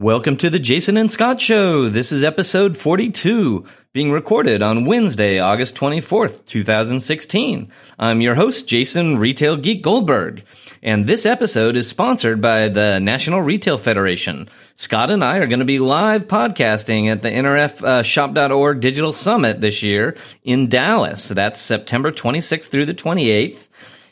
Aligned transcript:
Welcome 0.00 0.38
to 0.38 0.48
the 0.48 0.58
Jason 0.58 0.96
and 0.96 1.10
Scot 1.10 1.42
Show. 1.42 1.90
This 1.90 2.10
is 2.10 2.24
episode 2.24 2.74
42, 2.74 3.66
being 3.92 4.10
recorded 4.10 4.62
on 4.62 4.86
Wednesday, 4.86 5.38
August 5.38 5.74
24th, 5.74 6.46
2016. 6.46 7.70
I'm 7.98 8.22
your 8.22 8.34
host, 8.34 8.66
Jason 8.66 9.18
Retail 9.18 9.58
Geek 9.58 9.82
Goldberg, 9.82 10.42
and 10.82 11.04
this 11.04 11.26
episode 11.26 11.76
is 11.76 11.86
sponsored 11.86 12.40
by 12.40 12.68
the 12.68 12.98
National 12.98 13.42
Retail 13.42 13.76
Federation. 13.76 14.48
Scot 14.74 15.10
and 15.10 15.22
I 15.22 15.36
are 15.36 15.46
going 15.46 15.58
to 15.58 15.66
be 15.66 15.78
live 15.78 16.26
podcasting 16.26 17.12
at 17.12 17.20
the 17.20 17.28
NRF 17.28 18.74
uh, 18.74 18.80
Digital 18.80 19.12
Summit 19.12 19.60
this 19.60 19.82
year 19.82 20.16
in 20.42 20.70
Dallas. 20.70 21.28
That's 21.28 21.60
September 21.60 22.10
26th 22.10 22.68
through 22.68 22.86
the 22.86 22.94
28th. 22.94 23.68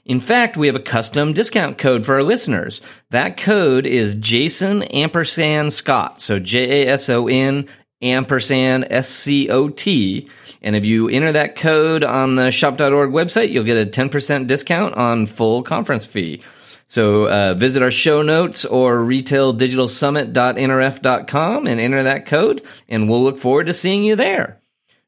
In 0.09 0.19
fact, 0.21 0.57
we 0.57 0.67
have 0.69 0.77
a 0.77 0.81
custom 0.81 1.35
discount 1.35 1.77
code 1.77 2.07
for 2.07 2.15
our 2.15 2.23
listeners. 2.23 2.81
That 3.11 3.37
code 3.37 3.85
is 3.85 4.15
Jason 4.15 4.85
ampersand 4.85 5.75
Scot. 5.75 6.23
So 6.23 6.39
J 6.39 6.87
A 6.87 6.95
S 6.95 7.11
O 7.11 7.29
N 7.29 7.69
ampersand 8.01 8.87
S 8.89 9.11
C 9.11 9.51
O 9.51 9.69
T. 9.69 10.31
And 10.63 10.75
if 10.75 10.87
you 10.87 11.11
enter 11.11 11.33
that 11.33 11.57
code 11.57 12.05
on 12.05 12.37
the 12.37 12.51
shop.org 12.51 13.11
website, 13.11 13.51
you'll 13.51 13.65
get 13.65 13.77
a 13.77 13.85
10% 13.89 14.47
discount 14.47 14.95
on 14.95 15.27
full 15.27 15.63
conference 15.63 16.07
fee. 16.07 16.41
So 16.87 17.29
uh, 17.29 17.53
visit 17.53 17.83
our 17.83 17.91
show 17.91 18.23
notes 18.23 18.65
or 18.65 19.01
retaildigitalsummit.nrf.com 19.01 21.67
and 21.67 21.81
enter 21.81 22.03
that 22.03 22.25
code, 22.25 22.65
and 22.89 23.11
we'll 23.11 23.23
look 23.23 23.39
forward 23.39 23.67
to 23.67 23.75
seeing 23.75 24.05
you 24.05 24.17
there. 24.17 24.63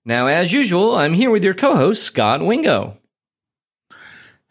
Now, 0.05 0.27
as 0.27 0.53
usual, 0.53 0.95
I'm 0.95 1.15
here 1.15 1.31
with 1.31 1.43
your 1.43 1.55
co-host, 1.55 2.03
Scot 2.03 2.45
Wingo. 2.45 3.00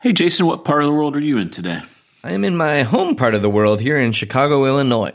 Hey, 0.02 0.14
Jason, 0.14 0.46
what 0.46 0.64
part 0.64 0.82
of 0.82 0.86
the 0.86 0.94
world 0.94 1.18
are 1.18 1.20
you 1.20 1.40
in 1.40 1.50
today? 1.50 1.82
I 2.24 2.32
am 2.32 2.46
in 2.46 2.56
my 2.56 2.84
home 2.84 3.18
part 3.18 3.36
of 3.36 3.42
the 3.42 3.50
world 3.50 3.82
here 3.82 3.98
in 3.98 4.14
Chicago, 4.14 4.66
Illinois. 4.66 5.12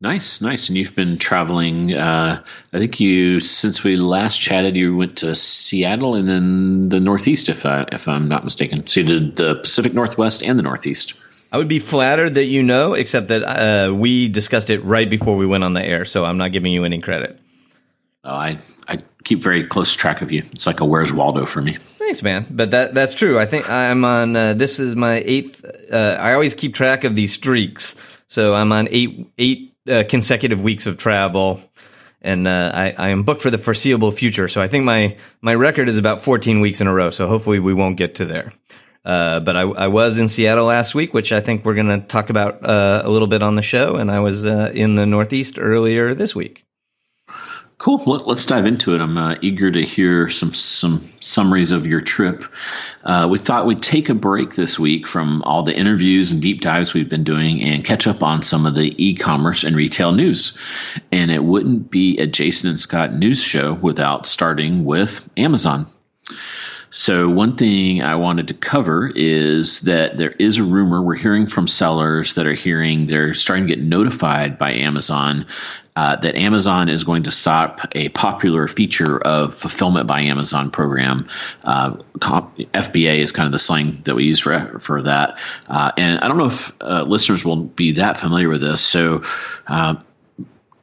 Nice, 0.00 0.40
nice. 0.40 0.68
And 0.68 0.78
you've 0.78 0.94
been 0.94 1.18
traveling. 1.18 1.94
Uh, 1.94 2.44
I 2.72 2.78
think 2.78 3.00
you, 3.00 3.40
since 3.40 3.82
we 3.82 3.96
last 3.96 4.38
chatted, 4.40 4.76
you 4.76 4.94
went 4.94 5.16
to 5.18 5.34
Seattle 5.34 6.14
and 6.14 6.28
then 6.28 6.88
the 6.90 7.00
Northeast, 7.00 7.48
if 7.48 7.66
I 7.66 7.84
if 7.90 8.06
I'm 8.06 8.28
not 8.28 8.44
mistaken. 8.44 8.86
So 8.86 9.00
you 9.00 9.06
did 9.06 9.34
the 9.34 9.56
Pacific 9.56 9.94
Northwest 9.94 10.44
and 10.44 10.56
the 10.56 10.62
Northeast. 10.62 11.14
I 11.50 11.56
would 11.56 11.66
be 11.66 11.80
flattered 11.80 12.34
that 12.34 12.44
you 12.44 12.62
know, 12.62 12.94
except 12.94 13.28
that 13.28 13.42
uh, 13.42 13.92
we 13.92 14.28
discussed 14.28 14.70
it 14.70 14.78
right 14.84 15.10
before 15.10 15.36
we 15.36 15.46
went 15.46 15.64
on 15.64 15.72
the 15.72 15.82
air, 15.82 16.04
so 16.04 16.24
I'm 16.24 16.38
not 16.38 16.52
giving 16.52 16.72
you 16.72 16.84
any 16.84 17.00
credit. 17.00 17.40
Oh, 18.22 18.34
I 18.34 18.50
I 18.50 18.58
keep 19.24 19.42
very 19.42 19.64
close 19.64 19.92
track 19.94 20.22
of 20.22 20.30
you. 20.30 20.42
It's 20.52 20.66
like 20.66 20.80
a 20.80 20.84
Where's 20.84 21.12
Waldo 21.12 21.46
for 21.46 21.60
me. 21.60 21.76
Thanks, 21.76 22.22
man. 22.22 22.46
But 22.50 22.70
that 22.70 22.94
that's 22.94 23.14
true. 23.14 23.38
I 23.38 23.46
think 23.46 23.68
I'm 23.68 24.04
on. 24.04 24.36
Uh, 24.36 24.54
this 24.54 24.78
is 24.78 24.94
my 24.94 25.22
eighth. 25.24 25.64
Uh, 25.92 26.16
I 26.20 26.34
always 26.34 26.54
keep 26.54 26.74
track 26.74 27.04
of 27.04 27.16
these 27.16 27.32
streaks, 27.32 27.96
so 28.28 28.54
I'm 28.54 28.72
on 28.72 28.88
eight 28.90 29.32
eight 29.38 29.74
uh, 29.90 30.04
consecutive 30.08 30.60
weeks 30.62 30.86
of 30.86 30.96
travel, 30.96 31.60
and 32.20 32.46
uh, 32.46 32.70
I, 32.74 32.94
I 32.96 33.08
am 33.08 33.22
booked 33.22 33.42
for 33.42 33.50
the 33.50 33.58
foreseeable 33.58 34.10
future. 34.10 34.48
So 34.48 34.60
I 34.60 34.68
think 34.68 34.84
my 34.84 35.16
my 35.40 35.54
record 35.54 35.88
is 35.88 35.98
about 35.98 36.22
14 36.22 36.60
weeks 36.60 36.80
in 36.80 36.86
a 36.86 36.94
row. 36.94 37.10
So 37.10 37.26
hopefully 37.26 37.58
we 37.58 37.74
won't 37.74 37.96
get 37.96 38.16
to 38.16 38.26
there. 38.26 38.52
Uh, 39.04 39.40
but 39.40 39.54
I, 39.54 39.60
I, 39.60 39.86
was 39.88 40.16
in 40.16 40.28
Seattle 40.28 40.64
last 40.64 40.94
week, 40.94 41.12
which 41.12 41.30
I 41.30 41.40
think 41.40 41.62
we're 41.66 41.74
going 41.74 41.88
to 41.88 41.98
talk 42.06 42.30
about 42.30 42.64
uh, 42.64 43.02
a 43.04 43.10
little 43.10 43.28
bit 43.28 43.42
on 43.42 43.54
the 43.54 43.60
show, 43.60 43.96
and 43.96 44.10
I 44.10 44.20
was 44.20 44.46
in 44.46 44.94
the 44.94 45.04
Northeast 45.04 45.58
earlier 45.58 46.14
this 46.14 46.34
week. 46.34 46.64
Cool. 47.84 48.02
Let, 48.06 48.26
us 48.26 48.46
dive 48.46 48.64
into 48.64 48.94
it. 48.94 49.02
I'm 49.02 49.18
uh, 49.18 49.36
eager 49.42 49.70
to 49.70 49.84
hear 49.84 50.30
some 50.30 50.54
some 50.54 51.06
summaries 51.20 51.70
of 51.70 51.86
your 51.86 52.00
trip. 52.00 52.42
Uh, 53.04 53.28
we 53.30 53.36
thought 53.36 53.66
we'd 53.66 53.82
take 53.82 54.08
a 54.08 54.14
break 54.14 54.54
this 54.54 54.78
week 54.78 55.06
from 55.06 55.42
all 55.42 55.64
the 55.64 55.76
interviews 55.76 56.32
and 56.32 56.40
deep 56.40 56.62
dives 56.62 56.94
we've 56.94 57.10
been 57.10 57.24
doing 57.24 57.62
and 57.62 57.84
catch 57.84 58.06
up 58.06 58.22
on 58.22 58.42
some 58.42 58.64
of 58.64 58.74
the 58.74 58.94
e-commerce 58.96 59.64
and 59.64 59.76
retail 59.76 60.12
news. 60.12 60.56
And 61.12 61.30
it 61.30 61.44
wouldn't 61.44 61.90
be 61.90 62.16
a 62.16 62.26
Jason 62.26 62.70
and 62.70 62.80
Scot 62.80 63.12
news 63.12 63.42
show 63.42 63.74
without 63.74 64.24
starting 64.24 64.86
with 64.86 65.20
Amazon. 65.36 65.86
So, 66.88 67.28
one 67.28 67.56
thing 67.56 68.02
I 68.02 68.14
wanted 68.14 68.48
to 68.48 68.54
cover 68.54 69.12
is 69.14 69.80
that 69.80 70.16
there 70.16 70.30
is 70.30 70.56
a 70.56 70.64
rumor 70.64 71.02
we're 71.02 71.16
hearing 71.16 71.48
from 71.48 71.66
sellers 71.66 72.34
that 72.34 72.46
are 72.46 72.54
hearing 72.54 73.06
they're 73.08 73.34
starting 73.34 73.66
to 73.66 73.74
get 73.74 73.84
notified 73.84 74.56
by 74.56 74.72
Amazon 74.72 75.46
uh, 75.96 76.16
that 76.16 76.36
Amazon 76.36 76.88
is 76.88 77.04
going 77.04 77.24
to 77.24 77.30
stop 77.30 77.80
a 77.92 78.08
popular 78.08 78.66
feature 78.66 79.18
of 79.18 79.54
Fulfillment 79.54 80.06
by 80.06 80.22
Amazon 80.22 80.70
program. 80.70 81.28
Uh, 81.62 81.96
FBA 82.18 83.18
is 83.18 83.32
kind 83.32 83.46
of 83.46 83.52
the 83.52 83.58
slang 83.58 84.02
that 84.04 84.14
we 84.14 84.24
use 84.24 84.40
for 84.40 84.78
for 84.80 85.02
that. 85.02 85.38
Uh, 85.68 85.92
and 85.96 86.20
I 86.20 86.28
don't 86.28 86.38
know 86.38 86.46
if 86.46 86.72
uh, 86.80 87.04
listeners 87.06 87.44
will 87.44 87.62
be 87.62 87.92
that 87.92 88.16
familiar 88.16 88.48
with 88.48 88.60
this. 88.60 88.80
So 88.80 89.22
uh, 89.66 89.96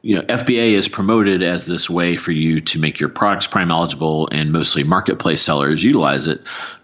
you 0.02 0.16
know, 0.16 0.22
FBA 0.22 0.72
is 0.72 0.88
promoted 0.88 1.44
as 1.44 1.66
this 1.66 1.88
way 1.88 2.16
for 2.16 2.32
you 2.32 2.60
to 2.60 2.80
make 2.80 2.98
your 2.98 3.08
products 3.08 3.46
prime 3.46 3.70
eligible, 3.70 4.28
and 4.32 4.50
mostly 4.50 4.82
marketplace 4.82 5.40
sellers 5.40 5.82
utilize 5.82 6.26
it. 6.26 6.40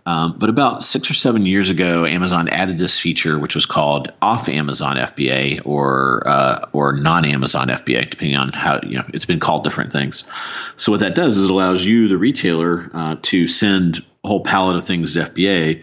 Um, 0.07 0.37
but 0.39 0.49
about 0.49 0.85
six 0.85 1.11
or 1.11 1.15
seven 1.15 1.45
years 1.45 1.69
ago, 1.69 2.07
Amazon 2.07 2.49
added 2.49 2.79
this 2.79 2.99
feature, 2.99 3.39
which 3.39 3.57
was 3.57 3.67
called 3.67 4.13
off 4.23 4.49
Amazon 4.49 4.97
FBA 4.97 5.67
or 5.67 6.23
uh, 6.27 6.69
or 6.73 6.93
non 6.93 7.25
Amazon 7.25 7.69
FBA, 7.69 8.09
depending 8.09 8.37
on 8.37 8.53
how 8.53 8.81
you 8.85 8.99
know 8.99 9.05
it's 9.13 9.27
been 9.27 9.41
called 9.41 9.65
different 9.65 9.93
things. 9.93 10.23
So 10.77 10.93
what 10.93 11.01
that 11.01 11.17
does 11.17 11.37
is 11.37 11.45
it 11.45 11.51
allows 11.51 11.85
you, 11.85 12.07
the 12.07 12.17
retailer, 12.17 12.89
uh, 12.95 13.17
to 13.23 13.49
send 13.49 13.99
a 14.25 14.29
whole 14.29 14.45
pallet 14.45 14.77
of 14.77 14.85
things 14.87 15.15
to 15.15 15.25
FBA 15.25 15.83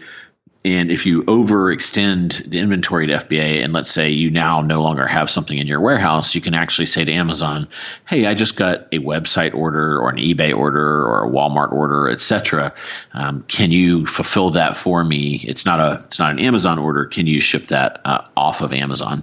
and 0.66 0.90
if 0.90 1.06
you 1.06 1.22
overextend 1.22 2.50
the 2.50 2.58
inventory 2.58 3.06
to 3.06 3.12
FBA, 3.12 3.62
and 3.62 3.72
let's 3.72 3.88
say 3.88 4.10
you 4.10 4.30
now 4.30 4.60
no 4.60 4.82
longer 4.82 5.06
have 5.06 5.30
something 5.30 5.58
in 5.58 5.68
your 5.68 5.80
warehouse, 5.80 6.34
you 6.34 6.40
can 6.40 6.54
actually 6.54 6.86
say 6.86 7.04
to 7.04 7.12
Amazon, 7.12 7.68
"Hey, 8.08 8.26
I 8.26 8.34
just 8.34 8.56
got 8.56 8.88
a 8.90 8.98
website 8.98 9.54
order, 9.54 10.00
or 10.00 10.10
an 10.10 10.16
eBay 10.16 10.52
order, 10.52 11.06
or 11.06 11.24
a 11.24 11.30
Walmart 11.30 11.70
order, 11.70 12.08
etc. 12.08 12.74
Um, 13.14 13.44
can 13.46 13.70
you 13.70 14.06
fulfill 14.06 14.50
that 14.50 14.76
for 14.76 15.04
me? 15.04 15.36
It's 15.44 15.64
not 15.64 15.78
a 15.78 16.02
it's 16.06 16.18
not 16.18 16.32
an 16.32 16.40
Amazon 16.40 16.80
order. 16.80 17.04
Can 17.04 17.28
you 17.28 17.38
ship 17.38 17.68
that 17.68 18.00
uh, 18.04 18.22
off 18.36 18.60
of 18.60 18.72
Amazon?" 18.72 19.22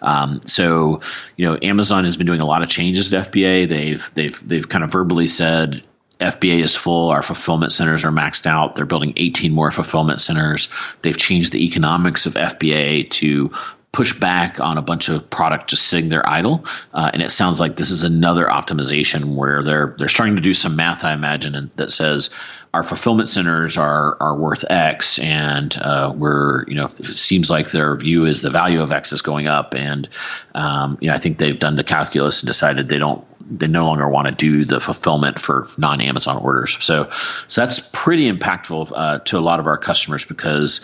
Um, 0.00 0.42
so, 0.46 1.00
you 1.36 1.44
know, 1.44 1.58
Amazon 1.60 2.04
has 2.04 2.16
been 2.16 2.26
doing 2.28 2.40
a 2.40 2.46
lot 2.46 2.62
of 2.62 2.68
changes 2.68 3.10
to 3.10 3.16
FBA. 3.16 3.68
They've 3.68 4.10
they've 4.14 4.48
they've 4.48 4.68
kind 4.68 4.84
of 4.84 4.92
verbally 4.92 5.26
said 5.26 5.82
FBA 6.24 6.62
is 6.62 6.74
full. 6.74 7.10
Our 7.10 7.22
fulfillment 7.22 7.72
centers 7.72 8.04
are 8.04 8.10
maxed 8.10 8.46
out. 8.46 8.74
They're 8.74 8.86
building 8.86 9.12
18 9.16 9.52
more 9.52 9.70
fulfillment 9.70 10.20
centers. 10.20 10.68
They've 11.02 11.16
changed 11.16 11.52
the 11.52 11.64
economics 11.64 12.26
of 12.26 12.34
FBA 12.34 13.10
to 13.10 13.50
push 13.94 14.12
back 14.12 14.58
on 14.58 14.76
a 14.76 14.82
bunch 14.82 15.08
of 15.08 15.30
product 15.30 15.70
just 15.70 15.86
sitting 15.86 16.08
there 16.08 16.28
idle. 16.28 16.64
Uh, 16.92 17.10
and 17.14 17.22
it 17.22 17.30
sounds 17.30 17.60
like 17.60 17.76
this 17.76 17.90
is 17.90 18.02
another 18.02 18.46
optimization 18.46 19.36
where 19.36 19.62
they're 19.62 19.94
they're 19.96 20.08
starting 20.08 20.34
to 20.34 20.42
do 20.42 20.52
some 20.52 20.74
math, 20.74 21.04
I 21.04 21.12
imagine, 21.12 21.70
that 21.76 21.92
says 21.92 22.30
our 22.74 22.82
fulfillment 22.82 23.28
centers 23.28 23.78
are 23.78 24.16
are 24.20 24.36
worth 24.36 24.64
X, 24.68 25.20
and 25.20 25.78
uh, 25.78 26.12
we're 26.14 26.64
you 26.66 26.74
know 26.74 26.90
it 26.98 27.16
seems 27.16 27.48
like 27.48 27.70
their 27.70 27.94
view 27.94 28.26
is 28.26 28.42
the 28.42 28.50
value 28.50 28.82
of 28.82 28.90
X 28.90 29.12
is 29.12 29.22
going 29.22 29.46
up, 29.46 29.74
and 29.74 30.08
um, 30.56 30.98
you 31.00 31.08
know 31.08 31.14
I 31.14 31.18
think 31.18 31.38
they've 31.38 31.58
done 31.58 31.76
the 31.76 31.84
calculus 31.84 32.42
and 32.42 32.48
decided 32.48 32.88
they 32.88 32.98
don't 32.98 33.24
they 33.50 33.66
no 33.66 33.86
longer 33.86 34.08
want 34.08 34.26
to 34.26 34.32
do 34.32 34.64
the 34.64 34.80
fulfillment 34.80 35.38
for 35.38 35.68
non 35.78 36.00
Amazon 36.00 36.36
orders. 36.38 36.76
So 36.84 37.10
so 37.46 37.60
that's 37.60 37.80
pretty 37.92 38.30
impactful 38.30 38.92
uh, 38.94 39.18
to 39.20 39.38
a 39.38 39.40
lot 39.40 39.60
of 39.60 39.66
our 39.66 39.78
customers 39.78 40.24
because 40.24 40.80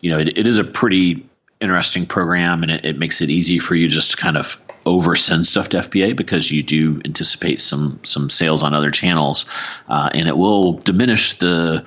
you 0.00 0.10
know 0.10 0.18
it, 0.18 0.38
it 0.38 0.46
is 0.46 0.58
a 0.58 0.64
pretty 0.64 1.26
interesting 1.60 2.04
program 2.04 2.62
and 2.62 2.70
it, 2.70 2.84
it, 2.84 2.98
makes 2.98 3.20
it 3.20 3.30
easy 3.30 3.58
for 3.58 3.74
you 3.74 3.88
just 3.88 4.10
to 4.10 4.16
kind 4.16 4.36
of 4.36 4.60
over 4.86 5.16
send 5.16 5.46
stuff 5.46 5.70
to 5.70 5.78
FBA 5.78 6.14
because 6.14 6.50
you 6.50 6.62
do 6.62 7.00
anticipate 7.04 7.60
some 7.60 7.98
some 8.02 8.28
sales 8.28 8.62
on 8.62 8.74
other 8.74 8.90
channels, 8.90 9.46
uh, 9.88 10.10
and 10.12 10.28
it 10.28 10.36
will 10.36 10.74
diminish 10.74 11.38
the 11.38 11.84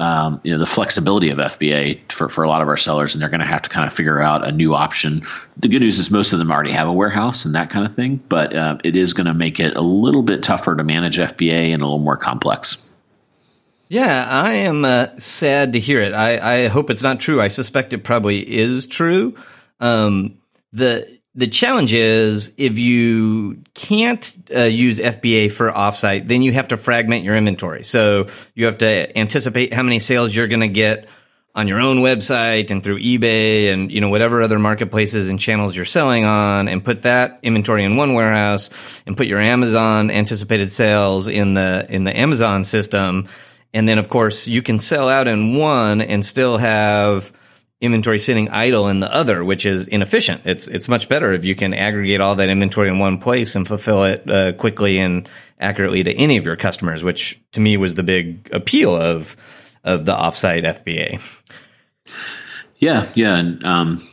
um, 0.00 0.40
you 0.42 0.52
know 0.52 0.58
the 0.58 0.66
flexibility 0.66 1.30
of 1.30 1.38
FBA 1.38 2.10
for, 2.10 2.28
for 2.28 2.42
a 2.42 2.48
lot 2.48 2.62
of 2.62 2.68
our 2.68 2.76
sellers, 2.76 3.14
and 3.14 3.20
they're 3.20 3.28
going 3.28 3.40
to 3.40 3.46
have 3.46 3.62
to 3.62 3.68
kind 3.68 3.86
of 3.86 3.92
figure 3.92 4.20
out 4.20 4.46
a 4.46 4.50
new 4.50 4.74
option. 4.74 5.22
The 5.58 5.68
good 5.68 5.80
news 5.80 5.98
is 5.98 6.10
most 6.10 6.32
of 6.32 6.38
them 6.38 6.50
already 6.50 6.72
have 6.72 6.88
a 6.88 6.92
warehouse 6.92 7.44
and 7.44 7.54
that 7.54 7.70
kind 7.70 7.86
of 7.86 7.94
thing, 7.94 8.16
but 8.28 8.56
uh, 8.56 8.78
it 8.82 8.96
is 8.96 9.12
going 9.12 9.26
to 9.26 9.34
make 9.34 9.60
it 9.60 9.76
a 9.76 9.82
little 9.82 10.22
bit 10.22 10.42
tougher 10.42 10.74
to 10.74 10.82
manage 10.82 11.18
FBA 11.18 11.72
and 11.72 11.82
a 11.82 11.86
little 11.86 11.98
more 11.98 12.16
complex. 12.16 12.88
Yeah, 13.88 14.26
I 14.30 14.52
am 14.52 14.84
uh, 14.84 15.08
sad 15.18 15.72
to 15.74 15.80
hear 15.80 16.00
it. 16.00 16.14
I, 16.14 16.64
I 16.64 16.68
hope 16.68 16.90
it's 16.90 17.02
not 17.02 17.20
true. 17.20 17.42
I 17.42 17.48
suspect 17.48 17.92
it 17.92 18.04
probably 18.04 18.38
is 18.38 18.86
true. 18.86 19.36
Um, 19.80 20.38
the 20.72 21.19
the 21.34 21.46
challenge 21.46 21.92
is 21.92 22.52
if 22.56 22.78
you 22.78 23.62
can't 23.74 24.36
uh, 24.54 24.62
use 24.62 24.98
FBA 24.98 25.52
for 25.52 25.70
offsite, 25.70 26.26
then 26.26 26.42
you 26.42 26.52
have 26.52 26.68
to 26.68 26.76
fragment 26.76 27.24
your 27.24 27.36
inventory. 27.36 27.84
So 27.84 28.26
you 28.54 28.66
have 28.66 28.78
to 28.78 29.16
anticipate 29.16 29.72
how 29.72 29.82
many 29.82 30.00
sales 30.00 30.34
you're 30.34 30.48
going 30.48 30.60
to 30.60 30.68
get 30.68 31.08
on 31.54 31.68
your 31.68 31.80
own 31.80 31.98
website 31.98 32.70
and 32.70 32.82
through 32.82 33.00
eBay 33.00 33.72
and 33.72 33.90
you 33.90 34.00
know 34.00 34.08
whatever 34.08 34.40
other 34.42 34.58
marketplaces 34.58 35.28
and 35.28 35.40
channels 35.40 35.74
you're 35.74 35.84
selling 35.84 36.24
on 36.24 36.68
and 36.68 36.84
put 36.84 37.02
that 37.02 37.40
inventory 37.42 37.84
in 37.84 37.96
one 37.96 38.14
warehouse 38.14 38.70
and 39.04 39.16
put 39.16 39.26
your 39.26 39.40
Amazon 39.40 40.10
anticipated 40.10 40.70
sales 40.70 41.26
in 41.26 41.54
the 41.54 41.86
in 41.88 42.04
the 42.04 42.16
Amazon 42.16 42.62
system 42.62 43.26
and 43.74 43.88
then 43.88 43.98
of 43.98 44.08
course 44.08 44.46
you 44.46 44.62
can 44.62 44.78
sell 44.78 45.08
out 45.08 45.26
in 45.26 45.56
one 45.56 46.00
and 46.00 46.24
still 46.24 46.56
have 46.56 47.32
inventory 47.80 48.18
sitting 48.18 48.48
idle 48.50 48.88
in 48.88 49.00
the 49.00 49.12
other, 49.14 49.44
which 49.44 49.64
is 49.64 49.86
inefficient. 49.86 50.42
It's 50.44 50.68
it's 50.68 50.88
much 50.88 51.08
better 51.08 51.32
if 51.32 51.44
you 51.44 51.54
can 51.54 51.72
aggregate 51.72 52.20
all 52.20 52.34
that 52.36 52.48
inventory 52.48 52.88
in 52.88 52.98
one 52.98 53.18
place 53.18 53.54
and 53.54 53.66
fulfill 53.66 54.04
it 54.04 54.28
uh, 54.30 54.52
quickly 54.52 54.98
and 54.98 55.28
accurately 55.58 56.02
to 56.02 56.12
any 56.14 56.36
of 56.36 56.44
your 56.44 56.56
customers, 56.56 57.02
which 57.02 57.40
to 57.52 57.60
me 57.60 57.76
was 57.76 57.94
the 57.94 58.02
big 58.02 58.48
appeal 58.52 58.94
of 58.94 59.36
of 59.84 60.04
the 60.04 60.14
offsite 60.14 60.64
FBA. 60.64 61.20
Yeah, 62.76 63.08
yeah, 63.14 63.36
and 63.36 63.64
um, 63.64 64.08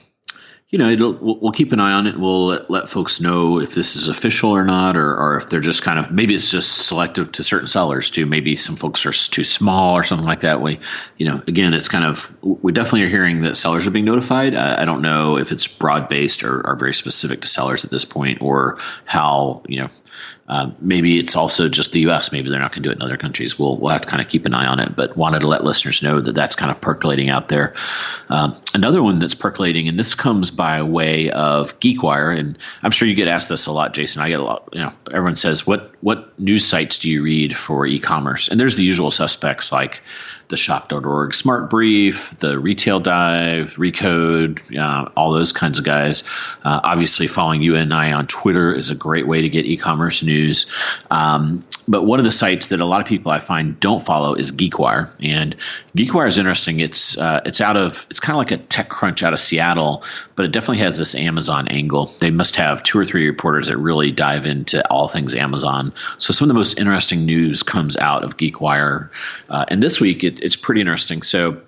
you 0.69 0.77
know, 0.77 0.93
we'll, 1.21 1.39
we'll, 1.39 1.51
keep 1.53 1.71
an 1.71 1.79
eye 1.79 1.93
on 1.93 2.07
it. 2.07 2.19
We'll 2.19 2.47
let, 2.47 2.69
let, 2.69 2.89
folks 2.89 3.21
know 3.21 3.59
if 3.59 3.73
this 3.73 3.95
is 3.95 4.09
official 4.09 4.51
or 4.51 4.65
not, 4.65 4.97
or, 4.97 5.15
or 5.15 5.37
if 5.37 5.49
they're 5.49 5.61
just 5.61 5.81
kind 5.81 5.97
of 5.97 6.11
maybe 6.11 6.35
it's 6.35 6.51
just 6.51 6.87
selective 6.87 7.31
to 7.33 7.43
certain 7.43 7.69
sellers 7.69 8.11
too. 8.11 8.25
Maybe 8.25 8.57
some 8.57 8.75
folks 8.75 9.05
are 9.05 9.13
too 9.13 9.45
small 9.45 9.95
or 9.95 10.03
something 10.03 10.27
like 10.27 10.41
that. 10.41 10.61
We, 10.61 10.79
you 11.15 11.25
know, 11.25 11.41
again, 11.47 11.73
it's 11.73 11.87
kind 11.87 12.03
of 12.03 12.29
we 12.41 12.73
definitely 12.73 13.03
are 13.03 13.09
hearing 13.09 13.41
that 13.41 13.55
sellers 13.55 13.87
are 13.87 13.91
being 13.91 14.03
notified. 14.03 14.55
I, 14.55 14.81
I 14.81 14.85
don't 14.85 15.01
know 15.01 15.37
if 15.37 15.53
it's 15.53 15.67
broad 15.67 16.09
based 16.09 16.43
or, 16.43 16.67
or 16.67 16.75
very 16.75 16.93
specific 16.93 17.41
to 17.41 17.47
sellers 17.47 17.85
at 17.85 17.91
this 17.91 18.03
point, 18.03 18.41
or 18.41 18.77
how 19.05 19.63
you 19.69 19.79
know 19.79 19.89
uh, 20.49 20.71
maybe 20.79 21.19
it's 21.19 21.35
also 21.35 21.67
just 21.67 21.91
the 21.91 21.99
U.S. 22.01 22.31
Maybe 22.31 22.49
they're 22.49 22.59
not 22.59 22.71
going 22.71 22.83
to 22.83 22.87
do 22.87 22.91
it 22.91 22.95
in 22.95 23.01
other 23.01 23.17
countries. 23.17 23.59
We'll 23.59 23.77
we'll 23.77 23.91
have 23.91 24.01
to 24.01 24.07
kind 24.07 24.21
of 24.21 24.29
keep 24.29 24.45
an 24.45 24.53
eye 24.53 24.65
on 24.65 24.79
it. 24.79 24.95
But 24.95 25.17
wanted 25.17 25.39
to 25.39 25.47
let 25.47 25.63
listeners 25.63 26.01
know 26.01 26.21
that 26.21 26.35
that's 26.35 26.55
kind 26.55 26.71
of 26.71 26.79
percolating 26.79 27.29
out 27.29 27.49
there. 27.49 27.73
Um, 28.29 28.55
another 28.73 29.03
one 29.03 29.19
that's 29.19 29.35
percolating, 29.35 29.87
and 29.87 29.99
this 29.99 30.15
comes 30.15 30.51
by 30.51 30.81
way 30.81 31.29
of 31.31 31.77
GeekWire, 31.79 32.37
and 32.37 32.57
I'm 32.83 32.91
sure 32.91 33.07
you 33.07 33.15
get 33.15 33.27
asked 33.27 33.49
this 33.49 33.67
a 33.67 33.71
lot, 33.71 33.93
Jason. 33.93 34.21
I 34.21 34.29
get 34.29 34.39
a 34.39 34.43
lot. 34.43 34.69
You 34.71 34.81
know, 34.81 34.91
everyone 35.11 35.35
says, 35.35 35.67
"What 35.67 35.93
what 36.01 36.39
news 36.39 36.65
sites 36.65 36.97
do 36.97 37.09
you 37.09 37.23
read 37.23 37.55
for 37.55 37.85
e-commerce?" 37.85 38.47
And 38.47 38.59
there's 38.59 38.77
the 38.77 38.85
usual 38.85 39.11
suspects 39.11 39.71
like 39.71 40.01
the 40.49 40.57
shop.org 40.57 41.31
SmartBrief, 41.31 42.37
the 42.37 42.57
retail 42.59 42.99
dive, 42.99 43.75
recode, 43.75 44.77
uh, 44.77 45.09
all 45.15 45.33
those 45.33 45.51
kinds 45.51 45.77
of 45.77 45.85
guys. 45.85 46.23
Uh, 46.63 46.79
obviously, 46.83 47.27
following 47.27 47.61
you 47.61 47.75
and 47.75 47.93
I 47.93 48.13
on 48.13 48.27
Twitter 48.27 48.73
is 48.73 48.89
a 48.89 48.95
great 48.95 49.27
way 49.27 49.41
to 49.41 49.49
get 49.49 49.65
e-commerce 49.65 50.23
news. 50.23 50.67
Um, 51.11 51.65
but 51.87 52.03
one 52.03 52.19
of 52.19 52.25
the 52.25 52.31
sites 52.31 52.67
that 52.67 52.81
a 52.81 52.85
lot 52.85 53.01
of 53.01 53.07
people 53.07 53.31
I 53.31 53.39
find 53.39 53.79
don't 53.79 54.05
follow 54.05 54.33
is 54.33 54.51
GeekWire, 54.51 55.09
and 55.21 55.55
GeekWire 55.95 56.27
is 56.27 56.37
interesting. 56.37 56.79
It's 56.79 57.17
uh, 57.17 57.41
it's 57.45 57.61
out 57.61 57.77
of 57.77 58.05
it's 58.09 58.19
kind 58.19 58.35
of 58.35 58.37
like 58.37 58.51
a 58.51 58.63
TechCrunch 58.63 59.23
out 59.23 59.33
of 59.33 59.39
Seattle, 59.39 60.03
but 60.35 60.45
it 60.45 60.51
definitely 60.51 60.79
has 60.79 60.97
this 60.97 61.15
Amazon 61.15 61.67
angle. 61.69 62.07
They 62.19 62.31
must 62.31 62.55
have 62.57 62.83
two 62.83 62.99
or 62.99 63.05
three 63.05 63.27
reporters 63.27 63.67
that 63.67 63.77
really 63.77 64.11
dive 64.11 64.45
into 64.45 64.85
all 64.89 65.07
things 65.07 65.33
Amazon. 65.33 65.93
So 66.17 66.33
some 66.33 66.45
of 66.45 66.49
the 66.49 66.53
most 66.55 66.77
interesting 66.77 67.25
news 67.25 67.63
comes 67.63 67.95
out 67.95 68.23
of 68.23 68.37
GeekWire, 68.37 69.09
uh, 69.49 69.65
and 69.69 69.81
this 69.81 70.01
week 70.01 70.23
it, 70.23 70.36
it's 70.41 70.55
pretty 70.55 70.81
interesting. 70.81 71.21
So 71.21 71.61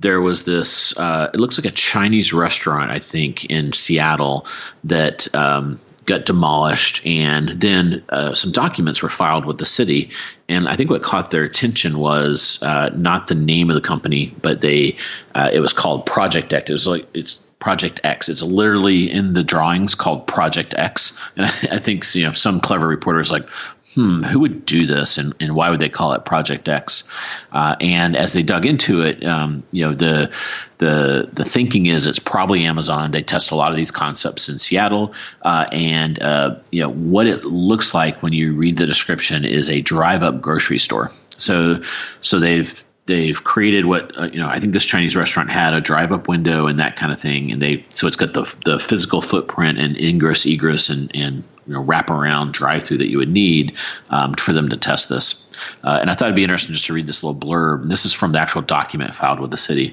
there 0.00 0.20
was 0.20 0.44
this. 0.44 0.96
Uh, 0.96 1.30
it 1.32 1.40
looks 1.40 1.58
like 1.58 1.66
a 1.66 1.74
Chinese 1.74 2.32
restaurant, 2.32 2.90
I 2.90 2.98
think, 2.98 3.46
in 3.46 3.72
Seattle 3.72 4.46
that. 4.84 5.32
Um, 5.34 5.78
got 6.06 6.24
demolished, 6.24 7.04
and 7.04 7.48
then 7.48 8.04
uh, 8.10 8.32
some 8.32 8.52
documents 8.52 9.02
were 9.02 9.08
filed 9.08 9.44
with 9.44 9.58
the 9.58 9.66
city. 9.66 10.08
And 10.48 10.68
I 10.68 10.76
think 10.76 10.88
what 10.88 11.02
caught 11.02 11.32
their 11.32 11.42
attention 11.42 11.98
was 11.98 12.62
uh, 12.62 12.90
not 12.94 13.26
the 13.26 13.34
name 13.34 13.70
of 13.70 13.74
the 13.74 13.80
company, 13.80 14.32
but 14.40 14.60
they 14.60 14.96
uh, 15.34 15.50
it 15.52 15.58
was 15.58 15.72
called 15.72 16.06
Project 16.06 16.52
X. 16.52 16.70
It 16.70 16.72
was 16.72 16.86
like 16.86 17.08
it's 17.12 17.34
Project 17.58 18.00
X. 18.04 18.28
It's 18.28 18.42
literally 18.42 19.10
in 19.10 19.32
the 19.32 19.42
drawings 19.42 19.94
called 19.94 20.26
Project 20.26 20.74
X. 20.76 21.18
And 21.36 21.46
I, 21.46 21.48
I 21.72 21.78
think 21.78 22.14
you 22.14 22.24
know 22.24 22.32
some 22.32 22.60
clever 22.60 22.86
reporters 22.86 23.30
like, 23.30 23.48
hmm, 23.96 24.22
who 24.22 24.40
would 24.40 24.66
do 24.66 24.86
this 24.86 25.16
and, 25.16 25.34
and 25.40 25.54
why 25.54 25.70
would 25.70 25.80
they 25.80 25.88
call 25.88 26.12
it 26.12 26.26
Project 26.26 26.68
X? 26.68 27.02
Uh, 27.50 27.74
and 27.80 28.14
as 28.14 28.34
they 28.34 28.42
dug 28.42 28.66
into 28.66 29.00
it, 29.00 29.24
um, 29.24 29.64
you 29.72 29.84
know, 29.84 29.94
the 29.94 30.30
the 30.78 31.30
the 31.32 31.44
thinking 31.44 31.86
is 31.86 32.06
it's 32.06 32.18
probably 32.18 32.64
Amazon. 32.64 33.10
They 33.10 33.22
test 33.22 33.50
a 33.50 33.56
lot 33.56 33.70
of 33.70 33.76
these 33.76 33.90
concepts 33.90 34.50
in 34.50 34.58
Seattle, 34.58 35.14
uh, 35.42 35.66
and 35.72 36.22
uh, 36.22 36.56
you 36.70 36.82
know 36.82 36.90
what 36.90 37.26
it 37.26 37.44
looks 37.44 37.94
like 37.94 38.22
when 38.22 38.34
you 38.34 38.52
read 38.52 38.76
the 38.76 38.86
description 38.86 39.46
is 39.46 39.70
a 39.70 39.80
drive 39.80 40.22
up 40.22 40.42
grocery 40.42 40.78
store. 40.78 41.10
So 41.38 41.80
so 42.20 42.38
they've 42.38 42.84
they've 43.06 43.42
created 43.42 43.86
what 43.86 44.16
uh, 44.18 44.28
you 44.30 44.38
know. 44.38 44.48
I 44.48 44.60
think 44.60 44.74
this 44.74 44.84
Chinese 44.84 45.16
restaurant 45.16 45.50
had 45.50 45.72
a 45.72 45.80
drive-up 45.80 46.28
window 46.28 46.66
and 46.66 46.78
that 46.80 46.96
kind 46.96 47.10
of 47.10 47.18
thing, 47.18 47.50
and 47.50 47.62
they 47.62 47.86
so 47.88 48.06
it's 48.06 48.16
got 48.16 48.34
the 48.34 48.42
the 48.66 48.78
physical 48.78 49.22
footprint 49.22 49.78
and 49.78 49.96
ingress, 49.96 50.44
egress, 50.44 50.90
and 50.90 51.10
and 51.16 51.44
you 51.66 51.74
know, 51.74 51.84
wraparound 51.84 52.52
drive-through 52.52 52.98
that 52.98 53.10
you 53.10 53.18
would 53.18 53.30
need 53.30 53.76
um, 54.10 54.34
for 54.34 54.52
them 54.52 54.68
to 54.68 54.76
test 54.76 55.08
this. 55.08 55.42
Uh, 55.82 55.98
and 56.00 56.10
I 56.10 56.14
thought 56.14 56.26
it'd 56.26 56.36
be 56.36 56.42
interesting 56.42 56.74
just 56.74 56.86
to 56.86 56.92
read 56.92 57.06
this 57.06 57.22
little 57.22 57.38
blurb. 57.38 57.88
This 57.88 58.04
is 58.04 58.12
from 58.12 58.32
the 58.32 58.38
actual 58.38 58.62
document 58.62 59.14
filed 59.14 59.40
with 59.40 59.50
the 59.50 59.56
city, 59.56 59.88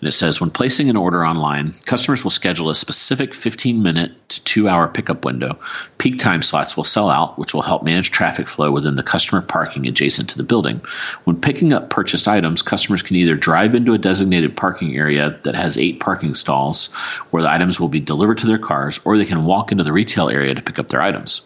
and 0.00 0.08
it 0.08 0.12
says 0.12 0.40
when 0.40 0.50
placing 0.50 0.90
an 0.90 0.96
order 0.96 1.24
online, 1.24 1.72
customers 1.86 2.24
will 2.24 2.30
schedule 2.30 2.68
a 2.68 2.74
specific 2.74 3.32
15-minute 3.32 4.12
to 4.28 4.44
two-hour 4.44 4.88
pickup 4.88 5.24
window. 5.24 5.58
Peak 5.98 6.18
time 6.18 6.42
slots 6.42 6.76
will 6.76 6.84
sell 6.84 7.08
out, 7.10 7.38
which 7.38 7.54
will 7.54 7.62
help 7.62 7.84
manage 7.84 8.10
traffic 8.10 8.48
flow 8.48 8.70
within 8.70 8.96
the 8.96 9.02
customer 9.02 9.40
parking 9.40 9.86
adjacent 9.86 10.28
to 10.30 10.36
the 10.36 10.42
building. 10.42 10.80
When 11.24 11.40
picking 11.40 11.72
up 11.72 11.90
purchased 11.90 12.28
items, 12.28 12.62
customers 12.62 13.02
can 13.02 13.16
either 13.16 13.36
drive 13.36 13.74
into 13.74 13.94
a 13.94 13.98
designated 13.98 14.56
parking 14.56 14.96
area 14.96 15.38
that 15.44 15.54
has 15.54 15.78
eight 15.78 16.00
parking 16.00 16.34
stalls, 16.34 16.92
where 17.30 17.42
the 17.42 17.52
items 17.52 17.78
will 17.78 17.88
be 17.88 18.00
delivered 18.00 18.38
to 18.38 18.46
their 18.46 18.58
cars, 18.58 18.98
or 19.04 19.16
they 19.16 19.24
can 19.24 19.44
walk 19.44 19.70
into 19.70 19.84
the 19.84 19.92
retail 19.92 20.28
area 20.28 20.54
to 20.54 20.62
pick 20.62 20.78
up 20.78 20.88
their 20.88 21.02
items 21.02 21.13
items. 21.14 21.42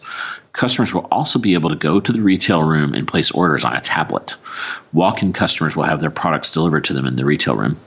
Customers 0.53 0.93
will 0.93 1.07
also 1.11 1.39
be 1.39 1.53
able 1.53 1.69
to 1.69 1.75
go 1.75 1.99
to 1.99 2.11
the 2.11 2.21
retail 2.21 2.63
room 2.63 2.93
and 2.93 3.07
place 3.07 3.31
orders 3.31 3.63
on 3.63 3.75
a 3.75 3.79
tablet. 3.79 4.35
Walk 4.93 5.21
in 5.21 5.31
customers 5.31 5.75
will 5.75 5.83
have 5.83 6.01
their 6.01 6.09
products 6.09 6.51
delivered 6.51 6.83
to 6.85 6.93
them 6.93 7.05
in 7.05 7.15
the 7.15 7.25
retail 7.25 7.55
room. 7.55 7.79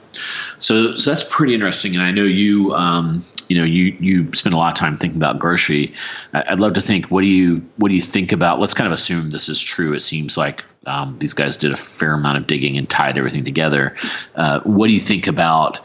So, 0.59 0.95
so 0.95 1.11
that's 1.11 1.25
pretty 1.29 1.55
interesting. 1.55 1.95
And 1.95 2.03
I 2.03 2.13
know 2.13 2.25
you, 2.25 2.75
um, 2.75 3.23
you 3.49 3.59
know, 3.59 3.65
you 3.65 3.97
you 3.99 4.33
spend 4.33 4.55
a 4.55 4.59
lot 4.59 4.73
of 4.73 4.79
time 4.79 4.97
thinking 4.97 5.19
about 5.19 5.39
grocery. 5.39 5.93
I'd 6.33 6.61
love 6.61 6.75
to 6.75 6.83
think. 6.83 7.11
What 7.11 7.23
do 7.23 7.27
you 7.27 7.63
what 7.77 7.89
do 7.89 7.95
you 7.95 8.01
think 8.01 8.31
about? 8.31 8.61
Let's 8.61 8.75
kind 8.75 8.87
of 8.87 8.93
assume 8.93 9.31
this 9.31 9.49
is 9.49 9.61
true. 9.61 9.93
It 9.95 10.01
seems 10.01 10.37
like 10.37 10.65
um, 10.87 11.19
these 11.19 11.35
guys 11.35 11.57
did 11.57 11.73
a 11.73 11.77
fair 11.77 12.15
amount 12.15 12.39
of 12.39 12.47
digging 12.47 12.77
and 12.77 12.89
tied 12.89 13.19
everything 13.19 13.45
together. 13.45 13.97
Uh, 14.35 14.61
what 14.61 14.87
do 14.87 14.93
you 14.93 15.01
think 15.01 15.27
about? 15.27 15.81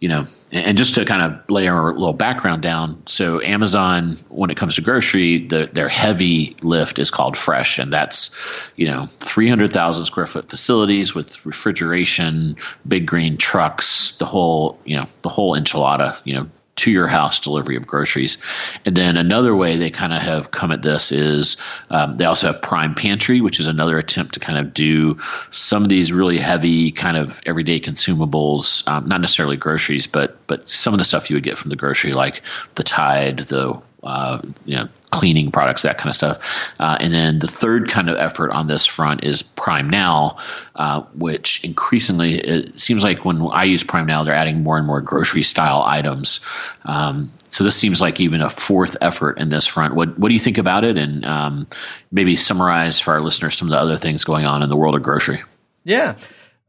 you 0.00 0.08
know, 0.08 0.24
and 0.52 0.76
just 0.76 0.96
to 0.96 1.04
kind 1.04 1.22
of 1.22 1.50
lay 1.50 1.68
our 1.68 1.92
little 1.92 2.12
background 2.12 2.62
down. 2.62 3.02
So 3.06 3.40
Amazon, 3.40 4.16
when 4.28 4.50
it 4.50 4.56
comes 4.56 4.76
to 4.76 4.82
grocery, 4.82 5.46
the, 5.46 5.70
their 5.72 5.88
heavy 5.88 6.56
lift 6.62 6.98
is 6.98 7.10
called 7.10 7.36
fresh, 7.36 7.78
and 7.78 7.92
that's 7.92 8.34
you 8.76 8.86
know 8.86 9.06
300,000 9.06 10.06
square 10.06 10.26
foot 10.26 10.50
facilities 10.50 11.14
with 11.14 11.44
refrigeration, 11.46 12.56
big 12.86 13.06
green 13.06 13.36
trucks, 13.36 14.16
the 14.18 14.26
whole 14.26 14.78
you 14.84 14.96
know 14.96 15.06
the 15.22 15.28
whole 15.28 15.56
enchilada. 15.56 16.20
You 16.24 16.34
know, 16.34 16.50
to 16.80 16.90
your 16.90 17.06
house 17.06 17.38
delivery 17.40 17.76
of 17.76 17.86
groceries. 17.86 18.38
And 18.84 18.96
then 18.96 19.16
another 19.16 19.54
way 19.54 19.76
they 19.76 19.90
kind 19.90 20.12
of 20.12 20.20
have 20.20 20.50
come 20.50 20.72
at 20.72 20.82
this 20.82 21.12
is 21.12 21.56
um, 21.90 22.16
they 22.16 22.24
also 22.24 22.46
have 22.46 22.62
Prime 22.62 22.94
Pantry, 22.94 23.40
which 23.40 23.60
is 23.60 23.66
another 23.66 23.98
attempt 23.98 24.34
to 24.34 24.40
kind 24.40 24.58
of 24.58 24.72
do 24.72 25.18
some 25.50 25.82
of 25.82 25.90
these 25.90 26.10
really 26.12 26.38
heavy 26.38 26.90
kind 26.90 27.16
of 27.16 27.40
everyday 27.44 27.80
consumables, 27.80 28.86
um, 28.88 29.06
not 29.06 29.20
necessarily 29.20 29.56
groceries, 29.56 30.06
but 30.06 30.38
but 30.46 30.68
some 30.68 30.94
of 30.94 30.98
the 30.98 31.04
stuff 31.04 31.28
you 31.28 31.36
would 31.36 31.44
get 31.44 31.58
from 31.58 31.68
the 31.68 31.76
grocery, 31.76 32.12
like 32.12 32.42
the 32.76 32.82
Tide, 32.82 33.40
the 33.40 33.80
uh, 34.02 34.40
you 34.64 34.76
know 34.76 34.88
cleaning 35.10 35.50
products, 35.50 35.82
that 35.82 35.98
kind 35.98 36.08
of 36.08 36.14
stuff. 36.14 36.72
Uh, 36.78 36.96
and 37.00 37.12
then 37.12 37.38
the 37.38 37.48
third 37.48 37.88
kind 37.88 38.08
of 38.08 38.16
effort 38.16 38.50
on 38.50 38.66
this 38.66 38.86
front 38.86 39.24
is 39.24 39.42
Prime 39.42 39.90
Now, 39.90 40.38
uh, 40.74 41.02
which 41.14 41.64
increasingly 41.64 42.38
it 42.38 42.80
seems 42.80 43.02
like 43.02 43.24
when 43.24 43.42
I 43.42 43.64
use 43.64 43.84
Prime 43.84 44.06
Now, 44.06 44.24
they're 44.24 44.34
adding 44.34 44.62
more 44.62 44.78
and 44.78 44.86
more 44.86 45.00
grocery 45.00 45.42
style 45.42 45.82
items. 45.82 46.40
Um, 46.84 47.32
so 47.48 47.64
this 47.64 47.76
seems 47.76 48.00
like 48.00 48.20
even 48.20 48.40
a 48.40 48.50
fourth 48.50 48.96
effort 49.00 49.38
in 49.38 49.48
this 49.48 49.66
front. 49.66 49.94
What 49.94 50.18
what 50.18 50.28
do 50.28 50.34
you 50.34 50.40
think 50.40 50.58
about 50.58 50.84
it? 50.84 50.96
And 50.96 51.24
um, 51.24 51.66
maybe 52.10 52.36
summarize 52.36 53.00
for 53.00 53.12
our 53.12 53.20
listeners 53.20 53.56
some 53.56 53.68
of 53.68 53.72
the 53.72 53.78
other 53.78 53.96
things 53.96 54.24
going 54.24 54.46
on 54.46 54.62
in 54.62 54.68
the 54.68 54.76
world 54.76 54.94
of 54.94 55.02
grocery. 55.02 55.42
Yeah. 55.84 56.16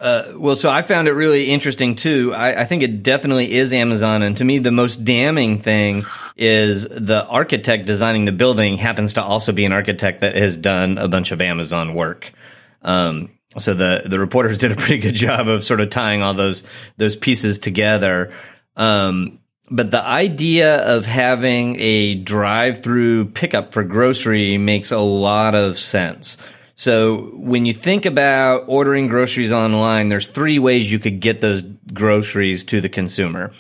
Uh, 0.02 0.34
well, 0.36 0.56
so 0.56 0.68
I 0.68 0.82
found 0.82 1.08
it 1.08 1.14
really 1.14 1.52
interesting 1.52 1.96
too. 1.96 2.34
I, 2.34 2.62
I, 2.62 2.66
think 2.66 2.82
it 2.82 3.04
definitely 3.04 3.52
is 3.52 3.72
Amazon, 3.72 4.24
and 4.24 4.36
to 4.38 4.44
me, 4.44 4.58
the 4.58 4.72
most 4.72 5.06
damning 5.06 5.60
thing 5.60 6.08
is 6.42 6.88
the 6.88 7.24
architect 7.28 7.86
designing 7.86 8.26
the 8.26 8.32
building 8.32 8.78
happens 8.78 9.14
to 9.14 9.24
also 9.24 9.52
be 9.52 9.64
an 9.64 9.72
architect 9.72 10.22
that 10.22 10.34
has 10.34 10.58
done 10.58 10.98
a 10.98 11.08
bunch 11.08 11.32
of 11.32 11.40
Amazon 11.40 11.94
work. 11.94 12.34
Um, 12.82 13.30
so 13.60 13.76
the 13.76 14.02
the 14.06 14.20
reporters 14.20 14.58
did 14.64 14.72
a 14.72 14.76
pretty 14.76 14.98
good 14.98 15.14
job 15.14 15.48
of 15.48 15.64
sort 15.64 15.82
of 15.82 15.92
tying 15.92 16.24
all 16.24 16.34
those 16.34 16.64
those 16.98 17.16
pieces 17.16 17.60
together. 17.60 18.34
Um, 18.76 19.40
but 19.70 19.92
the 19.92 20.04
idea 20.04 20.80
of 20.80 21.06
having 21.06 21.80
a 21.80 22.16
drive-through 22.16 23.28
pickup 23.28 23.72
for 23.72 23.84
grocery 23.84 24.58
makes 24.58 24.92
a 24.92 25.00
lot 25.00 25.56
of 25.56 25.78
sense. 25.78 26.38
So 26.76 27.30
when 27.36 27.66
you 27.66 27.74
think 27.74 28.06
about 28.06 28.64
ordering 28.68 29.08
groceries 29.08 29.52
online, 29.52 30.10
there's 30.10 30.28
three 30.28 30.60
ways 30.60 30.92
you 30.92 31.00
could 31.00 31.20
get 31.20 31.40
those 31.40 31.62
groceries 31.94 32.66
to 32.66 32.82
the 32.82 32.90
consumer. 32.90 33.54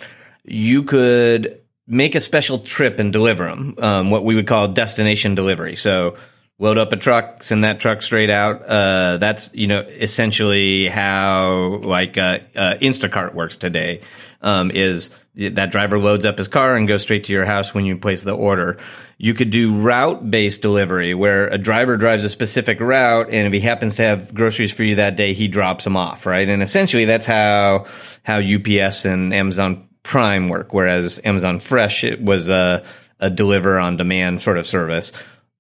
You 0.44 0.84
could 0.84 1.61
make 1.92 2.16
a 2.16 2.22
special 2.22 2.60
trip 2.60 3.00
and 3.00 3.12
deliver 3.12 3.46
them, 3.46 3.76
um, 3.80 4.10
what 4.10 4.24
we 4.24 4.34
would 4.34 4.48
call 4.48 4.70
destination 4.70 5.36
delivery. 5.36 5.76
So 5.76 6.16
load 6.58 6.78
up 6.78 6.94
a 6.94 6.96
truck, 6.96 7.44
send 7.44 7.66
that 7.66 7.82
truck 7.82 8.02
straight 8.02 8.30
out. 8.30 8.64
Uh, 8.64 9.18
that's 9.18 9.54
you 9.54 9.68
know 9.68 9.82
essentially 9.82 10.88
how 10.88 11.80
like 11.84 12.18
uh, 12.18 12.40
uh, 12.56 12.76
Instacart 12.82 13.34
works 13.34 13.58
today. 13.58 14.02
Um, 14.42 14.72
is 14.72 15.12
that 15.36 15.72
driver 15.72 16.00
loads 16.00 16.26
up 16.26 16.38
his 16.38 16.48
car 16.48 16.76
and 16.76 16.88
goes 16.88 17.04
straight 17.04 17.26
to 17.26 17.34
your 17.34 17.46
house 17.46 17.74
when 17.74 17.86
you 17.86 17.98
place 17.98 18.24
the 18.24 18.34
order. 18.34 18.78
You 19.18 19.34
could 19.34 19.50
do 19.50 19.80
route 19.80 20.30
based 20.30 20.62
delivery 20.62 21.14
where 21.14 21.48
a 21.48 21.58
driver 21.58 21.96
drives 21.96 22.24
a 22.24 22.30
specific 22.30 22.80
route 22.80 23.30
and 23.30 23.48
if 23.48 23.54
he 23.54 23.62
happens 23.62 23.96
to 23.96 24.04
have 24.04 24.34
groceries 24.34 24.74
for 24.74 24.84
you 24.84 24.96
that 24.96 25.16
day, 25.16 25.34
he 25.34 25.48
drops 25.48 25.86
them 25.86 25.96
off, 25.96 26.26
right? 26.26 26.50
And 26.50 26.62
essentially 26.62 27.06
that's 27.06 27.26
how, 27.26 27.86
how 28.24 28.40
UPS 28.40 29.06
and 29.06 29.34
Amazon 29.34 29.88
Prime 30.04 30.48
work, 30.48 30.74
whereas 30.74 31.20
Amazon 31.24 31.60
Fresh, 31.60 32.04
it 32.04 32.22
was 32.22 32.50
a, 32.50 32.84
a 33.20 33.30
deliver 33.30 33.78
on 33.80 33.98
demand 33.98 34.42
sort 34.42 34.58
of 34.58 34.66
service. 34.66 35.12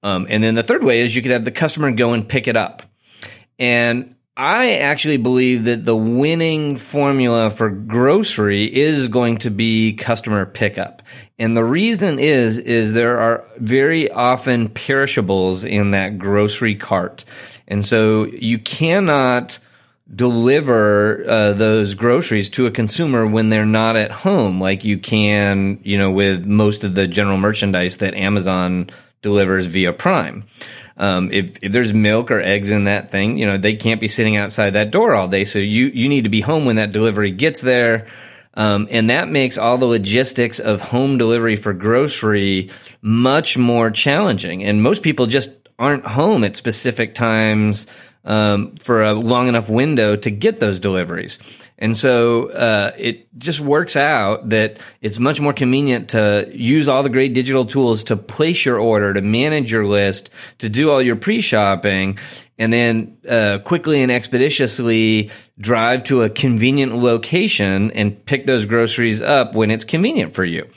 Um, 0.03 0.25
and 0.29 0.43
then 0.43 0.55
the 0.55 0.63
third 0.63 0.83
way 0.83 1.01
is 1.01 1.15
you 1.15 1.21
could 1.21 1.31
have 1.31 1.45
the 1.45 1.51
customer 1.51 1.91
go 1.91 2.13
and 2.13 2.27
pick 2.27 2.48
it 2.48 2.57
up. 2.57 2.83
And 3.60 4.15
I 4.36 4.77
actually 4.77 5.17
believe 5.17 5.65
that 5.65 5.86
the 5.86 5.95
winning 5.95 6.77
formula 6.77 7.50
for 7.50 7.69
grocery 7.69 8.65
is 8.65 9.07
going 9.10 9.38
to 9.39 9.51
be 9.51 9.93
customer 9.93 10.45
pickup. 10.45 11.03
And 11.38 11.55
the 11.55 11.65
reason 11.65 12.17
is, 12.17 12.57
is 12.57 12.93
there 12.93 13.19
are 13.19 13.45
very 13.57 14.10
often 14.10 14.69
perishables 14.69 15.65
in 15.65 15.91
that 15.91 16.17
grocery 16.17 16.75
cart. 16.75 17.25
And 17.67 17.86
so 17.86 18.25
you 18.25 18.57
cannot 18.57 19.60
deliver 20.13 21.24
uh, 21.27 21.53
those 21.53 21.94
groceries 21.94 22.50
to 22.50 22.65
a 22.65 22.72
consumer 22.72 23.25
when 23.25 23.50
they're 23.50 23.65
not 23.65 23.96
at 23.96 24.12
home 24.12 24.60
like 24.60 24.84
you 24.84 24.98
can, 24.98 25.80
you 25.84 25.98
know, 25.98 26.12
with 26.12 26.46
most 26.46 26.84
of 26.84 26.96
the 26.96 27.08
general 27.08 27.38
merchandise 27.38 27.98
that 27.98 28.13
Amazon 28.13 28.89
delivers 29.22 29.68
via 29.68 29.94
Prime. 29.94 30.44
Um, 30.98 31.32
if, 31.32 31.58
if 31.62 31.72
there's 31.72 31.94
milk 31.94 32.30
or 32.30 32.41
eggs 32.41 32.72
in 32.72 32.84
that 32.84 33.10
thing, 33.10 33.38
you 33.38 33.46
know, 33.46 33.58
they 33.58 33.75
can't 33.75 34.01
be 34.01 34.08
sitting 34.08 34.36
outside 34.36 34.72
that 34.72 34.91
door 34.91 35.15
all 35.15 35.27
day. 35.27 35.46
So 35.46 35.60
you, 35.60 35.88
you 35.88 36.10
need 36.10 36.25
to 36.25 36.30
be 36.30 36.41
home 36.41 36.65
when 36.65 36.75
that 36.75 36.91
delivery 36.91 37.32
gets 37.32 37.62
there. 37.62 38.08
Um, 38.53 38.88
and 38.91 39.10
that 39.10 39.30
makes 39.30 39.58
all 39.58 39.77
the 39.77 39.86
logistics 39.86 40.60
of 40.60 40.82
home 40.82 41.18
delivery 41.18 41.56
for 41.56 41.74
grocery 41.74 42.70
much 43.01 43.58
more 43.58 43.89
challenging. 43.89 44.63
And 44.63 44.84
most 44.84 45.03
people 45.03 45.25
just 45.25 45.51
aren't 45.80 46.06
home 46.06 46.44
at 46.44 46.58
specific 46.58 47.15
times 47.15 47.88
um, 48.23 48.75
for 48.75 49.03
a 49.03 49.13
long 49.13 49.47
enough 49.47 49.69
window 49.69 50.15
to 50.15 50.29
get 50.29 50.59
those 50.59 50.79
deliveries. 50.79 51.39
And 51.77 51.97
so 51.97 52.51
uh, 52.51 52.91
it 52.95 53.27
just 53.39 53.59
works 53.59 53.95
out 53.95 54.49
that 54.49 54.77
it's 55.01 55.17
much 55.17 55.41
more 55.41 55.53
convenient 55.53 56.09
to 56.09 56.47
use 56.51 56.87
all 56.87 57.01
the 57.01 57.09
great 57.09 57.33
digital 57.33 57.65
tools 57.65 58.03
to 58.05 58.15
place 58.15 58.65
your 58.65 58.77
order, 58.77 59.15
to 59.15 59.21
manage 59.21 59.71
your 59.71 59.87
list, 59.87 60.29
to 60.59 60.69
do 60.69 60.91
all 60.91 61.01
your 61.01 61.15
pre-shopping, 61.15 62.19
and 62.59 62.71
then 62.71 63.17
uh, 63.27 63.57
quickly 63.65 64.03
and 64.03 64.11
expeditiously 64.11 65.31
drive 65.59 66.03
to 66.03 66.21
a 66.21 66.29
convenient 66.29 66.95
location 66.95 67.89
and 67.91 68.23
pick 68.25 68.45
those 68.45 68.67
groceries 68.67 69.23
up 69.23 69.55
when 69.55 69.71
it's 69.71 69.83
convenient 69.83 70.33
for 70.33 70.45
you. 70.45 70.69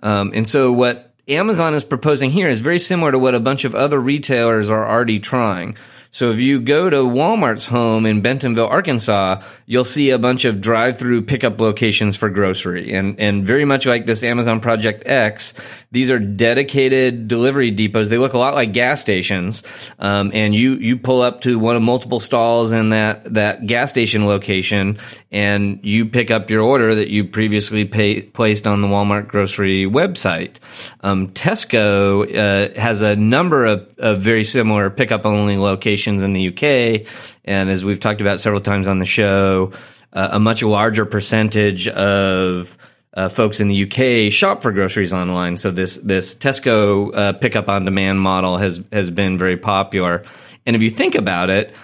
Um, 0.00 0.32
and 0.34 0.48
so 0.48 0.72
what 0.72 1.12
Amazon 1.28 1.74
is 1.74 1.84
proposing 1.84 2.30
here 2.30 2.48
is 2.48 2.60
very 2.60 2.78
similar 2.78 3.12
to 3.12 3.18
what 3.18 3.34
a 3.34 3.40
bunch 3.40 3.64
of 3.64 3.74
other 3.74 4.00
retailers 4.00 4.70
are 4.70 4.88
already 4.88 5.20
trying 5.20 5.76
so 6.10 6.30
if 6.30 6.40
you 6.40 6.60
go 6.60 6.88
to 6.88 6.96
Walmart's 6.96 7.66
home 7.66 8.06
in 8.06 8.22
Bentonville, 8.22 8.66
Arkansas, 8.66 9.42
you'll 9.66 9.84
see 9.84 10.10
a 10.10 10.18
bunch 10.18 10.44
of 10.44 10.60
drive-through 10.60 11.22
pickup 11.22 11.60
locations 11.60 12.16
for 12.16 12.30
grocery. 12.30 12.92
And, 12.92 13.18
and 13.20 13.44
very 13.44 13.64
much 13.64 13.86
like 13.86 14.06
this 14.06 14.24
Amazon 14.24 14.60
Project 14.60 15.02
X, 15.06 15.54
these 15.90 16.10
are 16.10 16.18
dedicated 16.18 17.28
delivery 17.28 17.70
depots. 17.70 18.08
They 18.08 18.18
look 18.18 18.32
a 18.32 18.38
lot 18.38 18.54
like 18.54 18.72
gas 18.72 19.00
stations. 19.00 19.62
Um, 19.98 20.30
and 20.34 20.54
you, 20.54 20.74
you 20.74 20.98
pull 20.98 21.22
up 21.22 21.42
to 21.42 21.58
one 21.58 21.76
of 21.76 21.82
multiple 21.82 22.20
stalls 22.20 22.72
in 22.72 22.90
that, 22.90 23.32
that 23.34 23.66
gas 23.66 23.90
station 23.90 24.26
location 24.26 24.98
and 25.30 25.80
you 25.82 26.06
pick 26.06 26.30
up 26.30 26.50
your 26.50 26.62
order 26.62 26.94
that 26.94 27.08
you 27.08 27.24
previously 27.24 27.84
pay, 27.84 28.22
placed 28.22 28.66
on 28.66 28.82
the 28.82 28.88
Walmart 28.88 29.28
grocery 29.28 29.84
website. 29.84 30.56
Um, 31.02 31.28
Tesco, 31.28 32.26
uh, 32.36 32.80
has 32.80 33.00
a 33.00 33.16
number 33.16 33.64
of, 33.64 33.94
of 33.98 34.20
very 34.20 34.44
similar 34.44 34.90
pickup 34.90 35.24
only 35.24 35.56
locations 35.56 36.22
in 36.22 36.32
the 36.32 36.48
UK. 36.48 37.06
And 37.44 37.70
as 37.70 37.84
we've 37.84 38.00
talked 38.00 38.20
about 38.20 38.40
several 38.40 38.60
times 38.60 38.88
on 38.88 38.98
the 38.98 39.06
show, 39.06 39.72
uh, 40.12 40.30
a 40.32 40.40
much 40.40 40.62
larger 40.62 41.04
percentage 41.04 41.86
of 41.88 42.76
uh, 43.16 43.30
folks 43.30 43.60
in 43.60 43.68
the 43.68 43.84
UK 43.84 44.30
shop 44.30 44.62
for 44.62 44.70
groceries 44.70 45.12
online. 45.12 45.56
So 45.56 45.70
this 45.70 45.96
this 45.96 46.34
Tesco 46.34 47.14
uh, 47.16 47.32
pickup 47.32 47.68
on 47.68 47.84
demand 47.84 48.20
model 48.20 48.58
has 48.58 48.80
has 48.92 49.10
been 49.10 49.38
very 49.38 49.56
popular. 49.56 50.24
And 50.66 50.76
if 50.76 50.82
you 50.82 50.90
think 50.90 51.14
about 51.14 51.48
it, 51.48 51.74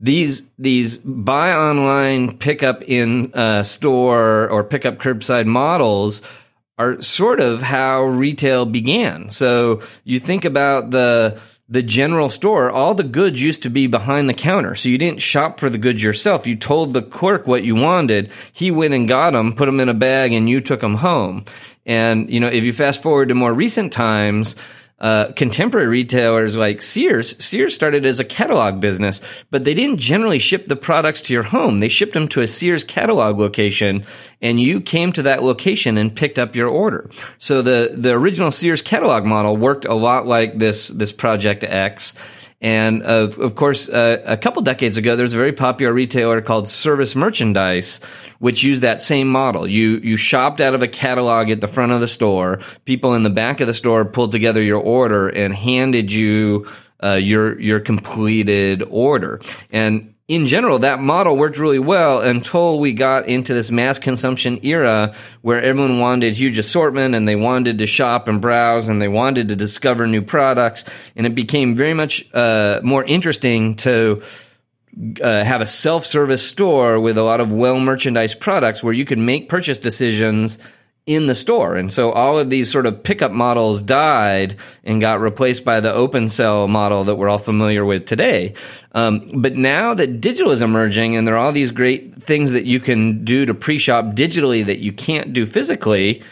these 0.00 0.48
these 0.58 0.98
buy 0.98 1.52
online, 1.52 2.38
pickup 2.38 2.82
in 2.82 3.32
uh, 3.34 3.62
store 3.62 4.48
or 4.48 4.64
pickup 4.64 4.98
curbside 4.98 5.46
models 5.46 6.22
are 6.78 7.02
sort 7.02 7.40
of 7.40 7.60
how 7.60 8.02
retail 8.02 8.64
began. 8.64 9.30
So 9.30 9.82
you 10.04 10.20
think 10.20 10.44
about 10.44 10.90
the 10.90 11.38
the 11.68 11.82
general 11.82 12.30
store, 12.30 12.70
all 12.70 12.94
the 12.94 13.04
goods 13.04 13.42
used 13.42 13.62
to 13.62 13.70
be 13.70 13.86
behind 13.86 14.28
the 14.28 14.34
counter. 14.34 14.74
So 14.74 14.88
you 14.88 14.96
didn't 14.96 15.20
shop 15.20 15.60
for 15.60 15.68
the 15.68 15.76
goods 15.76 16.02
yourself. 16.02 16.46
You 16.46 16.56
told 16.56 16.94
the 16.94 17.02
clerk 17.02 17.46
what 17.46 17.62
you 17.62 17.74
wanted. 17.74 18.30
He 18.52 18.70
went 18.70 18.94
and 18.94 19.06
got 19.06 19.32
them, 19.32 19.52
put 19.52 19.66
them 19.66 19.80
in 19.80 19.90
a 19.90 19.94
bag, 19.94 20.32
and 20.32 20.48
you 20.48 20.60
took 20.60 20.80
them 20.80 20.94
home. 20.94 21.44
And, 21.84 22.30
you 22.30 22.40
know, 22.40 22.48
if 22.48 22.64
you 22.64 22.72
fast 22.72 23.02
forward 23.02 23.28
to 23.28 23.34
more 23.34 23.52
recent 23.52 23.92
times, 23.92 24.56
uh, 25.00 25.32
contemporary 25.32 25.86
retailers 25.86 26.56
like 26.56 26.82
Sears, 26.82 27.36
Sears 27.44 27.74
started 27.74 28.04
as 28.04 28.18
a 28.18 28.24
catalog 28.24 28.80
business, 28.80 29.20
but 29.50 29.64
they 29.64 29.74
didn't 29.74 29.98
generally 29.98 30.40
ship 30.40 30.66
the 30.66 30.76
products 30.76 31.20
to 31.22 31.32
your 31.32 31.44
home. 31.44 31.78
They 31.78 31.88
shipped 31.88 32.14
them 32.14 32.28
to 32.28 32.42
a 32.42 32.48
Sears 32.48 32.82
catalog 32.82 33.38
location 33.38 34.04
and 34.42 34.60
you 34.60 34.80
came 34.80 35.12
to 35.12 35.22
that 35.22 35.42
location 35.42 35.98
and 35.98 36.14
picked 36.14 36.38
up 36.38 36.56
your 36.56 36.68
order. 36.68 37.10
So 37.38 37.62
the, 37.62 37.94
the 37.96 38.12
original 38.12 38.50
Sears 38.50 38.82
catalog 38.82 39.24
model 39.24 39.56
worked 39.56 39.84
a 39.84 39.94
lot 39.94 40.26
like 40.26 40.58
this, 40.58 40.88
this 40.88 41.12
Project 41.12 41.62
X. 41.62 42.14
And 42.60 43.02
of, 43.04 43.38
of 43.38 43.54
course, 43.54 43.88
uh, 43.88 44.20
a 44.24 44.36
couple 44.36 44.62
decades 44.62 44.96
ago, 44.96 45.14
there 45.14 45.22
was 45.22 45.34
a 45.34 45.38
very 45.38 45.52
popular 45.52 45.92
retailer 45.92 46.40
called 46.40 46.68
Service 46.68 47.14
Merchandise, 47.14 48.00
which 48.40 48.64
used 48.64 48.82
that 48.82 49.00
same 49.00 49.28
model. 49.28 49.66
You 49.66 50.00
you 50.02 50.16
shopped 50.16 50.60
out 50.60 50.74
of 50.74 50.82
a 50.82 50.88
catalog 50.88 51.50
at 51.50 51.60
the 51.60 51.68
front 51.68 51.92
of 51.92 52.00
the 52.00 52.08
store. 52.08 52.60
People 52.84 53.14
in 53.14 53.22
the 53.22 53.30
back 53.30 53.60
of 53.60 53.68
the 53.68 53.74
store 53.74 54.04
pulled 54.04 54.32
together 54.32 54.60
your 54.60 54.80
order 54.80 55.28
and 55.28 55.54
handed 55.54 56.10
you 56.10 56.66
uh, 57.00 57.12
your 57.12 57.60
your 57.60 57.78
completed 57.78 58.82
order. 58.90 59.40
And 59.70 60.14
in 60.28 60.46
general, 60.46 60.78
that 60.80 61.00
model 61.00 61.38
worked 61.38 61.58
really 61.58 61.78
well 61.78 62.20
until 62.20 62.78
we 62.78 62.92
got 62.92 63.26
into 63.26 63.54
this 63.54 63.70
mass 63.70 63.98
consumption 63.98 64.60
era 64.62 65.14
where 65.40 65.60
everyone 65.62 66.00
wanted 66.00 66.36
huge 66.36 66.58
assortment 66.58 67.14
and 67.14 67.26
they 67.26 67.34
wanted 67.34 67.78
to 67.78 67.86
shop 67.86 68.28
and 68.28 68.38
browse 68.38 68.90
and 68.90 69.00
they 69.00 69.08
wanted 69.08 69.48
to 69.48 69.56
discover 69.56 70.06
new 70.06 70.20
products. 70.20 70.84
And 71.16 71.26
it 71.26 71.34
became 71.34 71.74
very 71.74 71.94
much 71.94 72.30
uh, 72.34 72.80
more 72.84 73.04
interesting 73.04 73.76
to 73.76 74.22
uh, 75.22 75.44
have 75.44 75.62
a 75.62 75.66
self-service 75.66 76.46
store 76.46 77.00
with 77.00 77.16
a 77.16 77.22
lot 77.22 77.40
of 77.40 77.50
well 77.50 77.80
merchandised 77.80 78.38
products 78.38 78.82
where 78.82 78.92
you 78.92 79.06
could 79.06 79.18
make 79.18 79.48
purchase 79.48 79.78
decisions 79.78 80.58
in 81.08 81.26
the 81.26 81.34
store. 81.34 81.74
And 81.74 81.90
so 81.90 82.12
all 82.12 82.38
of 82.38 82.50
these 82.50 82.70
sort 82.70 82.84
of 82.84 83.02
pickup 83.02 83.32
models 83.32 83.80
died 83.80 84.56
and 84.84 85.00
got 85.00 85.20
replaced 85.20 85.64
by 85.64 85.80
the 85.80 85.90
open 85.90 86.28
cell 86.28 86.68
model 86.68 87.04
that 87.04 87.14
we're 87.14 87.30
all 87.30 87.38
familiar 87.38 87.82
with 87.82 88.04
today. 88.04 88.52
Um, 88.92 89.30
but 89.34 89.56
now 89.56 89.94
that 89.94 90.20
digital 90.20 90.52
is 90.52 90.60
emerging 90.60 91.16
and 91.16 91.26
there 91.26 91.34
are 91.34 91.38
all 91.38 91.52
these 91.52 91.70
great 91.70 92.22
things 92.22 92.52
that 92.52 92.66
you 92.66 92.78
can 92.78 93.24
do 93.24 93.46
to 93.46 93.54
pre-shop 93.54 94.14
digitally 94.14 94.64
that 94.66 94.80
you 94.80 94.92
can't 94.92 95.32
do 95.32 95.46
physically, 95.46 96.22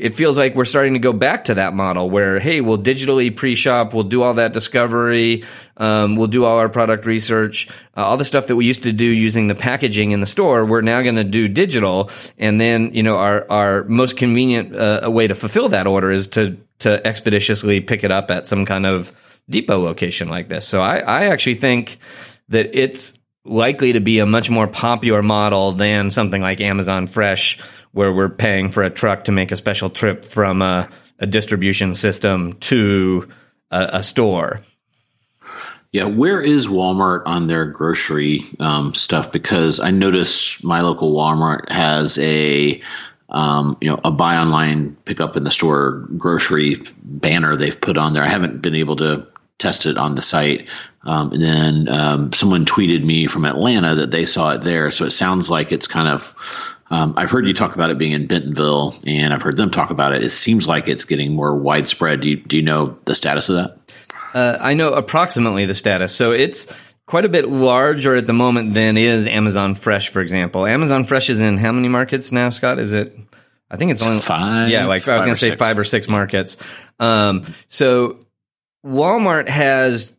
it 0.00 0.14
feels 0.14 0.38
like 0.38 0.54
we're 0.54 0.64
starting 0.64 0.94
to 0.94 0.98
go 0.98 1.12
back 1.12 1.44
to 1.44 1.54
that 1.54 1.74
model 1.74 2.08
where, 2.08 2.40
hey, 2.40 2.62
we'll 2.62 2.78
digitally 2.78 3.34
pre-shop, 3.34 3.92
we'll 3.92 4.04
do 4.04 4.22
all 4.22 4.34
that 4.34 4.54
discovery, 4.54 5.44
um, 5.76 6.16
we'll 6.16 6.26
do 6.26 6.46
all 6.46 6.56
our 6.56 6.70
product 6.70 7.04
research, 7.04 7.68
uh, 7.96 8.04
all 8.04 8.16
the 8.16 8.24
stuff 8.24 8.46
that 8.46 8.56
we 8.56 8.64
used 8.64 8.84
to 8.84 8.92
do 8.92 9.04
using 9.04 9.48
the 9.48 9.54
packaging 9.54 10.12
in 10.12 10.20
the 10.20 10.26
store. 10.26 10.64
We're 10.64 10.80
now 10.80 11.02
going 11.02 11.16
to 11.16 11.24
do 11.24 11.48
digital, 11.48 12.10
and 12.38 12.58
then 12.58 12.94
you 12.94 13.02
know 13.02 13.16
our 13.16 13.46
our 13.50 13.84
most 13.84 14.16
convenient 14.16 14.74
uh, 14.74 15.10
way 15.10 15.26
to 15.26 15.34
fulfill 15.34 15.68
that 15.68 15.86
order 15.86 16.10
is 16.10 16.28
to 16.28 16.56
to 16.78 17.06
expeditiously 17.06 17.80
pick 17.80 18.02
it 18.02 18.10
up 18.10 18.30
at 18.30 18.46
some 18.46 18.64
kind 18.64 18.86
of 18.86 19.12
depot 19.50 19.78
location 19.78 20.28
like 20.28 20.48
this. 20.48 20.66
So 20.66 20.80
I, 20.80 20.98
I 20.98 21.24
actually 21.26 21.56
think 21.56 21.98
that 22.48 22.74
it's 22.74 23.12
likely 23.44 23.92
to 23.94 24.00
be 24.00 24.18
a 24.18 24.26
much 24.26 24.50
more 24.50 24.66
popular 24.66 25.22
model 25.22 25.72
than 25.72 26.10
something 26.10 26.40
like 26.40 26.60
Amazon 26.60 27.06
Fresh, 27.06 27.58
where 27.92 28.12
we're 28.12 28.28
paying 28.28 28.70
for 28.70 28.82
a 28.82 28.90
truck 28.90 29.24
to 29.24 29.32
make 29.32 29.52
a 29.52 29.56
special 29.56 29.90
trip 29.90 30.26
from 30.26 30.62
a, 30.62 30.88
a 31.18 31.26
distribution 31.26 31.94
system 31.94 32.54
to 32.54 33.28
a, 33.70 33.90
a, 33.94 34.02
store. 34.02 34.60
Yeah, 35.92 36.04
where 36.04 36.40
is 36.40 36.68
Walmart 36.68 37.22
on 37.26 37.48
their 37.48 37.66
grocery 37.66 38.44
um, 38.60 38.94
stuff? 38.94 39.32
Because 39.32 39.80
I 39.80 39.90
noticed 39.90 40.62
my 40.62 40.82
local 40.82 41.12
Walmart 41.12 41.68
has 41.68 42.16
a 42.18 42.80
um, 43.30 43.76
you 43.80 43.88
know, 43.88 44.00
a 44.04 44.10
buy 44.10 44.36
online, 44.36 44.96
pick 45.04 45.20
up 45.20 45.36
in 45.36 45.44
the 45.44 45.50
store 45.50 46.08
grocery 46.18 46.82
banner 47.02 47.56
they've 47.56 47.80
put 47.80 47.96
on 47.96 48.12
there. 48.12 48.24
I 48.24 48.28
haven't 48.28 48.60
been 48.60 48.74
able 48.74 48.96
to 48.96 49.28
test 49.58 49.86
it 49.86 49.96
on 49.96 50.14
the 50.14 50.22
site. 50.22 50.68
Um, 51.02 51.32
and 51.32 51.40
then 51.40 51.88
um, 51.88 52.32
someone 52.32 52.64
tweeted 52.64 53.04
me 53.04 53.26
from 53.26 53.44
Atlanta 53.44 53.94
that 53.96 54.10
they 54.10 54.26
saw 54.26 54.54
it 54.54 54.62
there. 54.62 54.90
So 54.90 55.04
it 55.04 55.10
sounds 55.10 55.48
like 55.50 55.70
it's 55.72 55.86
kind 55.86 56.08
of. 56.08 56.34
Um, 56.90 57.14
I've 57.16 57.30
heard 57.30 57.46
you 57.46 57.54
talk 57.54 57.74
about 57.74 57.90
it 57.90 57.98
being 57.98 58.12
in 58.12 58.26
Bentonville, 58.26 58.96
and 59.06 59.32
I've 59.32 59.42
heard 59.42 59.56
them 59.56 59.70
talk 59.70 59.90
about 59.90 60.12
it. 60.12 60.24
It 60.24 60.30
seems 60.30 60.66
like 60.66 60.88
it's 60.88 61.04
getting 61.04 61.34
more 61.34 61.54
widespread. 61.54 62.20
Do 62.20 62.28
you, 62.28 62.36
do 62.36 62.56
you 62.56 62.62
know 62.62 62.98
the 63.04 63.14
status 63.14 63.48
of 63.48 63.56
that? 63.56 63.78
Uh, 64.34 64.58
I 64.60 64.74
know 64.74 64.92
approximately 64.92 65.66
the 65.66 65.74
status. 65.74 66.14
So 66.14 66.32
it's 66.32 66.66
quite 67.06 67.24
a 67.24 67.28
bit 67.28 67.48
larger 67.48 68.14
at 68.16 68.26
the 68.26 68.32
moment 68.32 68.74
than 68.74 68.96
is 68.96 69.26
Amazon 69.26 69.74
Fresh, 69.74 70.08
for 70.08 70.20
example. 70.20 70.66
Amazon 70.66 71.04
Fresh 71.04 71.30
is 71.30 71.40
in 71.40 71.58
how 71.58 71.72
many 71.72 71.88
markets 71.88 72.32
now, 72.32 72.50
Scot? 72.50 72.78
Is 72.78 72.92
it? 72.92 73.16
I 73.70 73.76
think 73.76 73.92
it's, 73.92 74.02
only 74.02 74.20
five. 74.20 74.68
Yeah, 74.68 74.86
like 74.86 75.06
I 75.06 75.16
was 75.16 75.24
going 75.24 75.34
to 75.34 75.40
say 75.40 75.50
six. 75.50 75.58
five 75.58 75.78
or 75.78 75.84
six 75.84 76.08
markets. 76.08 76.56
Um, 76.98 77.54
so 77.68 78.26
Walmart 78.84 79.48
has 79.48 80.10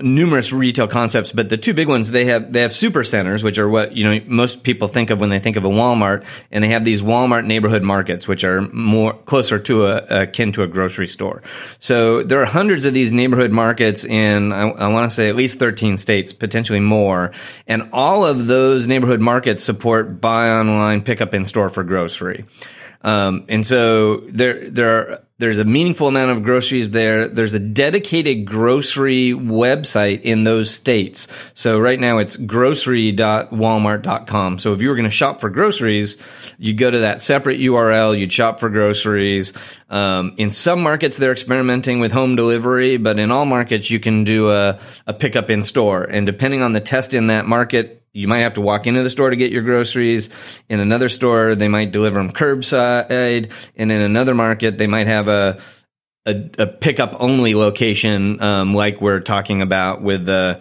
numerous 0.00 0.52
retail 0.52 0.88
concepts, 0.88 1.32
but 1.32 1.50
the 1.50 1.56
two 1.58 1.74
big 1.74 1.86
ones 1.86 2.10
they 2.12 2.24
have 2.24 2.52
they 2.52 2.62
have 2.62 2.72
super 2.72 3.04
centers, 3.04 3.42
which 3.42 3.58
are 3.58 3.68
what 3.68 3.94
you 3.94 4.04
know 4.04 4.20
most 4.26 4.62
people 4.62 4.88
think 4.88 5.10
of 5.10 5.20
when 5.20 5.28
they 5.28 5.38
think 5.38 5.56
of 5.56 5.64
a 5.64 5.68
Walmart, 5.68 6.24
and 6.50 6.64
they 6.64 6.68
have 6.68 6.84
these 6.84 7.02
Walmart 7.02 7.44
neighborhood 7.44 7.82
markets, 7.82 8.26
which 8.26 8.42
are 8.42 8.62
more 8.72 9.12
closer 9.12 9.58
to 9.58 9.86
a 9.86 10.22
akin 10.22 10.52
to 10.52 10.62
a 10.62 10.66
grocery 10.66 11.08
store. 11.08 11.42
So 11.78 12.22
there 12.22 12.40
are 12.40 12.46
hundreds 12.46 12.86
of 12.86 12.94
these 12.94 13.12
neighborhood 13.12 13.52
markets 13.52 14.04
in 14.04 14.52
I, 14.52 14.70
I 14.70 14.86
want 14.88 15.10
to 15.10 15.14
say 15.14 15.28
at 15.28 15.36
least 15.36 15.58
thirteen 15.58 15.98
states, 15.98 16.32
potentially 16.32 16.80
more, 16.80 17.32
and 17.66 17.90
all 17.92 18.24
of 18.24 18.46
those 18.46 18.88
neighborhood 18.88 19.20
markets 19.20 19.62
support 19.62 20.20
buy 20.20 20.48
online, 20.48 21.02
pick 21.02 21.20
up 21.20 21.34
in 21.34 21.44
store 21.44 21.68
for 21.68 21.84
grocery. 21.84 22.46
Um, 23.04 23.46
and 23.48 23.66
so 23.66 24.18
there, 24.28 24.70
there 24.70 24.96
are, 24.96 25.24
there's 25.42 25.58
a 25.58 25.64
meaningful 25.64 26.06
amount 26.06 26.30
of 26.30 26.44
groceries 26.44 26.90
there. 26.90 27.26
There's 27.26 27.52
a 27.52 27.58
dedicated 27.58 28.46
grocery 28.46 29.32
website 29.32 30.22
in 30.22 30.44
those 30.44 30.70
states. 30.70 31.26
So 31.52 31.80
right 31.80 31.98
now 31.98 32.18
it's 32.18 32.36
grocery.walmart.com. 32.36 34.60
So 34.60 34.72
if 34.72 34.80
you 34.80 34.88
were 34.88 34.94
going 34.94 35.02
to 35.02 35.10
shop 35.10 35.40
for 35.40 35.50
groceries, 35.50 36.16
you 36.58 36.74
go 36.74 36.92
to 36.92 37.00
that 37.00 37.22
separate 37.22 37.58
URL, 37.58 38.16
you'd 38.16 38.32
shop 38.32 38.60
for 38.60 38.70
groceries. 38.70 39.52
Um, 39.90 40.34
in 40.36 40.52
some 40.52 40.80
markets, 40.80 41.16
they're 41.16 41.32
experimenting 41.32 41.98
with 41.98 42.12
home 42.12 42.36
delivery, 42.36 42.96
but 42.96 43.18
in 43.18 43.32
all 43.32 43.44
markets, 43.44 43.90
you 43.90 43.98
can 43.98 44.22
do 44.22 44.48
a, 44.48 44.78
a 45.08 45.12
pickup 45.12 45.50
in 45.50 45.64
store. 45.64 46.04
And 46.04 46.24
depending 46.24 46.62
on 46.62 46.72
the 46.72 46.80
test 46.80 47.14
in 47.14 47.26
that 47.26 47.46
market, 47.46 48.01
you 48.12 48.28
might 48.28 48.40
have 48.40 48.54
to 48.54 48.60
walk 48.60 48.86
into 48.86 49.02
the 49.02 49.10
store 49.10 49.30
to 49.30 49.36
get 49.36 49.52
your 49.52 49.62
groceries. 49.62 50.30
In 50.68 50.80
another 50.80 51.08
store, 51.08 51.54
they 51.54 51.68
might 51.68 51.92
deliver 51.92 52.18
them 52.18 52.32
curbside. 52.32 53.50
And 53.76 53.92
in 53.92 54.00
another 54.00 54.34
market, 54.34 54.78
they 54.78 54.86
might 54.86 55.06
have 55.06 55.28
a 55.28 55.60
a, 56.24 56.50
a 56.58 56.66
pickup 56.66 57.16
only 57.18 57.54
location, 57.54 58.40
um, 58.40 58.74
like 58.74 59.00
we're 59.00 59.20
talking 59.20 59.60
about 59.60 60.02
with 60.02 60.24
the 60.24 60.60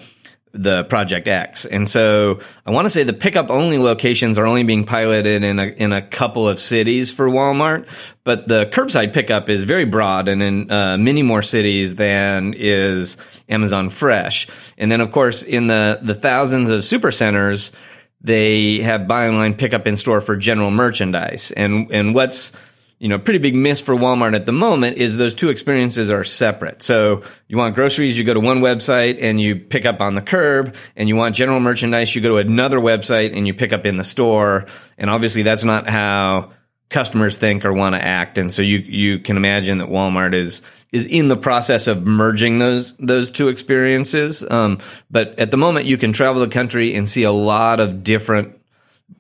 the 0.54 0.84
Project 0.84 1.28
X. 1.28 1.66
And 1.66 1.88
so 1.88 2.40
I 2.66 2.72
want 2.72 2.86
to 2.86 2.90
say 2.90 3.04
the 3.04 3.14
pickup 3.14 3.50
only 3.50 3.78
locations 3.78 4.38
are 4.38 4.46
only 4.46 4.64
being 4.64 4.84
piloted 4.84 5.44
in 5.44 5.60
a, 5.60 5.66
in 5.68 5.94
a 5.94 6.02
couple 6.02 6.48
of 6.48 6.60
cities 6.60 7.12
for 7.12 7.28
Walmart, 7.28 7.88
but 8.24 8.48
the 8.48 8.66
curbside 8.66 9.14
pickup 9.14 9.50
is 9.50 9.64
very 9.64 9.86
broad 9.86 10.28
and 10.28 10.44
in 10.44 10.72
uh, 10.72 10.98
many 10.98 11.24
more 11.24 11.42
cities 11.42 11.96
than 11.96 12.54
is 12.58 13.18
Amazon 13.48 13.90
Fresh. 13.90 14.48
And 14.78 14.92
then 14.92 15.00
of 15.00 15.12
course 15.12 15.44
in 15.44 15.68
the, 15.68 16.00
the 16.02 16.16
thousands 16.16 16.70
of 16.70 16.84
super 16.84 17.12
centers, 17.12 17.72
they 18.20 18.82
have 18.82 19.08
buy 19.08 19.28
online 19.28 19.54
pickup 19.56 19.88
in 19.88 19.98
store 19.98 20.22
for 20.22 20.36
general 20.36 20.70
merchandise. 20.70 21.52
And, 21.52 21.90
and 21.92 22.14
what's, 22.14 22.52
you 23.02 23.08
know, 23.08 23.18
pretty 23.18 23.40
big 23.40 23.56
miss 23.56 23.82
for 23.82 23.96
Walmart 23.96 24.36
at 24.36 24.46
the 24.46 24.52
moment 24.52 24.98
is 24.98 25.18
those 25.18 25.34
two 25.34 25.50
experiences 25.50 26.12
are 26.12 26.24
separate. 26.24 26.84
So 26.84 27.24
you 27.48 27.58
want 27.58 27.74
groceries, 27.74 28.16
you 28.16 28.24
go 28.24 28.36
to 28.36 28.40
one 28.40 28.60
website 28.60 29.18
and 29.20 29.42
you 29.42 29.56
pick 29.56 29.88
up 29.88 30.02
on 30.02 30.14
the 30.14 30.22
curb, 30.22 30.76
and 30.96 31.10
you 31.10 31.16
want 31.16 31.36
general 31.36 31.60
merchandise, 31.60 32.14
you 32.14 32.22
go 32.22 32.30
to 32.30 32.38
another 32.38 32.78
website 32.78 33.36
and 33.36 33.48
you 33.48 33.56
pick 33.56 33.74
up 33.74 33.88
in 33.88 33.98
the 33.98 34.04
store. 34.04 34.68
And 35.00 35.10
obviously 35.10 35.42
that's 35.42 35.64
not 35.64 35.90
how 35.90 36.52
customers 36.90 37.38
think 37.38 37.66
or 37.66 37.74
want 37.74 37.96
to 37.96 38.04
act. 38.04 38.38
And 38.38 38.54
so 38.54 38.62
you, 38.62 38.78
you 38.78 39.18
can 39.18 39.36
imagine 39.36 39.80
that 39.80 39.88
Walmart 39.88 40.36
is, 40.36 40.62
is 40.92 41.08
in 41.08 41.28
the 41.28 41.38
process 41.38 41.88
of 41.88 42.06
merging 42.06 42.60
those, 42.60 42.94
those 42.98 43.32
two 43.32 43.48
experiences. 43.48 44.44
Um, 44.48 44.78
but 45.10 45.40
at 45.40 45.50
the 45.50 45.58
moment 45.58 45.88
you 45.88 45.98
can 45.98 46.14
travel 46.14 46.40
the 46.40 46.48
country 46.48 46.94
and 46.94 47.10
see 47.10 47.24
a 47.24 47.32
lot 47.32 47.80
of 47.80 48.04
different 48.04 48.60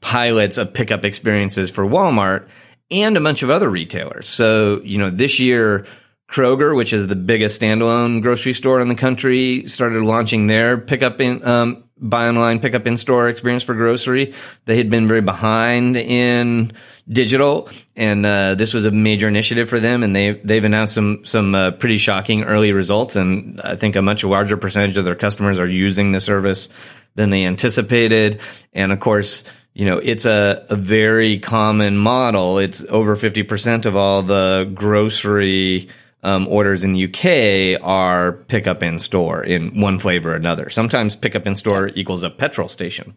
pilots 0.02 0.60
of 0.60 0.72
pickup 0.72 1.04
experiences 1.04 1.72
for 1.72 1.84
Walmart 1.84 2.48
and 2.92 3.18
a 3.18 3.22
bunch 3.22 3.42
of 3.42 3.50
other 3.50 3.70
retailers. 3.70 4.28
So, 4.28 4.82
you 4.84 4.98
know, 4.98 5.10
this 5.10 5.40
year, 5.40 5.86
Kroger, 6.30 6.76
which 6.76 6.94
is 6.94 7.08
the 7.08 7.16
biggest 7.16 7.60
standalone 7.60 8.22
grocery 8.22 8.54
store 8.54 8.80
in 8.80 8.88
the 8.88 8.96
country, 8.96 9.68
started 9.68 10.04
launching 10.04 10.48
their 10.48 10.78
pickup 10.78 11.20
in, 11.20 11.46
um, 11.46 11.84
buy 11.98 12.28
online, 12.28 12.60
pickup 12.60 12.88
in 12.88 12.96
store 12.96 13.28
experience 13.28 13.64
for 13.64 13.76
grocery. 13.76 14.34
They 14.66 14.78
had 14.78 14.90
been 14.90 15.08
very 15.08 15.22
behind 15.22 15.98
in 15.98 16.72
digital, 17.08 17.70
and 17.98 18.26
uh, 18.26 18.56
this 18.56 18.74
was 18.74 18.86
a 18.86 18.92
major 18.92 19.28
initiative 19.28 19.70
for 19.70 19.80
them. 19.80 20.04
And 20.04 20.16
they 20.16 20.32
they've 20.44 20.64
announced 20.64 20.94
some 20.94 21.26
some 21.26 21.54
uh, 21.54 21.72
pretty 21.72 21.98
shocking 21.98 22.44
early 22.44 22.72
results, 22.72 23.18
and 23.18 23.60
I 23.62 23.76
think 23.76 23.98
a 23.98 24.02
much 24.02 24.24
larger 24.24 24.56
percentage 24.56 24.96
of 24.96 25.04
their 25.04 25.16
customers 25.16 25.60
are 25.60 25.68
using 25.68 26.14
the 26.14 26.22
service 26.22 26.70
than 27.16 27.30
they 27.30 27.46
anticipated. 27.46 28.40
And 28.72 28.94
of 28.94 29.02
course 29.02 29.44
you 29.74 29.86
know, 29.86 29.98
it's 29.98 30.26
a, 30.26 30.66
a 30.70 30.76
very 30.76 31.40
common 31.40 31.98
model. 31.98 32.58
It's 32.58 32.84
over 32.90 33.16
50% 33.16 33.86
of 33.86 33.96
all 33.96 34.22
the 34.22 34.70
grocery 34.74 35.90
um, 36.24 36.48
orders 36.48 36.84
in 36.84 36.92
the 36.94 37.06
UK 37.06 37.82
are 37.82 38.34
pick 38.34 38.68
up 38.68 38.84
in 38.84 39.00
store 39.00 39.44
in 39.44 39.80
one 39.80 39.98
flavor 39.98 40.34
or 40.34 40.36
another. 40.36 40.70
Sometimes 40.70 41.16
pick 41.16 41.36
up 41.36 41.48
in 41.48 41.56
store 41.56 41.88
equals 41.90 42.24
a 42.24 42.30
petrol 42.30 42.68
station. 42.68 43.16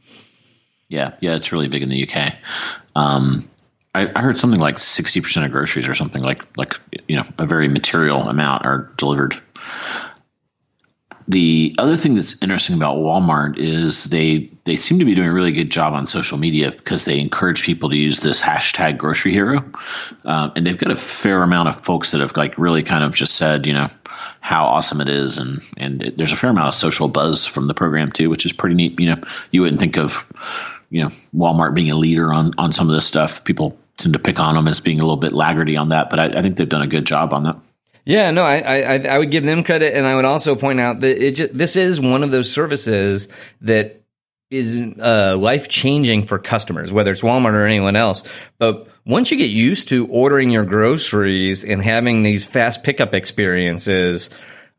Yeah, 0.89 1.15
yeah, 1.21 1.35
it's 1.35 1.53
really 1.53 1.69
big 1.69 1.83
in 1.83 1.89
the 1.89 2.09
UK. 2.09 2.35
Um, 2.95 3.49
I, 3.95 4.11
I, 4.15 4.23
heard 4.23 4.39
something 4.39 4.61
like 4.61 4.77
60% 4.77 5.45
of 5.45 5.51
groceries 5.51 5.89
or 5.89 5.95
something 5.95 6.23
like, 6.23 6.43
like, 6.57 6.75
you 7.09 7.17
know, 7.17 7.25
a 7.39 7.47
very 7.47 7.69
material 7.69 8.29
amount 8.29 8.67
are 8.67 8.93
delivered 8.97 9.41
the 11.27 11.75
other 11.79 11.97
thing 11.97 12.15
that's 12.15 12.37
interesting 12.43 12.77
about 12.77 12.97
Walmart 12.97 13.57
is 13.57 14.05
they 14.05 14.51
they 14.65 14.77
seem 14.77 14.99
to 14.99 15.05
be 15.05 15.15
doing 15.15 15.29
a 15.29 15.33
really 15.33 15.53
good 15.53 15.71
job 15.71 15.95
on 15.95 16.07
social 16.07 16.37
media 16.37 16.71
because 16.71 17.07
they 17.07 17.19
encourage 17.19 17.63
people 17.63 17.89
to 17.91 17.97
use 17.97 18.21
this 18.21 18.43
hashtag 18.43 18.99
grocery 18.99 19.33
hero, 19.33 19.65
um, 20.25 20.53
and 20.55 20.67
they've 20.67 20.77
got 20.77 20.91
a 20.91 20.97
fair 20.97 21.43
amount 21.43 21.69
of 21.69 21.83
folks 21.83 22.11
that 22.11 22.21
have 22.21 22.37
like 22.37 22.57
really 22.59 22.83
kind 22.83 23.05
of 23.05 23.15
just 23.15 23.37
said 23.37 23.67
you 23.67 23.73
know 23.73 23.89
how 24.41 24.65
awesome 24.65 25.01
it 25.01 25.09
is, 25.09 25.39
and 25.39 25.63
and 25.79 26.03
it, 26.03 26.17
there's 26.19 26.33
a 26.33 26.37
fair 26.37 26.51
amount 26.51 26.69
of 26.69 26.75
social 26.75 27.09
buzz 27.09 27.47
from 27.47 27.67
the 27.67 27.75
program 27.75 28.13
too, 28.13 28.29
which 28.29 28.45
is 28.45 28.53
pretty 28.53 28.75
neat. 28.75 28.99
You 29.01 29.15
know, 29.15 29.23
you 29.51 29.63
wouldn't 29.63 29.81
think 29.81 29.97
of 29.97 30.27
you 30.91 31.03
know 31.03 31.11
Walmart 31.35 31.75
being 31.75 31.91
a 31.91 31.97
leader 31.97 32.35
on 32.35 32.53
on 32.59 32.71
some 32.71 32.89
of 32.89 32.95
this 32.95 33.07
stuff. 33.07 33.43
People 33.45 33.79
tend 33.97 34.13
to 34.13 34.19
pick 34.19 34.39
on 34.41 34.57
them 34.57 34.69
as 34.69 34.81
being 34.81 35.01
a 35.01 35.05
little 35.05 35.17
bit 35.17 35.33
laggardy 35.33 35.81
on 35.81 35.89
that, 35.89 36.11
but 36.11 36.19
I, 36.19 36.39
I 36.39 36.43
think 36.43 36.57
they've 36.57 36.69
done 36.69 36.83
a 36.83 36.87
good 36.87 37.07
job 37.07 37.33
on 37.33 37.45
that. 37.45 37.57
Yeah, 38.05 38.31
no, 38.33 38.43
I, 38.43 38.59
I, 38.59 38.99
I 38.99 39.19
would 39.19 39.31
give 39.31 39.45
them 39.45 39.65
credit, 39.65 39.97
and 39.97 40.07
I 40.07 40.15
would 40.15 40.27
also 40.27 40.57
point 40.57 40.79
out 40.79 41.01
that 41.01 41.27
it 41.27 41.37
just, 41.37 41.57
this 41.57 41.77
is 41.77 42.01
one 42.01 42.23
of 42.23 42.31
those 42.31 42.53
services 42.53 43.29
that 43.63 44.03
is 44.51 44.81
uh, 45.01 45.37
life 45.39 45.69
changing 45.69 46.25
for 46.25 46.39
customers, 46.39 46.93
whether 46.93 47.11
it's 47.11 47.23
Walmart 47.23 47.55
or 47.55 47.67
anyone 47.67 47.97
else. 47.97 48.23
But 48.59 48.89
once 49.07 49.31
you 49.31 49.37
get 49.39 49.51
used 49.51 49.89
to 49.89 50.07
ordering 50.09 50.51
your 50.51 50.65
groceries 50.65 51.65
and 51.65 51.83
having 51.83 52.23
these 52.23 52.45
fast 52.45 52.83
pickup 52.83 53.15
experiences, 53.15 54.29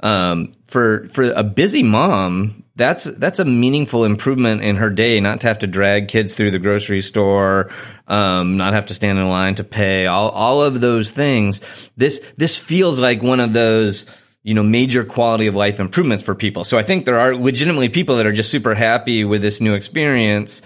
um, 0.01 0.53
for 0.67 1.07
for 1.07 1.31
a 1.31 1.43
busy 1.43 1.83
mom, 1.83 2.63
that's 2.75 3.05
that's 3.05 3.39
a 3.39 3.45
meaningful 3.45 4.03
improvement 4.03 4.61
in 4.61 4.75
her 4.75 4.89
day. 4.89 5.19
Not 5.21 5.41
to 5.41 5.47
have 5.47 5.59
to 5.59 5.67
drag 5.67 6.09
kids 6.09 6.33
through 6.33 6.51
the 6.51 6.59
grocery 6.59 7.01
store, 7.01 7.71
um, 8.07 8.57
not 8.57 8.73
have 8.73 8.88
to 8.88 8.93
stand 8.93 9.17
in 9.17 9.27
line 9.29 9.55
to 9.55 9.63
pay, 9.63 10.07
all 10.07 10.29
all 10.29 10.61
of 10.61 10.81
those 10.81 11.11
things. 11.11 11.61
This 11.95 12.21
this 12.38 12.57
feels 12.57 12.99
like 12.99 13.23
one 13.23 13.39
of 13.39 13.53
those 13.53 14.05
you 14.43 14.53
know 14.53 14.63
major 14.63 15.05
quality 15.05 15.47
of 15.47 15.55
life 15.55 15.79
improvements 15.79 16.23
for 16.23 16.35
people. 16.35 16.65
So 16.65 16.77
I 16.77 16.83
think 16.83 17.05
there 17.05 17.19
are 17.19 17.35
legitimately 17.35 17.89
people 17.89 18.17
that 18.17 18.27
are 18.27 18.33
just 18.33 18.51
super 18.51 18.75
happy 18.75 19.23
with 19.23 19.41
this 19.41 19.61
new 19.61 19.73
experience. 19.73 20.61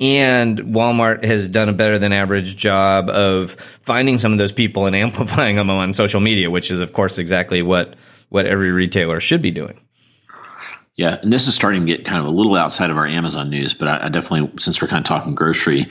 And 0.00 0.58
Walmart 0.58 1.22
has 1.22 1.46
done 1.46 1.68
a 1.68 1.72
better 1.72 1.96
than 1.96 2.12
average 2.12 2.56
job 2.56 3.08
of 3.08 3.52
finding 3.82 4.18
some 4.18 4.32
of 4.32 4.38
those 4.38 4.50
people 4.50 4.86
and 4.86 4.96
amplifying 5.06 5.54
them 5.54 5.70
on 5.70 5.92
social 5.92 6.20
media, 6.20 6.50
which 6.50 6.72
is, 6.72 6.80
of 6.80 6.92
course, 6.92 7.18
exactly 7.18 7.62
what 7.62 7.94
what 8.30 8.46
every 8.46 8.72
retailer 8.72 9.20
should 9.20 9.42
be 9.42 9.52
doing. 9.52 9.78
Yeah, 10.96 11.18
and 11.22 11.32
this 11.32 11.48
is 11.48 11.54
starting 11.54 11.86
to 11.86 11.96
get 11.96 12.04
kind 12.04 12.18
of 12.18 12.26
a 12.26 12.30
little 12.30 12.54
outside 12.54 12.90
of 12.90 12.98
our 12.98 13.06
Amazon 13.06 13.48
news, 13.48 13.72
but 13.72 13.88
I, 13.88 14.06
I, 14.06 14.08
definitely, 14.10 14.52
since 14.58 14.82
we're 14.82 14.88
kind 14.88 15.00
of 15.00 15.08
talking 15.08 15.34
grocery, 15.34 15.86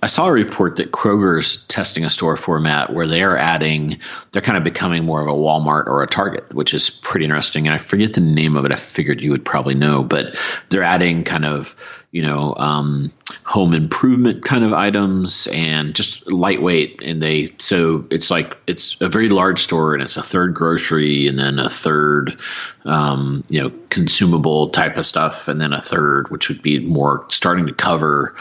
I 0.00 0.06
saw 0.06 0.28
a 0.28 0.32
report 0.32 0.76
that 0.76 0.92
Kroger's 0.92 1.66
testing 1.66 2.04
a 2.04 2.10
store 2.10 2.36
format 2.36 2.92
where 2.92 3.08
they 3.08 3.24
are 3.24 3.36
adding, 3.36 3.98
they're 4.30 4.42
kind 4.42 4.56
of 4.56 4.62
becoming 4.62 5.04
more 5.04 5.20
of 5.20 5.26
a 5.26 5.32
Walmart 5.32 5.88
or 5.88 6.04
a 6.04 6.06
Target, 6.06 6.54
which 6.54 6.72
is 6.72 6.88
pretty 6.88 7.24
interesting. 7.24 7.66
And 7.66 7.74
I 7.74 7.78
forget 7.78 8.12
the 8.12 8.20
name 8.20 8.56
of 8.56 8.64
it. 8.64 8.70
I 8.70 8.76
figured 8.76 9.20
you 9.20 9.32
would 9.32 9.44
probably 9.44 9.74
know, 9.74 10.04
but 10.04 10.38
they're 10.68 10.84
adding 10.84 11.24
kind 11.24 11.44
of 11.44 11.74
you 12.14 12.22
know, 12.22 12.54
um, 12.58 13.10
home 13.44 13.74
improvement 13.74 14.44
kind 14.44 14.62
of 14.62 14.72
items 14.72 15.48
and 15.48 15.96
just 15.96 16.30
lightweight. 16.30 17.02
And 17.02 17.20
they, 17.20 17.50
so 17.58 18.06
it's 18.08 18.30
like, 18.30 18.56
it's 18.68 18.96
a 19.00 19.08
very 19.08 19.28
large 19.28 19.60
store 19.60 19.94
and 19.94 20.00
it's 20.00 20.16
a 20.16 20.22
third 20.22 20.54
grocery 20.54 21.26
and 21.26 21.36
then 21.36 21.58
a 21.58 21.68
third, 21.68 22.38
um, 22.84 23.42
you 23.48 23.60
know, 23.60 23.72
consumable 23.90 24.70
type 24.70 24.96
of 24.96 25.04
stuff. 25.04 25.48
And 25.48 25.60
then 25.60 25.72
a 25.72 25.82
third, 25.82 26.30
which 26.30 26.48
would 26.48 26.62
be 26.62 26.78
more 26.78 27.26
starting 27.30 27.66
to 27.66 27.74
cover 27.74 28.36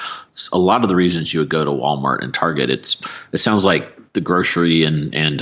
a 0.52 0.60
lot 0.60 0.84
of 0.84 0.90
the 0.90 0.96
reasons 0.96 1.34
you 1.34 1.40
would 1.40 1.50
go 1.50 1.66
to 1.66 1.72
Walmart 1.72 2.22
and 2.22 2.32
Target. 2.32 2.70
It's, 2.70 3.02
it 3.32 3.40
sounds 3.40 3.66
like 3.66 4.14
the 4.14 4.22
grocery 4.22 4.84
and, 4.84 5.16
and 5.16 5.42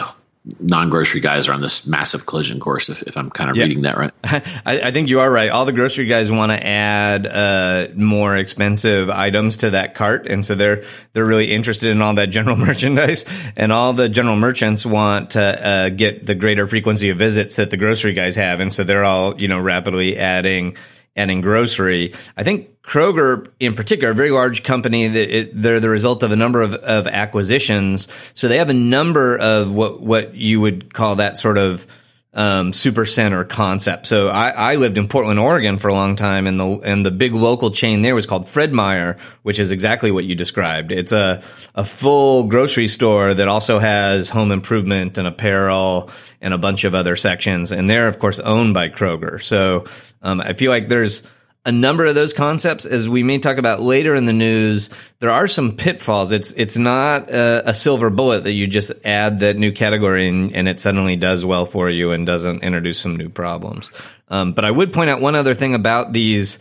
non-grocery 0.59 1.21
guys 1.21 1.47
are 1.47 1.53
on 1.53 1.61
this 1.61 1.85
massive 1.85 2.25
collision 2.25 2.59
course 2.59 2.89
if, 2.89 3.03
if 3.03 3.15
i'm 3.15 3.29
kind 3.29 3.51
of 3.51 3.55
yeah. 3.55 3.63
reading 3.63 3.83
that 3.83 3.95
right 3.95 4.11
I, 4.23 4.81
I, 4.87 4.91
think 4.91 5.07
you 5.07 5.19
are 5.19 5.29
right 5.29 5.51
all 5.51 5.65
the 5.65 5.71
grocery 5.71 6.07
guys 6.07 6.31
want 6.31 6.51
to 6.51 6.65
add 6.65 7.27
uh, 7.27 7.93
more 7.95 8.35
expensive 8.35 9.11
items 9.11 9.57
to 9.57 9.71
that 9.71 9.93
cart 9.93 10.27
and 10.27 10.43
so 10.43 10.55
they're 10.55 10.83
they're 11.13 11.25
really 11.25 11.51
interested 11.51 11.91
in 11.91 12.01
all 12.01 12.15
that 12.15 12.31
general 12.31 12.55
merchandise 12.57 13.23
and 13.55 13.71
all 13.71 13.93
the 13.93 14.09
general 14.09 14.35
merchants 14.35 14.83
want 14.83 15.31
to 15.31 15.41
uh, 15.41 15.89
get 15.89 16.25
the 16.25 16.33
greater 16.33 16.65
frequency 16.65 17.09
of 17.09 17.19
visits 17.19 17.57
that 17.57 17.69
the 17.69 17.77
grocery 17.77 18.13
guys 18.13 18.35
have 18.35 18.61
and 18.61 18.73
so 18.73 18.83
they're 18.83 19.03
all 19.03 19.39
you 19.39 19.47
know 19.47 19.59
rapidly 19.59 20.17
adding 20.17 20.75
adding 21.15 21.41
grocery 21.41 22.13
i 22.37 22.43
think 22.43 22.67
Kroger, 22.83 23.47
in 23.59 23.75
particular, 23.75 24.11
a 24.11 24.15
very 24.15 24.31
large 24.31 24.63
company 24.63 25.07
they're 25.07 25.79
the 25.79 25.89
result 25.89 26.23
of 26.23 26.31
a 26.31 26.35
number 26.35 26.61
of, 26.61 26.73
of 26.73 27.05
acquisitions. 27.07 28.07
So 28.33 28.47
they 28.47 28.57
have 28.57 28.69
a 28.69 28.73
number 28.73 29.37
of 29.37 29.71
what, 29.71 30.01
what 30.01 30.33
you 30.33 30.59
would 30.59 30.93
call 30.93 31.15
that 31.17 31.37
sort 31.37 31.57
of, 31.57 31.85
um, 32.33 32.71
super 32.71 33.05
center 33.05 33.43
concept. 33.43 34.07
So 34.07 34.29
I, 34.29 34.49
I, 34.51 34.75
lived 34.75 34.97
in 34.97 35.09
Portland, 35.09 35.37
Oregon 35.37 35.77
for 35.77 35.89
a 35.89 35.93
long 35.93 36.15
time 36.15 36.47
and 36.47 36.57
the, 36.57 36.65
and 36.79 37.05
the 37.05 37.11
big 37.11 37.33
local 37.33 37.71
chain 37.71 38.03
there 38.03 38.15
was 38.15 38.25
called 38.25 38.47
Fred 38.47 38.71
Meyer, 38.71 39.17
which 39.43 39.59
is 39.59 39.73
exactly 39.73 40.11
what 40.11 40.23
you 40.23 40.33
described. 40.33 40.93
It's 40.93 41.11
a, 41.11 41.43
a 41.75 41.83
full 41.83 42.43
grocery 42.43 42.87
store 42.87 43.33
that 43.33 43.49
also 43.49 43.79
has 43.79 44.29
home 44.29 44.53
improvement 44.53 45.17
and 45.17 45.27
apparel 45.27 46.09
and 46.39 46.53
a 46.53 46.57
bunch 46.57 46.85
of 46.85 46.95
other 46.95 47.17
sections. 47.17 47.73
And 47.73 47.89
they're, 47.89 48.07
of 48.07 48.19
course, 48.19 48.39
owned 48.39 48.73
by 48.73 48.87
Kroger. 48.87 49.43
So, 49.43 49.85
um, 50.21 50.39
I 50.39 50.53
feel 50.53 50.71
like 50.71 50.87
there's, 50.87 51.23
a 51.63 51.71
number 51.71 52.05
of 52.05 52.15
those 52.15 52.33
concepts, 52.33 52.85
as 52.85 53.07
we 53.07 53.21
may 53.21 53.37
talk 53.37 53.57
about 53.57 53.81
later 53.81 54.15
in 54.15 54.25
the 54.25 54.33
news, 54.33 54.89
there 55.19 55.29
are 55.29 55.47
some 55.47 55.75
pitfalls. 55.75 56.31
It's 56.31 56.51
it's 56.53 56.75
not 56.75 57.29
a, 57.29 57.69
a 57.69 57.73
silver 57.73 58.09
bullet 58.09 58.45
that 58.45 58.53
you 58.53 58.65
just 58.65 58.91
add 59.05 59.39
that 59.39 59.57
new 59.57 59.71
category 59.71 60.27
and, 60.27 60.55
and, 60.55 60.67
it 60.67 60.79
suddenly 60.79 61.15
does 61.15 61.45
well 61.45 61.65
for 61.65 61.89
you 61.89 62.11
and 62.11 62.25
doesn't 62.25 62.63
introduce 62.63 62.99
some 62.99 63.15
new 63.15 63.29
problems. 63.29 63.91
Um, 64.29 64.53
but 64.53 64.65
I 64.65 64.71
would 64.71 64.91
point 64.91 65.11
out 65.11 65.21
one 65.21 65.35
other 65.35 65.53
thing 65.53 65.75
about 65.75 66.13
these 66.13 66.57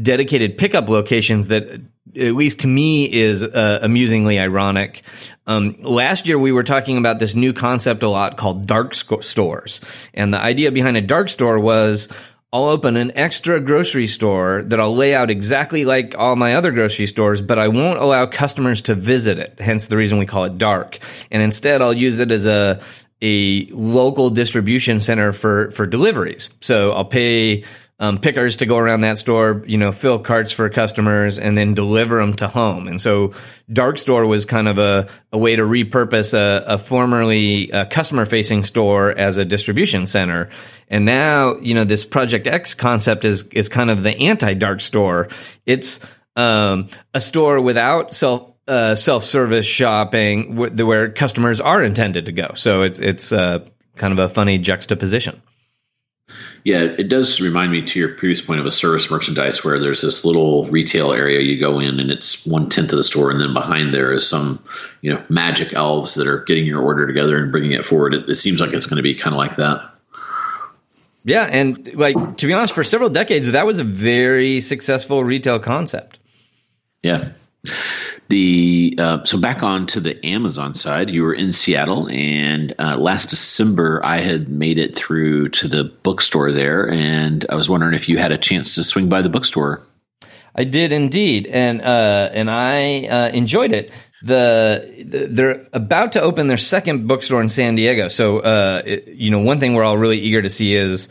dedicated 0.00 0.58
pickup 0.58 0.90
locations 0.90 1.48
that, 1.48 1.80
at 2.14 2.34
least 2.34 2.60
to 2.60 2.66
me, 2.66 3.10
is 3.10 3.42
uh, 3.42 3.78
amusingly 3.80 4.38
ironic. 4.38 5.02
Um, 5.46 5.76
last 5.80 6.26
year, 6.26 6.38
we 6.38 6.52
were 6.52 6.64
talking 6.64 6.98
about 6.98 7.20
this 7.20 7.34
new 7.34 7.54
concept 7.54 8.02
a 8.02 8.08
lot 8.10 8.36
called 8.36 8.66
dark 8.66 8.94
sc- 8.94 9.22
stores, 9.22 9.80
and 10.12 10.34
the 10.34 10.38
idea 10.38 10.70
behind 10.72 10.98
a 10.98 11.00
dark 11.00 11.30
store 11.30 11.58
was 11.58 12.10
I'll 12.56 12.70
open 12.70 12.96
an 12.96 13.12
extra 13.14 13.60
grocery 13.60 14.06
store 14.06 14.62
that 14.62 14.80
I'll 14.80 14.96
lay 14.96 15.14
out 15.14 15.28
exactly 15.28 15.84
like 15.84 16.14
all 16.16 16.36
my 16.36 16.54
other 16.54 16.72
grocery 16.72 17.06
stores, 17.06 17.42
but 17.42 17.58
I 17.58 17.68
won't 17.68 17.98
allow 17.98 18.24
customers 18.24 18.80
to 18.82 18.94
visit 18.94 19.38
it. 19.38 19.60
Hence 19.60 19.88
the 19.88 19.98
reason 19.98 20.16
we 20.16 20.24
call 20.24 20.44
it 20.44 20.56
dark. 20.56 20.98
And 21.30 21.42
instead 21.42 21.82
I'll 21.82 21.92
use 21.92 22.18
it 22.18 22.32
as 22.32 22.46
a, 22.46 22.80
a 23.20 23.66
local 23.72 24.30
distribution 24.30 25.00
center 25.00 25.34
for, 25.34 25.70
for 25.72 25.86
deliveries. 25.86 26.48
So 26.62 26.92
I'll 26.92 27.04
pay 27.04 27.64
um, 27.98 28.18
pickers 28.18 28.58
to 28.58 28.66
go 28.66 28.76
around 28.76 29.00
that 29.00 29.16
store, 29.16 29.62
you 29.66 29.78
know, 29.78 29.90
fill 29.90 30.18
carts 30.18 30.52
for 30.52 30.68
customers 30.68 31.38
and 31.38 31.56
then 31.56 31.72
deliver 31.72 32.18
them 32.18 32.34
to 32.34 32.46
home. 32.46 32.88
And 32.88 33.00
so 33.00 33.32
Dark 33.72 33.98
Store 33.98 34.26
was 34.26 34.44
kind 34.44 34.68
of 34.68 34.78
a, 34.78 35.08
a 35.32 35.38
way 35.38 35.56
to 35.56 35.62
repurpose 35.62 36.34
a, 36.34 36.64
a 36.66 36.78
formerly 36.78 37.68
customer 37.90 38.26
facing 38.26 38.64
store 38.64 39.12
as 39.12 39.38
a 39.38 39.46
distribution 39.46 40.06
center. 40.06 40.50
And 40.88 41.06
now, 41.06 41.56
you 41.56 41.74
know, 41.74 41.84
this 41.84 42.04
Project 42.04 42.46
X 42.46 42.74
concept 42.74 43.24
is, 43.24 43.44
is 43.52 43.68
kind 43.70 43.90
of 43.90 44.02
the 44.02 44.14
anti 44.16 44.52
dark 44.54 44.82
store. 44.82 45.28
It's, 45.64 46.00
um, 46.36 46.88
a 47.14 47.20
store 47.20 47.62
without 47.62 48.12
self, 48.12 48.52
uh, 48.68 48.94
self-service 48.94 49.64
shopping 49.64 50.54
where 50.56 51.10
customers 51.10 51.62
are 51.62 51.82
intended 51.82 52.26
to 52.26 52.32
go. 52.32 52.52
So 52.56 52.82
it's, 52.82 52.98
it's, 52.98 53.32
uh, 53.32 53.60
kind 53.94 54.12
of 54.12 54.18
a 54.18 54.28
funny 54.28 54.58
juxtaposition. 54.58 55.40
Yeah, 56.66 56.82
it 56.82 57.08
does 57.08 57.40
remind 57.40 57.70
me 57.70 57.80
to 57.82 58.00
your 58.00 58.08
previous 58.08 58.42
point 58.42 58.58
of 58.58 58.66
a 58.66 58.72
service 58.72 59.08
merchandise 59.08 59.62
where 59.62 59.78
there's 59.78 60.00
this 60.00 60.24
little 60.24 60.66
retail 60.68 61.12
area 61.12 61.38
you 61.38 61.60
go 61.60 61.78
in 61.78 62.00
and 62.00 62.10
it's 62.10 62.44
one 62.44 62.68
tenth 62.68 62.90
of 62.90 62.96
the 62.96 63.04
store, 63.04 63.30
and 63.30 63.40
then 63.40 63.54
behind 63.54 63.94
there 63.94 64.12
is 64.12 64.28
some, 64.28 64.60
you 65.00 65.14
know, 65.14 65.24
magic 65.28 65.74
elves 65.74 66.14
that 66.14 66.26
are 66.26 66.42
getting 66.42 66.66
your 66.66 66.82
order 66.82 67.06
together 67.06 67.36
and 67.36 67.52
bringing 67.52 67.70
it 67.70 67.84
forward. 67.84 68.14
It, 68.14 68.28
it 68.28 68.34
seems 68.34 68.60
like 68.60 68.72
it's 68.72 68.86
going 68.86 68.96
to 68.96 69.02
be 69.04 69.14
kind 69.14 69.32
of 69.32 69.38
like 69.38 69.54
that. 69.54 69.80
Yeah, 71.22 71.44
and 71.44 71.94
like 71.94 72.16
to 72.38 72.46
be 72.48 72.52
honest, 72.52 72.74
for 72.74 72.82
several 72.82 73.10
decades, 73.10 73.52
that 73.52 73.64
was 73.64 73.78
a 73.78 73.84
very 73.84 74.60
successful 74.60 75.22
retail 75.22 75.60
concept. 75.60 76.18
Yeah 77.00 77.28
the 78.28 78.96
uh, 78.98 79.24
so 79.24 79.38
back 79.38 79.62
on 79.62 79.86
to 79.88 80.00
the 80.00 80.24
Amazon 80.26 80.74
side, 80.74 81.10
you 81.10 81.22
were 81.22 81.34
in 81.34 81.52
Seattle, 81.52 82.08
and 82.08 82.74
uh, 82.78 82.96
last 82.96 83.30
December 83.30 84.00
I 84.04 84.18
had 84.18 84.48
made 84.48 84.78
it 84.78 84.96
through 84.96 85.50
to 85.50 85.68
the 85.68 85.84
bookstore 85.84 86.52
there, 86.52 86.90
and 86.90 87.46
I 87.48 87.54
was 87.54 87.68
wondering 87.68 87.94
if 87.94 88.08
you 88.08 88.18
had 88.18 88.32
a 88.32 88.38
chance 88.38 88.74
to 88.76 88.84
swing 88.84 89.08
by 89.08 89.22
the 89.22 89.28
bookstore. 89.28 89.82
I 90.54 90.64
did 90.64 90.90
indeed, 90.90 91.46
and 91.46 91.80
uh, 91.80 92.30
and 92.32 92.50
I 92.50 93.06
uh, 93.06 93.28
enjoyed 93.28 93.72
it. 93.72 93.92
The, 94.22 95.04
the, 95.04 95.26
they're 95.30 95.68
about 95.74 96.12
to 96.12 96.22
open 96.22 96.46
their 96.46 96.56
second 96.56 97.06
bookstore 97.06 97.42
in 97.42 97.50
San 97.50 97.74
Diego, 97.74 98.08
so 98.08 98.38
uh, 98.38 98.82
it, 98.84 99.08
you 99.08 99.30
know 99.30 99.40
one 99.40 99.60
thing 99.60 99.74
we're 99.74 99.84
all 99.84 99.98
really 99.98 100.18
eager 100.18 100.42
to 100.42 100.48
see 100.48 100.74
is 100.74 101.08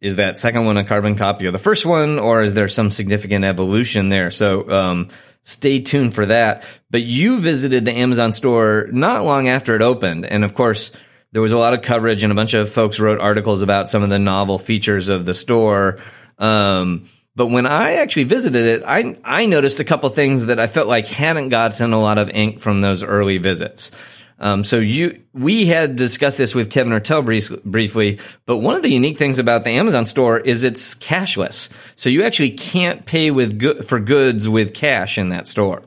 is 0.00 0.16
that 0.16 0.38
second 0.38 0.66
one 0.66 0.76
a 0.76 0.84
carbon 0.84 1.16
copy 1.16 1.46
of 1.46 1.52
the 1.52 1.58
first 1.58 1.86
one, 1.86 2.18
or 2.18 2.42
is 2.42 2.54
there 2.54 2.68
some 2.68 2.92
significant 2.92 3.44
evolution 3.44 4.08
there? 4.08 4.30
So. 4.30 4.70
Um, 4.70 5.08
stay 5.44 5.78
tuned 5.80 6.14
for 6.14 6.26
that. 6.26 6.64
But 6.90 7.02
you 7.02 7.40
visited 7.40 7.84
the 7.84 7.92
Amazon 7.92 8.32
store 8.32 8.88
not 8.90 9.24
long 9.24 9.48
after 9.48 9.76
it 9.76 9.82
opened. 9.82 10.26
And 10.26 10.44
of 10.44 10.54
course, 10.54 10.90
there 11.32 11.42
was 11.42 11.52
a 11.52 11.58
lot 11.58 11.74
of 11.74 11.82
coverage 11.82 12.22
and 12.22 12.32
a 12.32 12.34
bunch 12.34 12.54
of 12.54 12.72
folks 12.72 12.98
wrote 12.98 13.20
articles 13.20 13.62
about 13.62 13.88
some 13.88 14.02
of 14.02 14.10
the 14.10 14.18
novel 14.18 14.58
features 14.58 15.08
of 15.08 15.26
the 15.26 15.34
store. 15.34 15.98
Um, 16.38 17.08
but 17.36 17.48
when 17.48 17.66
I 17.66 17.94
actually 17.94 18.24
visited 18.24 18.64
it, 18.64 18.82
I, 18.86 19.16
I 19.24 19.46
noticed 19.46 19.80
a 19.80 19.84
couple 19.84 20.08
things 20.10 20.46
that 20.46 20.60
I 20.60 20.66
felt 20.66 20.88
like 20.88 21.08
hadn't 21.08 21.48
gotten 21.48 21.92
a 21.92 22.00
lot 22.00 22.18
of 22.18 22.30
ink 22.30 22.60
from 22.60 22.78
those 22.78 23.02
early 23.02 23.38
visits. 23.38 23.90
Um, 24.38 24.64
so 24.64 24.78
you, 24.78 25.22
we 25.32 25.66
had 25.66 25.96
discussed 25.96 26.38
this 26.38 26.54
with 26.54 26.70
Kevin 26.70 26.92
Ertel 26.92 27.24
brief, 27.24 27.50
briefly, 27.64 28.18
but 28.46 28.58
one 28.58 28.74
of 28.74 28.82
the 28.82 28.90
unique 28.90 29.16
things 29.16 29.38
about 29.38 29.64
the 29.64 29.70
Amazon 29.70 30.06
store 30.06 30.38
is 30.38 30.64
it's 30.64 30.94
cashless. 30.96 31.68
So 31.94 32.10
you 32.10 32.24
actually 32.24 32.50
can't 32.50 33.06
pay 33.06 33.30
with 33.30 33.58
go- 33.58 33.80
for 33.82 34.00
goods 34.00 34.48
with 34.48 34.74
cash 34.74 35.18
in 35.18 35.28
that 35.28 35.46
store. 35.46 35.82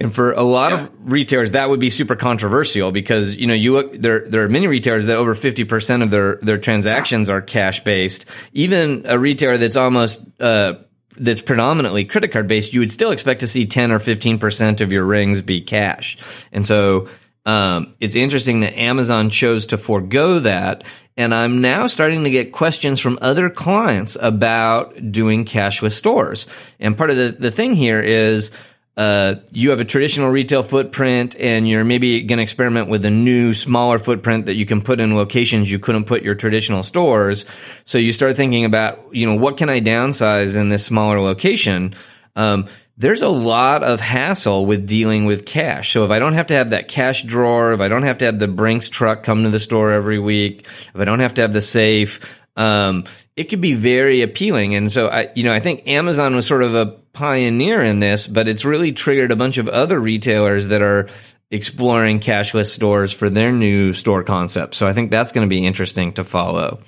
And 0.00 0.14
for 0.14 0.32
a 0.32 0.42
lot 0.42 0.72
yeah. 0.72 0.84
of 0.84 1.12
retailers, 1.12 1.52
that 1.52 1.68
would 1.68 1.80
be 1.80 1.90
super 1.90 2.14
controversial 2.14 2.92
because 2.92 3.34
you 3.34 3.48
know 3.48 3.54
you 3.54 3.98
there 3.98 4.28
there 4.28 4.44
are 4.44 4.48
many 4.48 4.68
retailers 4.68 5.06
that 5.06 5.16
over 5.16 5.34
fifty 5.34 5.64
percent 5.64 6.04
of 6.04 6.10
their 6.10 6.36
their 6.36 6.58
transactions 6.58 7.28
are 7.28 7.42
cash 7.42 7.82
based. 7.82 8.24
Even 8.52 9.02
a 9.06 9.18
retailer 9.18 9.58
that's 9.58 9.74
almost 9.74 10.22
uh, 10.38 10.74
that's 11.20 11.42
predominantly 11.42 12.04
credit 12.04 12.28
card 12.28 12.48
based, 12.48 12.72
you 12.72 12.80
would 12.80 12.92
still 12.92 13.10
expect 13.10 13.40
to 13.40 13.46
see 13.46 13.66
10 13.66 13.92
or 13.92 13.98
15% 13.98 14.80
of 14.80 14.92
your 14.92 15.04
rings 15.04 15.42
be 15.42 15.60
cash. 15.60 16.16
And 16.52 16.64
so, 16.64 17.08
um, 17.46 17.94
it's 17.98 18.14
interesting 18.14 18.60
that 18.60 18.78
Amazon 18.78 19.30
chose 19.30 19.66
to 19.68 19.78
forego 19.78 20.38
that. 20.40 20.84
And 21.16 21.34
I'm 21.34 21.62
now 21.62 21.86
starting 21.86 22.24
to 22.24 22.30
get 22.30 22.52
questions 22.52 23.00
from 23.00 23.18
other 23.22 23.48
clients 23.48 24.18
about 24.20 25.10
doing 25.10 25.46
cashless 25.46 25.92
stores. 25.92 26.46
And 26.78 26.96
part 26.96 27.10
of 27.10 27.16
the, 27.16 27.34
the 27.38 27.50
thing 27.50 27.74
here 27.74 28.00
is, 28.00 28.50
uh, 28.98 29.36
you 29.52 29.70
have 29.70 29.78
a 29.78 29.84
traditional 29.84 30.28
retail 30.28 30.64
footprint 30.64 31.36
and 31.38 31.68
you're 31.68 31.84
maybe 31.84 32.20
going 32.22 32.38
to 32.38 32.42
experiment 32.42 32.88
with 32.88 33.04
a 33.04 33.10
new 33.10 33.54
smaller 33.54 33.96
footprint 33.96 34.46
that 34.46 34.56
you 34.56 34.66
can 34.66 34.82
put 34.82 34.98
in 34.98 35.14
locations 35.14 35.70
you 35.70 35.78
couldn't 35.78 36.04
put 36.04 36.22
your 36.24 36.34
traditional 36.34 36.82
stores. 36.82 37.46
So 37.84 37.96
you 37.96 38.12
start 38.12 38.34
thinking 38.34 38.64
about, 38.64 39.14
you 39.14 39.24
know, 39.24 39.36
what 39.36 39.56
can 39.56 39.68
I 39.68 39.80
downsize 39.80 40.56
in 40.56 40.68
this 40.68 40.84
smaller 40.84 41.20
location? 41.20 41.94
Um, 42.34 42.66
there's 42.96 43.22
a 43.22 43.28
lot 43.28 43.84
of 43.84 44.00
hassle 44.00 44.66
with 44.66 44.88
dealing 44.88 45.26
with 45.26 45.46
cash. 45.46 45.92
So 45.92 46.04
if 46.04 46.10
I 46.10 46.18
don't 46.18 46.34
have 46.34 46.48
to 46.48 46.54
have 46.54 46.70
that 46.70 46.88
cash 46.88 47.22
drawer, 47.22 47.72
if 47.72 47.80
I 47.80 47.86
don't 47.86 48.02
have 48.02 48.18
to 48.18 48.24
have 48.24 48.40
the 48.40 48.48
Brinks 48.48 48.88
truck 48.88 49.22
come 49.22 49.44
to 49.44 49.50
the 49.50 49.60
store 49.60 49.92
every 49.92 50.18
week, 50.18 50.66
if 50.92 51.00
I 51.00 51.04
don't 51.04 51.20
have 51.20 51.34
to 51.34 51.42
have 51.42 51.52
the 51.52 51.62
safe, 51.62 52.18
um, 52.58 53.04
it 53.36 53.44
could 53.44 53.60
be 53.60 53.74
very 53.74 54.20
appealing. 54.20 54.74
And 54.74 54.90
so 54.90 55.08
I, 55.08 55.30
you 55.34 55.44
know, 55.44 55.52
I 55.52 55.60
think 55.60 55.86
Amazon 55.86 56.34
was 56.34 56.46
sort 56.46 56.62
of 56.62 56.74
a 56.74 56.86
pioneer 57.12 57.80
in 57.82 58.00
this, 58.00 58.26
but 58.26 58.48
it's 58.48 58.64
really 58.64 58.92
triggered 58.92 59.30
a 59.30 59.36
bunch 59.36 59.58
of 59.58 59.68
other 59.68 59.98
retailers 59.98 60.68
that 60.68 60.82
are 60.82 61.08
exploring 61.50 62.20
cashless 62.20 62.66
stores 62.66 63.12
for 63.12 63.30
their 63.30 63.52
new 63.52 63.92
store 63.92 64.24
concept. 64.24 64.74
So 64.74 64.86
I 64.86 64.92
think 64.92 65.10
that's 65.10 65.32
going 65.32 65.46
to 65.46 65.48
be 65.48 65.64
interesting 65.64 66.12
to 66.14 66.24
follow. 66.24 66.80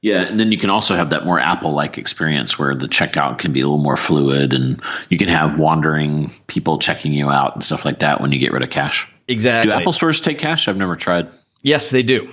Yeah, 0.00 0.22
and 0.22 0.38
then 0.38 0.52
you 0.52 0.58
can 0.58 0.70
also 0.70 0.94
have 0.94 1.10
that 1.10 1.24
more 1.24 1.40
Apple-like 1.40 1.98
experience 1.98 2.56
where 2.58 2.76
the 2.76 2.86
checkout 2.86 3.38
can 3.38 3.52
be 3.52 3.60
a 3.60 3.64
little 3.64 3.82
more 3.82 3.96
fluid, 3.96 4.52
and 4.52 4.80
you 5.08 5.18
can 5.18 5.28
have 5.28 5.58
wandering 5.58 6.30
people 6.46 6.78
checking 6.78 7.12
you 7.12 7.28
out 7.28 7.54
and 7.54 7.64
stuff 7.64 7.84
like 7.84 7.98
that 7.98 8.20
when 8.20 8.30
you 8.30 8.38
get 8.38 8.52
rid 8.52 8.62
of 8.62 8.70
cash. 8.70 9.08
Exactly. 9.26 9.72
Do 9.72 9.76
Apple 9.76 9.92
stores 9.92 10.20
take 10.20 10.38
cash? 10.38 10.68
I've 10.68 10.76
never 10.76 10.94
tried. 10.94 11.28
Yes, 11.62 11.90
they 11.90 12.04
do. 12.04 12.30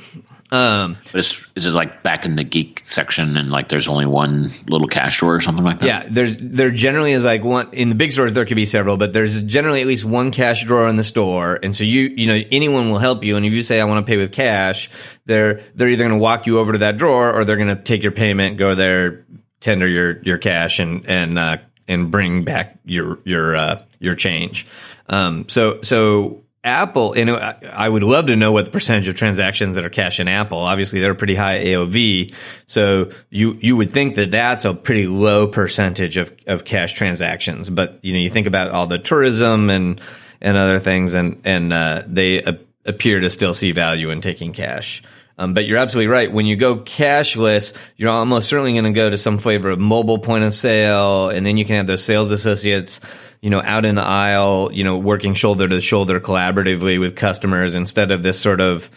Um, 0.54 0.98
but 1.12 1.18
is, 1.18 1.44
is 1.56 1.66
it 1.66 1.72
like 1.72 2.04
back 2.04 2.26
in 2.26 2.36
the 2.36 2.44
geek 2.44 2.84
section 2.86 3.38
and 3.38 3.50
like 3.50 3.70
there's 3.70 3.88
only 3.88 4.06
one 4.06 4.52
little 4.68 4.88
cash 4.88 5.18
drawer 5.18 5.34
or 5.34 5.40
something 5.40 5.66
like 5.66 5.80
that? 5.80 5.88
Yeah, 5.88 6.06
there's 6.08 6.38
there 6.40 6.70
generally 6.70 7.12
is 7.12 7.26
like 7.26 7.44
one 7.44 7.74
in 7.74 7.90
the 7.90 7.96
big 7.96 8.12
stores 8.12 8.34
there 8.34 8.46
could 8.46 8.54
be 8.54 8.68
several, 8.68 8.96
but 8.96 9.14
there's 9.14 9.42
generally 9.42 9.82
at 9.82 9.88
least 9.88 10.06
one 10.06 10.30
cash 10.30 10.64
drawer 10.64 10.88
in 10.88 10.96
the 10.96 11.04
store, 11.04 11.58
and 11.64 11.76
so 11.76 11.84
you 11.84 12.02
you 12.02 12.28
know 12.28 12.40
anyone 12.52 12.92
will 12.92 13.00
help 13.00 13.24
you, 13.24 13.36
and 13.36 13.44
if 13.48 13.52
you 13.52 13.64
say 13.64 13.82
I 13.82 13.86
want 13.86 14.06
to 14.06 14.08
pay 14.08 14.18
with 14.18 14.32
cash, 14.32 14.92
they're 15.26 15.64
they're 15.74 15.90
either 15.90 16.04
going 16.04 16.20
to 16.20 16.24
walk 16.24 16.46
you 16.46 16.60
over 16.60 16.74
to 16.74 16.78
that 16.78 16.98
drawer 16.98 17.34
or 17.34 17.46
they're 17.46 17.58
going 17.58 17.76
to 17.76 17.82
take 17.82 18.04
your 18.04 18.12
payment, 18.12 18.58
go 18.58 18.76
there, 18.76 19.26
tender 19.60 19.88
your 19.88 20.22
your 20.22 20.38
cash, 20.38 20.78
and 20.78 21.10
and 21.10 21.40
uh, 21.40 21.58
and 21.88 22.12
bring 22.12 22.44
back 22.44 22.78
your 22.86 23.18
your 23.24 23.56
uh, 23.56 23.82
your 23.98 24.14
change. 24.14 24.68
Um, 25.10 25.50
so 25.50 25.82
so 25.82 26.43
Apple, 26.64 27.12
and 27.14 27.30
I 27.30 27.90
would 27.90 28.04
love 28.04 28.28
to 28.28 28.38
know 28.38 28.54
what 28.54 28.66
the 28.66 28.72
percentage 28.72 29.10
of 29.10 29.16
transactions 29.16 29.76
that 29.76 29.84
are 29.84 29.90
cash 29.90 30.22
in 30.22 30.30
Apple. 30.30 30.60
Obviously, 30.60 31.02
they're 31.02 31.14
pretty 31.14 31.36
high 31.36 31.60
AOV, 31.60 32.34
so 32.68 33.12
you 33.30 33.58
you 33.60 33.76
would 33.76 33.92
think 33.92 34.16
that 34.16 34.32
that's 34.32 34.64
a 34.64 34.74
pretty 34.74 35.06
low 35.06 35.46
percentage 35.48 36.16
of 36.16 36.34
of 36.48 36.64
cash 36.64 36.94
transactions. 36.94 37.70
But 37.70 38.00
you 38.02 38.14
know, 38.14 38.20
you 38.20 38.30
think 38.30 38.48
about 38.48 38.72
all 38.72 38.88
the 38.88 38.98
tourism 38.98 39.70
and 39.70 40.00
and 40.40 40.56
other 40.56 40.80
things, 40.80 41.16
and 41.16 41.42
and 41.44 41.74
uh, 41.74 42.04
they 42.08 42.42
appear 42.86 43.20
to 43.20 43.30
still 43.30 43.54
see 43.54 43.72
value 43.72 44.10
in 44.10 44.22
taking 44.22 44.54
cash. 44.54 45.04
Um, 45.38 45.54
but 45.54 45.66
you're 45.66 45.80
absolutely 45.80 46.08
right. 46.08 46.32
When 46.32 46.46
you 46.46 46.56
go 46.56 46.78
cashless, 46.78 47.74
you're 47.98 48.10
almost 48.10 48.48
certainly 48.48 48.74
going 48.74 48.84
to 48.86 48.92
go 48.92 49.10
to 49.10 49.18
some 49.18 49.38
flavor 49.40 49.72
of 49.72 49.80
mobile 49.80 50.20
point 50.20 50.44
of 50.44 50.56
sale, 50.56 51.30
and 51.30 51.46
then 51.46 51.58
you 51.58 51.66
can 51.66 51.78
have 51.78 51.88
those 51.88 52.04
sales 52.04 52.32
associates 52.32 53.00
you 53.44 53.50
know, 53.50 53.62
out 53.62 53.84
in 53.84 53.96
the 53.96 54.02
aisle, 54.02 54.70
you 54.72 54.86
know, 54.86 54.98
working 54.98 55.34
shoulder 55.34 55.68
to 55.68 55.82
shoulder 55.82 56.22
collaboratively 56.22 56.98
with 56.98 57.18
customers 57.18 57.76
instead 57.76 58.10
of 58.10 58.24
this 58.24 58.40
sort 58.40 58.62
of 58.62 58.90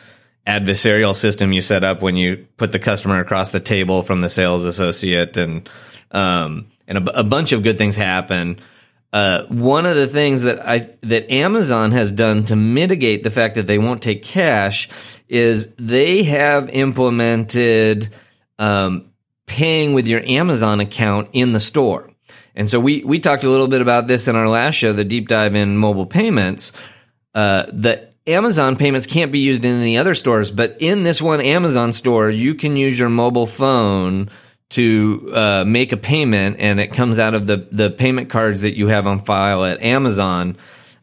adversarial 0.47 1.17
system 1.17 1.53
you 1.53 1.61
set 1.61 1.83
up 1.83 2.01
when 2.01 2.15
you 2.15 2.47
put 2.57 2.71
the 2.71 2.79
customer 2.79 3.19
across 3.19 3.51
the 3.51 3.59
table 3.59 4.03
from 4.03 4.21
the 4.21 4.29
sales 4.29 4.65
associate 4.65 5.37
and 5.37 5.69
um, 6.13 6.69
and 6.87 6.99
a, 6.99 7.19
a, 7.19 7.25
bunch 7.25 7.51
of 7.51 7.65
good 7.65 7.77
things 7.77 7.97
happen. 7.97 8.61
Uh, 9.17 9.47
one 9.47 9.87
of 9.87 9.97
the 9.97 10.07
things 10.07 10.43
that 10.43 10.59
I 10.69 10.91
that 11.01 11.33
Amazon 11.33 11.93
has 11.93 12.13
done 12.13 12.45
to 12.45 12.55
mitigate 12.55 13.23
the 13.23 13.31
fact 13.31 13.55
that 13.55 13.67
they 13.67 13.79
won't 13.79 14.03
take 14.03 14.23
cash 14.23 14.91
is 15.27 15.69
they 15.79 16.25
have 16.25 16.69
implemented 16.69 18.15
um, 18.59 19.13
paying 19.47 19.95
with 19.95 20.07
your 20.07 20.21
Amazon 20.23 20.81
account 20.81 21.31
in 21.33 21.55
the 21.55 21.61
store. 21.61 22.11
And 22.55 22.69
so 22.69 22.79
we 22.79 23.05
we 23.05 23.19
talked 23.19 23.43
a 23.43 23.49
little 23.49 23.69
bit 23.69 23.81
about 23.81 24.07
this 24.07 24.29
in 24.29 24.37
our 24.37 24.51
last 24.51 24.75
show, 24.75 24.93
the 24.93 25.03
deep 25.03 25.29
dive 25.29 25.55
in 25.55 25.79
mobile 25.79 26.05
payments. 26.05 26.73
Uh, 27.35 27.65
the 27.73 28.11
Amazon 28.27 28.77
payments 28.77 29.07
can't 29.07 29.33
be 29.33 29.39
used 29.39 29.65
in 29.65 29.81
any 29.81 29.97
other 29.97 30.15
stores, 30.15 30.51
but 30.51 30.77
in 30.79 31.05
this 31.05 31.23
one 31.23 31.41
Amazon 31.41 31.95
store, 31.95 32.29
you 32.29 32.55
can 32.55 32.77
use 32.77 32.99
your 32.99 33.09
mobile 33.09 33.47
phone 33.47 34.29
to 34.71 35.31
uh, 35.33 35.65
make 35.65 35.93
a 35.93 35.97
payment, 35.97 36.57
and 36.59 36.81
it 36.81 36.89
comes 36.93 37.19
out 37.19 37.35
of 37.35 37.47
the 37.47 37.69
the 37.71 37.91
payment 37.91 38.31
cards 38.31 38.63
that 38.63 38.77
you 38.77 38.89
have 38.89 39.07
on 39.07 39.21
file 39.21 39.65
at 39.65 39.81
Amazon. 39.83 40.57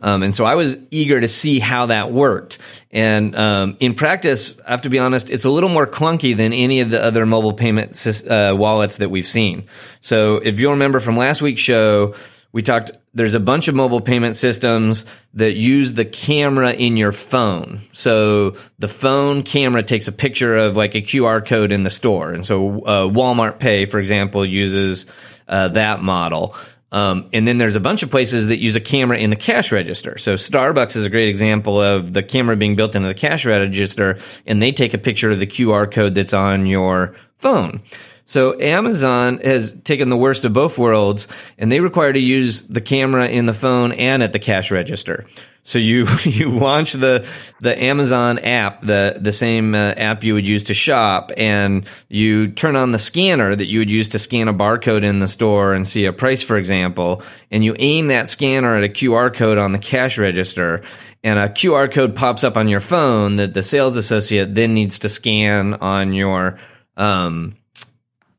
Um, 0.03 0.21
and 0.21 0.35
so 0.35 0.43
I 0.43 0.55
was 0.55 0.77
eager 0.91 1.21
to 1.21 1.29
see 1.29 1.59
how 1.59 1.85
that 1.85 2.11
worked. 2.11 2.57
And 2.91 3.33
um, 3.37 3.77
in 3.79 3.95
practice, 3.95 4.59
I 4.67 4.71
have 4.71 4.81
to 4.81 4.89
be 4.89 4.99
honest, 4.99 5.29
it's 5.29 5.45
a 5.45 5.49
little 5.49 5.69
more 5.69 5.87
clunky 5.87 6.35
than 6.35 6.51
any 6.51 6.81
of 6.81 6.89
the 6.89 7.01
other 7.01 7.25
mobile 7.25 7.53
payment 7.53 8.05
uh, 8.29 8.53
wallets 8.53 8.97
that 8.97 9.09
we've 9.09 9.27
seen. 9.27 9.63
So 10.01 10.35
if 10.35 10.59
you'll 10.59 10.73
remember 10.73 10.99
from 10.99 11.15
last 11.15 11.41
week's 11.41 11.61
show, 11.61 12.15
we 12.51 12.61
talked 12.61 12.91
there's 13.13 13.35
a 13.35 13.39
bunch 13.39 13.67
of 13.67 13.75
mobile 13.75 14.01
payment 14.01 14.35
systems 14.35 15.05
that 15.35 15.53
use 15.53 15.93
the 15.93 16.05
camera 16.05 16.71
in 16.71 16.97
your 16.97 17.11
phone. 17.11 17.81
So 17.91 18.57
the 18.79 18.87
phone 18.87 19.43
camera 19.43 19.83
takes 19.83 20.07
a 20.07 20.11
picture 20.11 20.57
of 20.57 20.75
like 20.75 20.95
a 20.95 21.01
QR 21.01 21.45
code 21.45 21.71
in 21.71 21.83
the 21.83 21.89
store. 21.89 22.33
And 22.33 22.45
so 22.45 22.83
uh, 22.85 23.07
Walmart 23.07 23.59
Pay, 23.59 23.85
for 23.85 23.99
example, 23.99 24.45
uses 24.45 25.05
uh, 25.47 25.67
that 25.69 26.01
model. 26.01 26.55
Um, 26.91 27.29
and 27.33 27.47
then 27.47 27.57
there's 27.57 27.75
a 27.75 27.79
bunch 27.79 28.03
of 28.03 28.11
places 28.11 28.47
that 28.47 28.59
use 28.59 28.75
a 28.75 28.79
camera 28.79 29.17
in 29.17 29.31
the 29.31 29.35
cash 29.35 29.71
register. 29.71 30.17
So 30.19 30.35
Starbucks 30.35 30.95
is 30.95 31.05
a 31.05 31.09
great 31.09 31.27
example 31.27 31.81
of 31.81 32.13
the 32.13 32.21
camera 32.21 32.55
being 32.55 32.75
built 32.75 32.95
into 32.95 33.07
the 33.07 33.15
cash 33.15 33.45
register, 33.45 34.19
and 34.45 34.61
they 34.61 34.71
take 34.71 34.93
a 34.93 34.99
picture 34.99 35.31
of 35.31 35.39
the 35.39 35.47
QR 35.47 35.91
code 35.91 36.13
that's 36.13 36.33
on 36.33 36.67
your 36.67 37.15
phone. 37.39 37.81
So 38.25 38.59
Amazon 38.59 39.39
has 39.39 39.75
taken 39.83 40.09
the 40.09 40.17
worst 40.17 40.45
of 40.45 40.53
both 40.53 40.77
worlds, 40.77 41.27
and 41.57 41.71
they 41.71 41.81
require 41.81 42.13
to 42.13 42.19
use 42.19 42.63
the 42.63 42.81
camera 42.81 43.27
in 43.27 43.45
the 43.45 43.53
phone 43.53 43.91
and 43.91 44.23
at 44.23 44.31
the 44.31 44.39
cash 44.39 44.71
register. 44.71 45.25
So 45.63 45.79
you 45.79 46.07
you 46.23 46.49
launch 46.49 46.93
the 46.93 47.27
the 47.59 47.81
Amazon 47.81 48.39
app, 48.39 48.81
the 48.81 49.17
the 49.19 49.31
same 49.31 49.75
uh, 49.75 49.93
app 49.97 50.23
you 50.23 50.33
would 50.35 50.47
use 50.47 50.65
to 50.65 50.73
shop, 50.73 51.31
and 51.35 51.85
you 52.09 52.49
turn 52.49 52.75
on 52.75 52.91
the 52.91 52.99
scanner 52.99 53.55
that 53.55 53.65
you 53.65 53.79
would 53.79 53.91
use 53.91 54.09
to 54.09 54.19
scan 54.19 54.47
a 54.47 54.53
barcode 54.53 55.03
in 55.03 55.19
the 55.19 55.27
store 55.27 55.73
and 55.73 55.87
see 55.87 56.05
a 56.05 56.13
price, 56.13 56.43
for 56.43 56.57
example, 56.57 57.23
and 57.51 57.63
you 57.63 57.75
aim 57.79 58.07
that 58.07 58.29
scanner 58.29 58.77
at 58.77 58.83
a 58.83 58.89
QR 58.89 59.33
code 59.33 59.57
on 59.57 59.71
the 59.71 59.79
cash 59.79 60.17
register, 60.17 60.83
and 61.23 61.39
a 61.39 61.49
QR 61.49 61.91
code 61.91 62.15
pops 62.15 62.43
up 62.43 62.57
on 62.57 62.67
your 62.67 62.81
phone 62.81 63.37
that 63.37 63.53
the 63.53 63.63
sales 63.63 63.97
associate 63.97 64.55
then 64.55 64.73
needs 64.73 64.99
to 64.99 65.09
scan 65.09 65.73
on 65.75 66.13
your 66.13 66.59
um, 66.97 67.55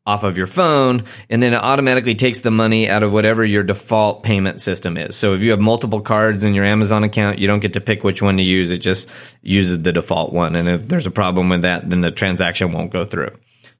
off 0.06 0.22
of 0.22 0.36
your 0.36 0.46
phone, 0.46 1.04
and 1.30 1.42
then 1.42 1.54
it 1.54 1.58
automatically 1.58 2.14
takes 2.14 2.40
the 2.40 2.50
money 2.50 2.88
out 2.88 3.02
of 3.02 3.12
whatever 3.12 3.44
your 3.44 3.62
default 3.62 4.22
payment 4.22 4.60
system 4.60 4.96
is. 4.96 5.16
So 5.16 5.32
if 5.32 5.40
you 5.40 5.50
have 5.52 5.60
multiple 5.60 6.02
cards 6.02 6.44
in 6.44 6.52
your 6.52 6.64
Amazon 6.64 7.04
account, 7.04 7.38
you 7.38 7.46
don't 7.46 7.60
get 7.60 7.72
to 7.72 7.80
pick 7.80 8.04
which 8.04 8.20
one 8.20 8.36
to 8.36 8.42
use. 8.42 8.70
It 8.70 8.78
just 8.78 9.08
uses 9.40 9.82
the 9.82 9.92
default 9.92 10.32
one. 10.32 10.56
And 10.56 10.68
if 10.68 10.88
there's 10.88 11.06
a 11.06 11.10
problem 11.10 11.48
with 11.48 11.62
that, 11.62 11.88
then 11.88 12.02
the 12.02 12.10
transaction 12.10 12.72
won't 12.72 12.92
go 12.92 13.04
through. 13.06 13.30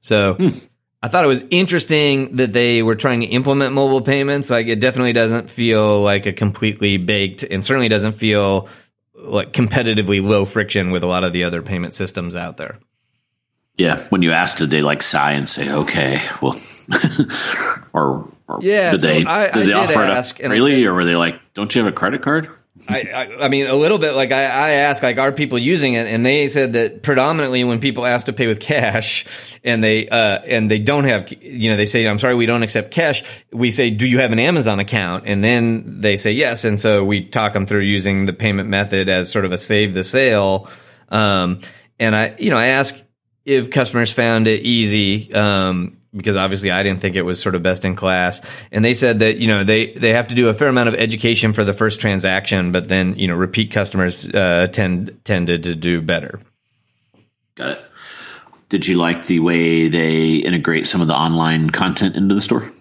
So 0.01 0.33
hmm. 0.33 0.49
I 1.03 1.07
thought 1.07 1.23
it 1.23 1.27
was 1.27 1.45
interesting 1.51 2.37
that 2.37 2.51
they 2.51 2.81
were 2.81 2.95
trying 2.95 3.19
to 3.19 3.27
implement 3.27 3.75
mobile 3.75 4.01
payments. 4.01 4.49
Like 4.49 4.65
it 4.65 4.79
definitely 4.79 5.13
doesn't 5.13 5.51
feel 5.51 6.01
like 6.01 6.25
a 6.25 6.33
completely 6.33 6.97
baked 6.97 7.43
and 7.43 7.63
certainly 7.63 7.89
doesn't 7.89 8.13
feel 8.13 8.67
like 9.13 9.53
competitively 9.53 10.23
low 10.23 10.45
friction 10.45 10.89
with 10.89 11.03
a 11.03 11.07
lot 11.07 11.23
of 11.23 11.33
the 11.33 11.43
other 11.43 11.61
payment 11.61 11.93
systems 11.93 12.35
out 12.35 12.57
there. 12.57 12.79
Yeah, 13.77 14.01
when 14.09 14.21
you 14.21 14.31
ask, 14.31 14.57
did 14.57 14.69
they 14.69 14.81
like 14.81 15.03
sigh 15.03 15.33
and 15.33 15.47
say, 15.47 15.69
"Okay, 15.69 16.21
well," 16.41 16.59
or, 17.93 18.29
or 18.47 18.59
yeah? 18.61 18.91
Did 18.91 19.01
so 19.01 19.07
they 19.07 19.25
I, 19.25 19.51
did 19.51 19.67
they 19.67 19.73
I 19.73 19.83
offer 19.83 20.01
ask, 20.01 20.39
it 20.39 20.47
freely, 20.47 20.85
or 20.85 20.93
were 20.93 21.03
they 21.03 21.15
like, 21.15 21.39
"Don't 21.53 21.73
you 21.75 21.83
have 21.83 21.91
a 21.91 21.95
credit 21.95 22.21
card?" 22.21 22.49
I, 22.89 23.01
I, 23.01 23.45
I, 23.45 23.47
mean, 23.47 23.67
a 23.67 23.75
little 23.75 23.97
bit. 23.97 24.15
Like 24.15 24.33
I, 24.33 24.43
I 24.43 24.71
asked, 24.71 25.01
like, 25.01 25.17
are 25.17 25.31
people 25.31 25.57
using 25.57 25.93
it? 25.93 26.07
And 26.07 26.25
they 26.25 26.47
said 26.49 26.73
that 26.73 27.03
predominantly 27.03 27.63
when 27.63 27.79
people 27.79 28.05
ask 28.05 28.25
to 28.25 28.33
pay 28.33 28.47
with 28.47 28.59
cash, 28.59 29.25
and 29.63 29.83
they 29.83 30.07
uh, 30.07 30.39
and 30.45 30.69
they 30.69 30.79
don't 30.79 31.05
have, 31.05 31.31
you 31.41 31.69
know, 31.69 31.77
they 31.77 31.85
say, 31.85 32.05
"I'm 32.07 32.19
sorry, 32.19 32.35
we 32.35 32.45
don't 32.45 32.63
accept 32.63 32.91
cash." 32.91 33.23
We 33.51 33.71
say, 33.71 33.89
"Do 33.89 34.07
you 34.07 34.19
have 34.19 34.31
an 34.31 34.39
Amazon 34.39 34.79
account?" 34.79 35.23
And 35.25 35.43
then 35.43 36.01
they 36.01 36.17
say 36.17 36.31
yes, 36.31 36.63
and 36.63 36.79
so 36.79 37.03
we 37.03 37.25
talk 37.25 37.53
them 37.53 37.65
through 37.65 37.81
using 37.81 38.25
the 38.25 38.33
payment 38.33 38.69
method 38.69 39.09
as 39.09 39.31
sort 39.31 39.45
of 39.45 39.51
a 39.51 39.57
save 39.57 39.93
the 39.93 40.03
sale. 40.03 40.69
Um, 41.09 41.61
and 41.99 42.15
I, 42.15 42.35
you 42.37 42.49
know, 42.49 42.57
I 42.57 42.67
ask 42.67 43.01
if 43.45 43.69
customers 43.69 44.11
found 44.11 44.47
it 44.47 44.61
easy, 44.61 45.33
um, 45.33 45.97
because 46.15 46.35
obviously 46.35 46.71
I 46.71 46.81
didn't 46.81 47.01
think 47.01 47.15
it 47.15 47.21
was 47.21 47.41
sort 47.41 47.55
of 47.55 47.61
best 47.61 47.85
in 47.85 47.95
class. 47.95 48.41
And 48.71 48.83
they 48.83 48.93
said 48.93 49.19
that, 49.19 49.37
you 49.37 49.47
know, 49.47 49.63
they, 49.63 49.93
they 49.93 50.13
have 50.13 50.27
to 50.29 50.35
do 50.35 50.49
a 50.49 50.53
fair 50.53 50.67
amount 50.67 50.89
of 50.89 50.95
education 50.95 51.53
for 51.53 51.63
the 51.63 51.73
first 51.73 51.99
transaction, 51.99 52.71
but 52.71 52.87
then, 52.87 53.17
you 53.19 53.27
know, 53.27 53.35
repeat 53.35 53.71
customers, 53.71 54.25
uh, 54.27 54.67
tend, 54.71 55.19
tended 55.23 55.63
to 55.63 55.75
do 55.75 56.01
better. 56.01 56.41
Got 57.55 57.71
it. 57.71 57.81
Did 58.69 58.87
you 58.87 58.97
like 58.97 59.27
the 59.27 59.39
way 59.39 59.89
they 59.89 60.35
integrate 60.37 60.87
some 60.87 61.01
of 61.01 61.07
the 61.07 61.13
online 61.15 61.69
content 61.69 62.15
into 62.15 62.33
the 62.33 62.41
store? 62.41 62.71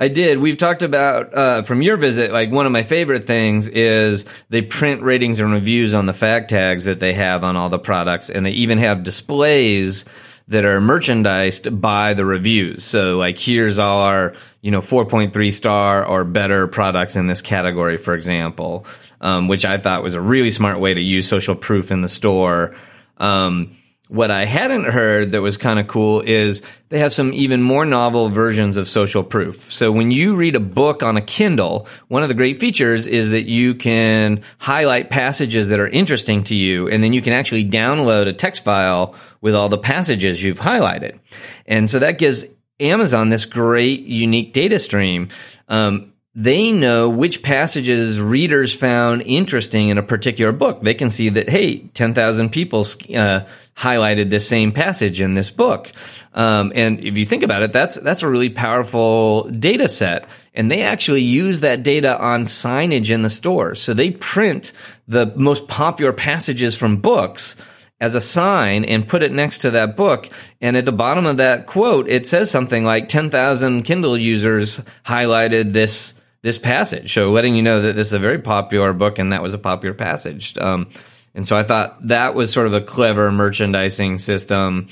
I 0.00 0.08
did. 0.08 0.38
We've 0.38 0.56
talked 0.56 0.82
about 0.82 1.34
uh, 1.34 1.62
from 1.62 1.82
your 1.82 1.98
visit. 1.98 2.32
Like 2.32 2.50
one 2.50 2.64
of 2.64 2.72
my 2.72 2.82
favorite 2.82 3.26
things 3.26 3.68
is 3.68 4.24
they 4.48 4.62
print 4.62 5.02
ratings 5.02 5.40
and 5.40 5.52
reviews 5.52 5.92
on 5.92 6.06
the 6.06 6.14
fact 6.14 6.48
tags 6.48 6.86
that 6.86 7.00
they 7.00 7.12
have 7.12 7.44
on 7.44 7.54
all 7.54 7.68
the 7.68 7.78
products, 7.78 8.30
and 8.30 8.46
they 8.46 8.52
even 8.52 8.78
have 8.78 9.02
displays 9.02 10.06
that 10.48 10.64
are 10.64 10.80
merchandised 10.80 11.80
by 11.82 12.14
the 12.14 12.24
reviews. 12.24 12.82
So 12.82 13.18
like 13.18 13.38
here's 13.38 13.78
all 13.78 14.00
our 14.00 14.34
you 14.62 14.70
know 14.70 14.80
4.3 14.80 15.52
star 15.52 16.04
or 16.04 16.24
better 16.24 16.66
products 16.66 17.14
in 17.14 17.26
this 17.26 17.42
category, 17.42 17.98
for 17.98 18.14
example, 18.14 18.86
um, 19.20 19.48
which 19.48 19.66
I 19.66 19.76
thought 19.76 20.02
was 20.02 20.14
a 20.14 20.20
really 20.20 20.50
smart 20.50 20.80
way 20.80 20.94
to 20.94 21.00
use 21.00 21.28
social 21.28 21.54
proof 21.54 21.90
in 21.90 22.00
the 22.00 22.08
store. 22.08 22.74
Um, 23.18 23.76
what 24.10 24.32
I 24.32 24.44
hadn't 24.44 24.86
heard 24.86 25.30
that 25.30 25.40
was 25.40 25.56
kind 25.56 25.78
of 25.78 25.86
cool 25.86 26.20
is 26.20 26.62
they 26.88 26.98
have 26.98 27.12
some 27.12 27.32
even 27.32 27.62
more 27.62 27.84
novel 27.84 28.28
versions 28.28 28.76
of 28.76 28.88
social 28.88 29.22
proof. 29.22 29.72
So 29.72 29.92
when 29.92 30.10
you 30.10 30.34
read 30.34 30.56
a 30.56 30.60
book 30.60 31.04
on 31.04 31.16
a 31.16 31.22
Kindle, 31.22 31.86
one 32.08 32.24
of 32.24 32.28
the 32.28 32.34
great 32.34 32.58
features 32.58 33.06
is 33.06 33.30
that 33.30 33.44
you 33.44 33.72
can 33.72 34.42
highlight 34.58 35.10
passages 35.10 35.68
that 35.68 35.78
are 35.78 35.86
interesting 35.86 36.42
to 36.44 36.56
you, 36.56 36.88
and 36.88 37.04
then 37.04 37.12
you 37.12 37.22
can 37.22 37.32
actually 37.32 37.64
download 37.64 38.26
a 38.26 38.32
text 38.32 38.64
file 38.64 39.14
with 39.40 39.54
all 39.54 39.68
the 39.68 39.78
passages 39.78 40.42
you've 40.42 40.58
highlighted. 40.58 41.20
And 41.66 41.88
so 41.88 42.00
that 42.00 42.18
gives 42.18 42.46
Amazon 42.80 43.28
this 43.28 43.44
great 43.44 44.00
unique 44.00 44.52
data 44.52 44.80
stream. 44.80 45.28
Um, 45.68 46.09
they 46.34 46.70
know 46.70 47.10
which 47.10 47.42
passages 47.42 48.20
readers 48.20 48.72
found 48.72 49.22
interesting 49.22 49.88
in 49.88 49.98
a 49.98 50.02
particular 50.02 50.52
book. 50.52 50.80
They 50.80 50.94
can 50.94 51.10
see 51.10 51.28
that, 51.30 51.48
hey, 51.48 51.88
10,000 51.88 52.50
people 52.50 52.80
uh, 52.80 53.46
highlighted 53.76 54.30
this 54.30 54.48
same 54.48 54.70
passage 54.70 55.20
in 55.20 55.34
this 55.34 55.50
book. 55.50 55.90
Um, 56.32 56.70
and 56.76 57.00
if 57.00 57.18
you 57.18 57.24
think 57.24 57.42
about 57.42 57.62
it, 57.64 57.72
that's, 57.72 57.96
that's 57.96 58.22
a 58.22 58.28
really 58.28 58.48
powerful 58.48 59.50
data 59.50 59.88
set. 59.88 60.28
And 60.54 60.70
they 60.70 60.82
actually 60.82 61.22
use 61.22 61.60
that 61.60 61.82
data 61.82 62.16
on 62.20 62.44
signage 62.44 63.10
in 63.10 63.22
the 63.22 63.30
store. 63.30 63.74
So 63.74 63.92
they 63.92 64.12
print 64.12 64.72
the 65.08 65.32
most 65.34 65.66
popular 65.66 66.12
passages 66.12 66.76
from 66.76 67.00
books 67.00 67.56
as 68.00 68.14
a 68.14 68.20
sign 68.20 68.84
and 68.84 69.08
put 69.08 69.24
it 69.24 69.32
next 69.32 69.58
to 69.58 69.72
that 69.72 69.96
book. 69.96 70.28
And 70.60 70.76
at 70.76 70.84
the 70.84 70.92
bottom 70.92 71.26
of 71.26 71.38
that 71.38 71.66
quote, 71.66 72.08
it 72.08 72.24
says 72.24 72.52
something 72.52 72.84
like 72.84 73.08
10,000 73.08 73.82
Kindle 73.82 74.16
users 74.16 74.80
highlighted 75.04 75.72
this 75.72 76.14
this 76.42 76.58
passage. 76.58 77.12
So 77.12 77.30
letting 77.30 77.54
you 77.54 77.62
know 77.62 77.82
that 77.82 77.96
this 77.96 78.08
is 78.08 78.12
a 78.12 78.18
very 78.18 78.38
popular 78.38 78.92
book 78.92 79.18
and 79.18 79.32
that 79.32 79.42
was 79.42 79.54
a 79.54 79.58
popular 79.58 79.94
passage. 79.94 80.56
Um, 80.58 80.88
and 81.34 81.46
so 81.46 81.56
I 81.56 81.62
thought 81.62 82.06
that 82.08 82.34
was 82.34 82.52
sort 82.52 82.66
of 82.66 82.74
a 82.74 82.80
clever 82.80 83.30
merchandising 83.30 84.18
system. 84.18 84.88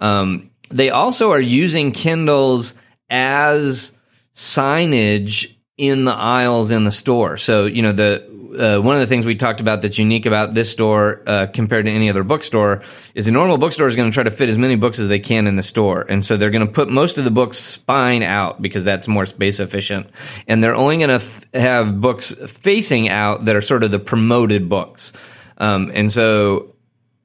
Um, 0.00 0.50
they 0.70 0.90
also 0.90 1.30
are 1.32 1.40
using 1.40 1.92
Kindles 1.92 2.74
as 3.10 3.92
signage 4.34 5.53
in 5.76 6.04
the 6.04 6.12
aisles 6.12 6.70
in 6.70 6.84
the 6.84 6.92
store. 6.92 7.36
So, 7.36 7.66
you 7.66 7.82
know, 7.82 7.92
the 7.92 8.34
uh, 8.54 8.80
one 8.80 8.94
of 8.94 9.00
the 9.00 9.06
things 9.06 9.26
we 9.26 9.34
talked 9.34 9.60
about 9.60 9.82
that's 9.82 9.98
unique 9.98 10.26
about 10.26 10.54
this 10.54 10.70
store 10.70 11.22
uh, 11.26 11.46
compared 11.52 11.86
to 11.86 11.90
any 11.90 12.08
other 12.08 12.22
bookstore 12.22 12.82
is 13.14 13.26
a 13.26 13.32
normal 13.32 13.58
bookstore 13.58 13.88
is 13.88 13.96
going 13.96 14.08
to 14.08 14.14
try 14.14 14.22
to 14.22 14.30
fit 14.30 14.48
as 14.48 14.56
many 14.56 14.76
books 14.76 15.00
as 15.00 15.08
they 15.08 15.18
can 15.18 15.48
in 15.48 15.56
the 15.56 15.62
store, 15.62 16.02
and 16.02 16.24
so 16.24 16.36
they're 16.36 16.50
going 16.50 16.64
to 16.64 16.72
put 16.72 16.88
most 16.88 17.18
of 17.18 17.24
the 17.24 17.32
books 17.32 17.58
spine 17.58 18.22
out 18.22 18.62
because 18.62 18.84
that's 18.84 19.08
more 19.08 19.26
space 19.26 19.58
efficient, 19.58 20.08
and 20.46 20.62
they're 20.62 20.76
only 20.76 20.98
going 20.98 21.08
to 21.08 21.14
f- 21.14 21.44
have 21.52 22.00
books 22.00 22.32
facing 22.46 23.08
out 23.08 23.46
that 23.46 23.56
are 23.56 23.60
sort 23.60 23.82
of 23.82 23.90
the 23.90 23.98
promoted 23.98 24.68
books, 24.68 25.12
um, 25.58 25.90
and 25.94 26.12
so. 26.12 26.70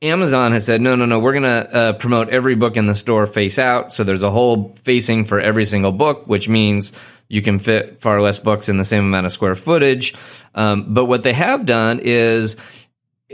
Amazon 0.01 0.53
has 0.53 0.65
said, 0.65 0.81
no, 0.81 0.95
no, 0.95 1.05
no, 1.05 1.19
we're 1.19 1.33
going 1.33 1.43
to 1.43 1.75
uh, 1.75 1.93
promote 1.93 2.29
every 2.29 2.55
book 2.55 2.77
in 2.77 2.85
the 2.85 2.95
store 2.95 3.27
face 3.27 3.59
out. 3.59 3.93
So 3.93 4.03
there's 4.03 4.23
a 4.23 4.31
whole 4.31 4.75
facing 4.83 5.25
for 5.25 5.41
every 5.41 5.65
single 5.65 5.91
book, 5.91 6.25
which 6.25 6.47
means 6.47 6.93
you 7.27 7.41
can 7.41 7.59
fit 7.59 7.99
far 7.99 8.21
less 8.21 8.39
books 8.39 8.69
in 8.69 8.77
the 8.77 8.85
same 8.85 9.03
amount 9.03 9.25
of 9.25 9.31
square 9.31 9.55
footage. 9.55 10.15
Um, 10.55 10.93
but 10.93 11.05
what 11.05 11.23
they 11.23 11.33
have 11.33 11.65
done 11.65 11.99
is 11.99 12.55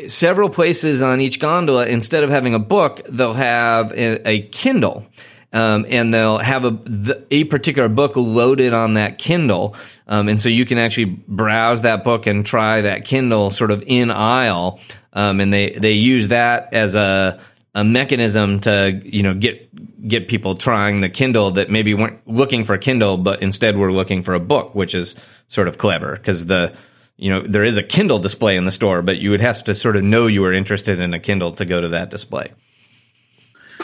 several 0.07 0.49
places 0.49 1.03
on 1.03 1.21
each 1.21 1.39
gondola, 1.39 1.85
instead 1.85 2.23
of 2.23 2.29
having 2.29 2.53
a 2.53 2.59
book, 2.59 3.01
they'll 3.07 3.33
have 3.33 3.91
a, 3.91 4.27
a 4.27 4.41
Kindle. 4.47 5.05
Um, 5.53 5.85
and 5.87 6.13
they'll 6.13 6.39
have 6.39 6.65
a 6.65 7.23
a 7.31 7.45
particular 7.45 7.87
book 7.87 8.17
loaded 8.17 8.73
on 8.73 8.95
that 8.95 9.17
Kindle, 9.17 9.73
um, 10.05 10.27
and 10.27 10.41
so 10.41 10.49
you 10.49 10.65
can 10.65 10.77
actually 10.77 11.05
browse 11.05 11.83
that 11.83 12.03
book 12.03 12.27
and 12.27 12.45
try 12.45 12.81
that 12.81 13.05
Kindle 13.05 13.51
sort 13.51 13.71
of 13.71 13.81
in 13.87 14.11
aisle, 14.11 14.81
um, 15.15 15.39
and 15.39 15.51
they 15.51 15.71
they 15.71 15.93
use 15.93 16.27
that 16.27 16.73
as 16.73 16.95
a 16.95 17.39
a 17.73 17.83
mechanism 17.83 18.59
to 18.61 19.01
you 19.03 19.23
know 19.23 19.33
get 19.33 20.07
get 20.07 20.27
people 20.27 20.55
trying 20.55 20.99
the 20.99 21.09
Kindle 21.09 21.51
that 21.51 21.71
maybe 21.71 21.93
weren't 21.93 22.19
looking 22.27 22.63
for 22.63 22.77
Kindle, 22.77 23.17
but 23.17 23.41
instead 23.41 23.75
were 23.75 23.91
looking 23.91 24.21
for 24.21 24.35
a 24.35 24.39
book, 24.39 24.75
which 24.75 24.93
is 24.93 25.15
sort 25.47 25.67
of 25.67 25.77
clever 25.77 26.15
because 26.15 26.45
the 26.45 26.75
you 27.17 27.29
know, 27.29 27.41
there 27.47 27.63
is 27.63 27.77
a 27.77 27.83
Kindle 27.83 28.19
display 28.19 28.57
in 28.57 28.65
the 28.65 28.71
store, 28.71 29.01
but 29.01 29.17
you 29.17 29.31
would 29.31 29.41
have 29.41 29.63
to 29.65 29.73
sort 29.73 29.95
of 29.95 30.03
know 30.03 30.27
you 30.27 30.41
were 30.41 30.53
interested 30.53 30.99
in 30.99 31.13
a 31.13 31.19
Kindle 31.19 31.53
to 31.53 31.65
go 31.65 31.79
to 31.79 31.89
that 31.89 32.09
display. 32.09 32.51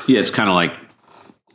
Yeah, 0.08 0.20
it's 0.20 0.32
kind 0.32 0.50
of 0.50 0.56
like 0.56 0.74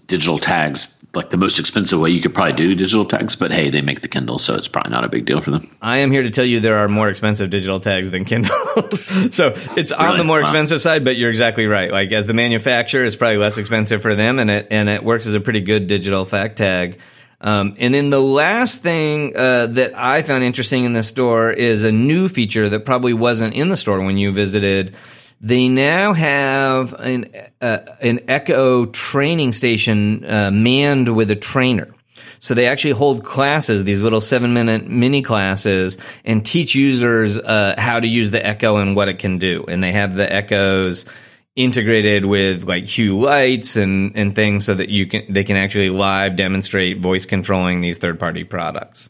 digital 0.06 0.38
tags, 0.38 0.86
like 1.16 1.30
the 1.30 1.36
most 1.36 1.58
expensive 1.58 1.98
way 1.98 2.10
you 2.10 2.20
could 2.20 2.34
probably 2.34 2.52
do 2.52 2.74
digital 2.74 3.04
tags, 3.04 3.34
but 3.34 3.50
hey, 3.50 3.70
they 3.70 3.82
make 3.82 4.00
the 4.00 4.08
Kindle, 4.08 4.38
so 4.38 4.54
it's 4.54 4.68
probably 4.68 4.90
not 4.90 5.04
a 5.04 5.08
big 5.08 5.24
deal 5.24 5.40
for 5.40 5.50
them. 5.50 5.76
I 5.82 5.98
am 5.98 6.10
here 6.10 6.22
to 6.22 6.30
tell 6.30 6.44
you 6.44 6.60
there 6.60 6.78
are 6.78 6.88
more 6.88 7.08
expensive 7.08 7.50
digital 7.50 7.80
tags 7.80 8.10
than 8.10 8.24
Kindles. 8.24 9.06
so 9.34 9.54
it's 9.76 9.90
really? 9.90 10.04
on 10.04 10.18
the 10.18 10.24
more 10.24 10.38
wow. 10.38 10.42
expensive 10.42 10.80
side, 10.80 11.04
but 11.04 11.16
you're 11.16 11.30
exactly 11.30 11.66
right. 11.66 11.90
Like 11.90 12.12
as 12.12 12.26
the 12.26 12.34
manufacturer, 12.34 13.04
it's 13.04 13.16
probably 13.16 13.38
less 13.38 13.58
expensive 13.58 14.02
for 14.02 14.14
them 14.14 14.38
and 14.38 14.50
it 14.50 14.68
and 14.70 14.88
it 14.88 15.02
works 15.02 15.26
as 15.26 15.34
a 15.34 15.40
pretty 15.40 15.60
good 15.60 15.88
digital 15.88 16.24
fact 16.24 16.58
tag. 16.58 17.00
Um, 17.40 17.76
and 17.78 17.92
then 17.92 18.10
the 18.10 18.20
last 18.20 18.82
thing 18.82 19.36
uh, 19.36 19.66
that 19.66 19.96
I 19.96 20.22
found 20.22 20.42
interesting 20.42 20.84
in 20.84 20.94
the 20.94 21.02
store 21.02 21.50
is 21.50 21.82
a 21.82 21.92
new 21.92 22.28
feature 22.28 22.68
that 22.70 22.84
probably 22.84 23.12
wasn't 23.12 23.54
in 23.54 23.68
the 23.68 23.76
store 23.76 24.00
when 24.00 24.16
you 24.16 24.32
visited. 24.32 24.96
They 25.40 25.68
now 25.68 26.12
have 26.14 26.94
an 26.94 27.30
uh, 27.60 27.78
an 28.00 28.20
Echo 28.28 28.86
training 28.86 29.52
station 29.52 30.24
uh, 30.24 30.50
manned 30.50 31.14
with 31.14 31.30
a 31.30 31.36
trainer. 31.36 31.94
So 32.38 32.54
they 32.54 32.66
actually 32.66 32.92
hold 32.92 33.24
classes, 33.24 33.84
these 33.84 34.02
little 34.02 34.20
seven 34.20 34.54
minute 34.54 34.88
mini 34.88 35.22
classes, 35.22 35.98
and 36.24 36.44
teach 36.44 36.74
users 36.74 37.38
uh, 37.38 37.74
how 37.78 38.00
to 38.00 38.06
use 38.06 38.30
the 38.30 38.44
Echo 38.44 38.76
and 38.76 38.96
what 38.96 39.08
it 39.08 39.18
can 39.18 39.38
do. 39.38 39.64
And 39.68 39.82
they 39.82 39.92
have 39.92 40.14
the 40.14 40.30
Echoes 40.30 41.06
integrated 41.54 42.26
with 42.26 42.64
like 42.64 42.84
hue 42.84 43.18
lights 43.18 43.76
and, 43.76 44.14
and 44.14 44.34
things 44.34 44.66
so 44.66 44.74
that 44.74 44.90
you 44.90 45.06
can 45.06 45.32
they 45.32 45.42
can 45.42 45.56
actually 45.56 45.90
live 45.90 46.36
demonstrate 46.36 47.00
voice 47.00 47.24
controlling 47.24 47.80
these 47.80 47.98
third 47.98 48.20
party 48.20 48.44
products. 48.44 49.08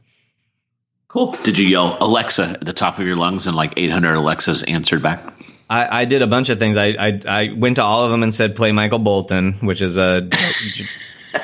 Cool. 1.09 1.33
Did 1.45 1.59
you 1.59 1.67
yell 1.67 1.97
Alexa 2.01 2.45
at 2.45 2.65
the 2.65 2.73
top 2.73 2.99
of 2.99 3.07
your 3.07 3.17
lungs 3.17 3.47
and 3.47 3.57
like 3.57 3.75
800 3.77 4.15
Alexas 4.15 4.63
answered 4.63 5.03
back? 5.03 5.21
I, 5.69 6.03
I 6.03 6.05
did 6.05 6.23
a 6.23 6.27
bunch 6.27 6.49
of 6.49 6.59
things. 6.59 6.77
I, 6.77 6.87
I, 6.87 7.21
I 7.27 7.53
went 7.53 7.77
to 7.77 7.83
all 7.83 8.05
of 8.05 8.11
them 8.11 8.23
and 8.23 8.33
said 8.35 8.57
play 8.57 8.73
Michael 8.73 8.99
Bolton, 8.99 9.55
which 9.55 9.83
is 9.83 9.97
a 9.97 10.29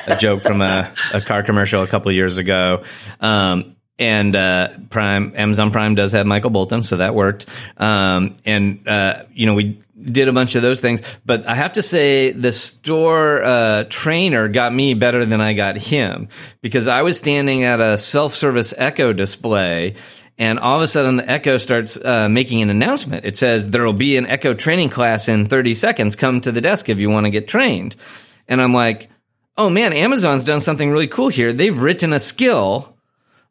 a 0.07 0.15
joke 0.17 0.41
from 0.41 0.61
a, 0.61 0.91
a 1.13 1.21
car 1.21 1.43
commercial 1.43 1.83
a 1.83 1.87
couple 1.87 2.11
years 2.11 2.37
ago. 2.37 2.83
Um, 3.19 3.75
and 3.99 4.35
uh, 4.35 4.69
Prime 4.89 5.33
Amazon 5.35 5.71
Prime 5.71 5.95
does 5.95 6.13
have 6.13 6.25
Michael 6.25 6.49
Bolton, 6.49 6.83
so 6.83 6.97
that 6.97 7.13
worked. 7.13 7.45
Um, 7.77 8.35
and 8.45 8.87
uh, 8.87 9.23
you 9.33 9.45
know, 9.45 9.53
we 9.53 9.83
did 10.01 10.27
a 10.27 10.33
bunch 10.33 10.55
of 10.55 10.61
those 10.61 10.79
things. 10.79 11.01
But 11.25 11.47
I 11.47 11.55
have 11.55 11.73
to 11.73 11.81
say, 11.81 12.31
the 12.31 12.51
store 12.51 13.43
uh, 13.43 13.83
trainer 13.89 14.47
got 14.47 14.73
me 14.73 14.93
better 14.95 15.25
than 15.25 15.41
I 15.41 15.53
got 15.53 15.77
him 15.77 16.29
because 16.61 16.87
I 16.87 17.03
was 17.03 17.17
standing 17.17 17.63
at 17.63 17.79
a 17.79 17.97
self 17.97 18.35
service 18.35 18.73
Echo 18.77 19.13
display. 19.13 19.95
And 20.37 20.59
all 20.59 20.77
of 20.77 20.81
a 20.81 20.87
sudden, 20.87 21.17
the 21.17 21.29
Echo 21.29 21.57
starts 21.57 21.97
uh, 21.97 22.27
making 22.27 22.61
an 22.61 22.69
announcement. 22.69 23.25
It 23.25 23.37
says, 23.37 23.69
There 23.69 23.83
will 23.83 23.93
be 23.93 24.17
an 24.17 24.25
Echo 24.25 24.53
training 24.53 24.89
class 24.89 25.27
in 25.27 25.45
30 25.45 25.73
seconds. 25.75 26.15
Come 26.15 26.41
to 26.41 26.51
the 26.51 26.61
desk 26.61 26.89
if 26.89 26.99
you 26.99 27.09
want 27.09 27.25
to 27.25 27.29
get 27.29 27.47
trained. 27.47 27.95
And 28.47 28.61
I'm 28.61 28.73
like, 28.73 29.09
Oh 29.57 29.69
man, 29.69 29.93
Amazon's 29.93 30.43
done 30.43 30.61
something 30.61 30.89
really 30.89 31.07
cool 31.07 31.29
here. 31.29 31.53
They've 31.53 31.77
written 31.77 32.11
a 32.11 32.19
skill 32.19 32.97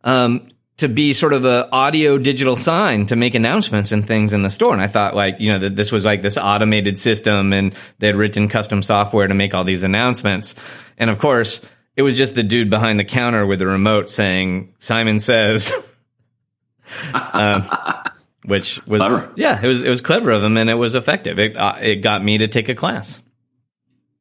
um, 0.03 0.49
to 0.79 0.89
be 0.89 1.13
sort 1.13 1.33
of 1.33 1.45
a 1.45 1.69
audio 1.71 2.19
digital 2.19 2.57
sign 2.57 3.07
to 3.07 3.15
make 3.15 3.37
announcements 3.37 3.93
and 3.93 4.05
things 4.05 4.33
in 4.33 4.43
the 4.43 4.51
store. 4.51 4.73
And 4.73 4.83
I 4.83 4.89
thought 4.89 5.15
like, 5.15 5.37
you 5.39 5.53
know, 5.53 5.61
that 5.61 5.77
this 5.77 5.93
was 5.93 6.05
like 6.05 6.23
this 6.23 6.37
automated 6.37 6.99
system 6.99 7.53
and 7.53 7.73
they 8.01 8.09
had 8.09 8.17
written 8.17 8.49
custom 8.49 8.83
software 8.83 9.29
to 9.29 9.35
make 9.35 9.55
all 9.55 9.63
these 9.63 9.85
announcements. 9.85 10.57
And 10.99 11.09
of 11.09 11.21
course, 11.21 11.61
it 11.97 12.03
was 12.03 12.17
just 12.17 12.35
the 12.35 12.43
dude 12.43 12.69
behind 12.69 12.99
the 12.99 13.05
counter 13.05 13.47
with 13.47 13.61
the 13.61 13.67
remote 13.69 14.11
saying, 14.11 14.75
Simon 14.81 15.21
says, 15.21 15.73
um, 17.15 17.65
which 18.45 18.85
was, 18.87 19.01
clever. 19.01 19.33
yeah, 19.37 19.61
it 19.63 19.67
was, 19.67 19.83
it 19.83 19.89
was 19.89 20.01
clever 20.01 20.31
of 20.31 20.43
him 20.43 20.57
and 20.57 20.69
it 20.69 20.75
was 20.75 20.95
effective. 20.95 21.39
It, 21.39 21.57
uh, 21.57 21.77
it 21.81 21.97
got 21.97 22.25
me 22.25 22.39
to 22.39 22.49
take 22.49 22.69
a 22.69 22.75
class. 22.75 23.21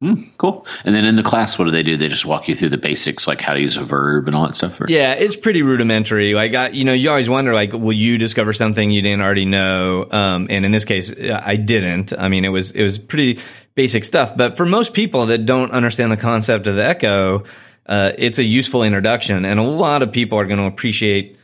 Mm, 0.02 0.36
cool. 0.36 0.66
And 0.84 0.92
then 0.92 1.04
in 1.04 1.14
the 1.14 1.22
class, 1.22 1.56
what 1.56 1.66
do 1.66 1.70
they 1.70 1.84
do? 1.84 1.96
They 1.96 2.08
just 2.08 2.26
walk 2.26 2.48
you 2.48 2.56
through 2.56 2.70
the 2.70 2.78
basics, 2.78 3.28
like 3.28 3.40
how 3.40 3.54
to 3.54 3.60
use 3.60 3.76
a 3.76 3.84
verb 3.84 4.26
and 4.26 4.36
all 4.36 4.44
that 4.46 4.56
stuff. 4.56 4.80
Or? 4.80 4.86
Yeah, 4.88 5.12
it's 5.12 5.36
pretty 5.36 5.62
rudimentary. 5.62 6.34
Like, 6.34 6.54
I, 6.54 6.70
you 6.70 6.84
know, 6.84 6.92
you 6.92 7.08
always 7.08 7.28
wonder, 7.28 7.54
like, 7.54 7.72
will 7.72 7.92
you 7.92 8.18
discover 8.18 8.52
something 8.52 8.90
you 8.90 9.00
didn't 9.00 9.20
already 9.20 9.44
know? 9.44 10.08
Um, 10.10 10.48
and 10.50 10.66
in 10.66 10.72
this 10.72 10.84
case, 10.84 11.14
I 11.16 11.54
didn't. 11.54 12.12
I 12.18 12.26
mean, 12.26 12.44
it 12.44 12.48
was 12.48 12.72
it 12.72 12.82
was 12.82 12.98
pretty 12.98 13.40
basic 13.76 14.04
stuff. 14.04 14.36
But 14.36 14.56
for 14.56 14.66
most 14.66 14.92
people 14.92 15.26
that 15.26 15.46
don't 15.46 15.70
understand 15.70 16.10
the 16.10 16.16
concept 16.16 16.66
of 16.66 16.74
the 16.74 16.84
echo, 16.84 17.44
uh, 17.86 18.10
it's 18.18 18.40
a 18.40 18.44
useful 18.44 18.82
introduction, 18.82 19.44
and 19.44 19.60
a 19.60 19.62
lot 19.62 20.02
of 20.02 20.10
people 20.10 20.36
are 20.36 20.46
going 20.46 20.58
to 20.58 20.66
appreciate 20.66 21.38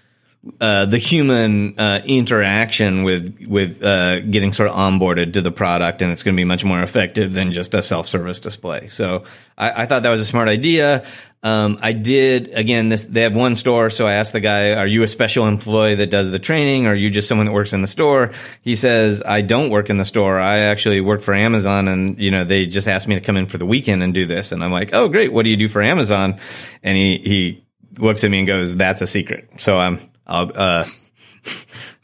uh, 0.61 0.87
the 0.87 0.99
human 0.99 1.79
uh, 1.79 2.01
interaction 2.05 3.03
with 3.03 3.45
with 3.47 3.83
uh, 3.83 4.21
getting 4.21 4.53
sort 4.53 4.69
of 4.69 4.77
onboarded 4.77 5.33
to 5.33 5.43
the 5.43 5.51
product, 5.51 6.01
and 6.01 6.13
it's 6.13 6.23
going 6.23 6.35
to 6.35 6.41
be 6.41 6.45
much 6.45 6.65
more 6.65 6.81
effective 6.81 7.33
than 7.33 7.51
just 7.51 7.75
a 7.75 7.83
self 7.83 8.07
service 8.07 8.39
display. 8.39 8.87
So 8.89 9.25
I, 9.57 9.83
I, 9.83 9.87
thought 9.87 10.05
that 10.05 10.11
was 10.11 10.21
a 10.21 10.25
smart 10.25 10.49
idea. 10.49 11.05
Um, 11.43 11.79
I 11.83 11.93
did 11.93 12.51
again. 12.55 12.89
This 12.89 13.05
they 13.05 13.23
have 13.23 13.35
one 13.35 13.57
store, 13.57 13.91
so 13.91 14.07
I 14.07 14.15
asked 14.15 14.33
the 14.33 14.41
guy, 14.41 14.75
"Are 14.75 14.87
you 14.87 15.03
a 15.03 15.09
special 15.09 15.47
employee 15.49 15.97
that 15.97 16.11
does 16.11 16.31
the 16.31 16.39
training? 16.39 16.87
Or 16.87 16.91
are 16.91 16.95
you 16.95 17.11
just 17.11 17.27
someone 17.27 17.47
that 17.47 17.53
works 17.53 17.73
in 17.73 17.83
the 17.83 17.89
store?" 17.89 18.33
He 18.63 18.77
says, 18.77 19.23
"I 19.27 19.41
don't 19.41 19.71
work 19.71 19.91
in 19.91 19.99
the 19.99 20.05
store. 20.05 20.39
I 20.39 20.59
actually 20.59 21.01
work 21.01 21.23
for 21.23 21.35
Amazon, 21.35 21.89
and 21.89 22.19
you 22.19 22.31
know 22.31 22.45
they 22.45 22.67
just 22.67 22.87
asked 22.87 23.09
me 23.09 23.17
to 23.17 23.21
come 23.21 23.37
in 23.37 23.47
for 23.47 23.59
the 23.59 23.67
weekend 23.67 24.05
and 24.05 24.15
do 24.15 24.25
this." 24.25 24.53
And 24.53 24.63
I'm 24.63 24.73
like, 24.73 24.91
"Oh, 24.93 25.09
great! 25.09 25.33
What 25.33 25.43
do 25.43 25.51
you 25.51 25.57
do 25.57 25.69
for 25.69 25.83
Amazon?" 25.83 26.39
And 26.85 26.97
he 26.97 27.21
he 27.25 27.65
looks 27.99 28.23
at 28.23 28.31
me 28.31 28.39
and 28.39 28.47
goes, 28.47 28.77
"That's 28.77 29.03
a 29.03 29.07
secret." 29.07 29.49
So 29.59 29.79
I'm 29.79 30.01
uh, 30.29 30.85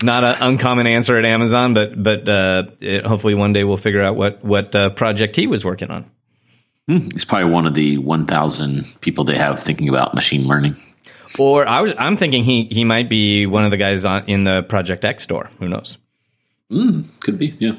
not 0.03 0.25
an 0.25 0.37
uncommon 0.41 0.87
answer 0.87 1.17
at 1.19 1.25
Amazon, 1.25 1.75
but 1.75 2.03
but 2.03 2.29
uh, 2.29 2.65
it, 2.81 3.07
hopefully 3.07 3.35
one 3.35 3.53
day 3.53 3.65
we'll 3.65 3.77
figure 3.77 4.03
out 4.03 4.17
what 4.17 4.45
what 4.45 4.75
uh, 4.75 4.91
project 4.91 5.37
he 5.37 5.47
was 5.47 5.65
working 5.65 5.91
on. 5.91 6.11
Hmm, 6.89 6.99
he's 7.13 7.25
probably 7.25 7.51
one 7.51 7.67
of 7.67 7.75
the 7.75 7.97
1,000 7.97 9.01
people 9.01 9.25
they 9.25 9.39
have 9.39 9.63
thinking 9.63 9.89
about 9.89 10.15
machine 10.15 10.47
learning. 10.47 10.77
Or 11.39 11.67
I 11.67 11.81
was, 11.81 11.95
I'm 11.99 12.17
thinking 12.17 12.45
he, 12.45 12.69
he 12.71 12.85
might 12.85 13.09
be 13.09 13.47
one 13.47 13.65
of 13.65 13.71
the 13.71 13.79
guys 13.79 14.05
on, 14.05 14.27
in 14.27 14.45
the 14.45 14.63
Project 14.63 15.05
X 15.05 15.25
store. 15.25 15.51
Who 15.59 15.69
knows? 15.69 15.97
Mm, 16.71 17.21
could 17.21 17.39
be, 17.39 17.57
yeah. 17.59 17.77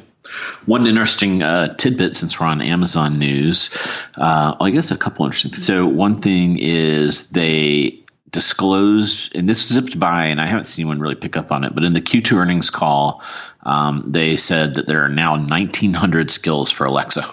One 0.66 0.88
interesting 0.88 1.44
uh, 1.44 1.76
tidbit 1.76 2.16
since 2.16 2.40
we're 2.40 2.48
on 2.48 2.62
Amazon 2.62 3.20
news, 3.20 3.70
uh, 4.18 4.56
I 4.60 4.72
guess 4.72 4.90
a 4.90 4.98
couple 4.98 5.26
interesting. 5.26 5.52
Things. 5.52 5.68
So 5.68 5.86
one 5.86 6.18
thing 6.18 6.58
is 6.60 7.30
they 7.30 8.04
disclosed, 8.36 9.34
and 9.34 9.48
this 9.48 9.66
zipped 9.68 9.98
by, 9.98 10.26
and 10.26 10.42
I 10.42 10.46
haven't 10.46 10.66
seen 10.66 10.84
anyone 10.84 11.00
really 11.00 11.16
pick 11.16 11.38
up 11.38 11.54
on 11.54 11.64
it, 11.64 11.74
but 11.74 11.86
in 11.86 11.94
the 11.94 12.02
Q2 12.02 12.38
earnings 12.38 12.70
call, 12.70 13.24
um, 13.64 14.04
they 14.06 14.36
said 14.36 14.76
that 14.76 14.88
there 14.88 15.04
are 15.06 15.10
now 15.10 15.38
1,900 15.38 16.30
skills 16.30 16.70
for 16.70 16.86
Alexa. 16.86 17.26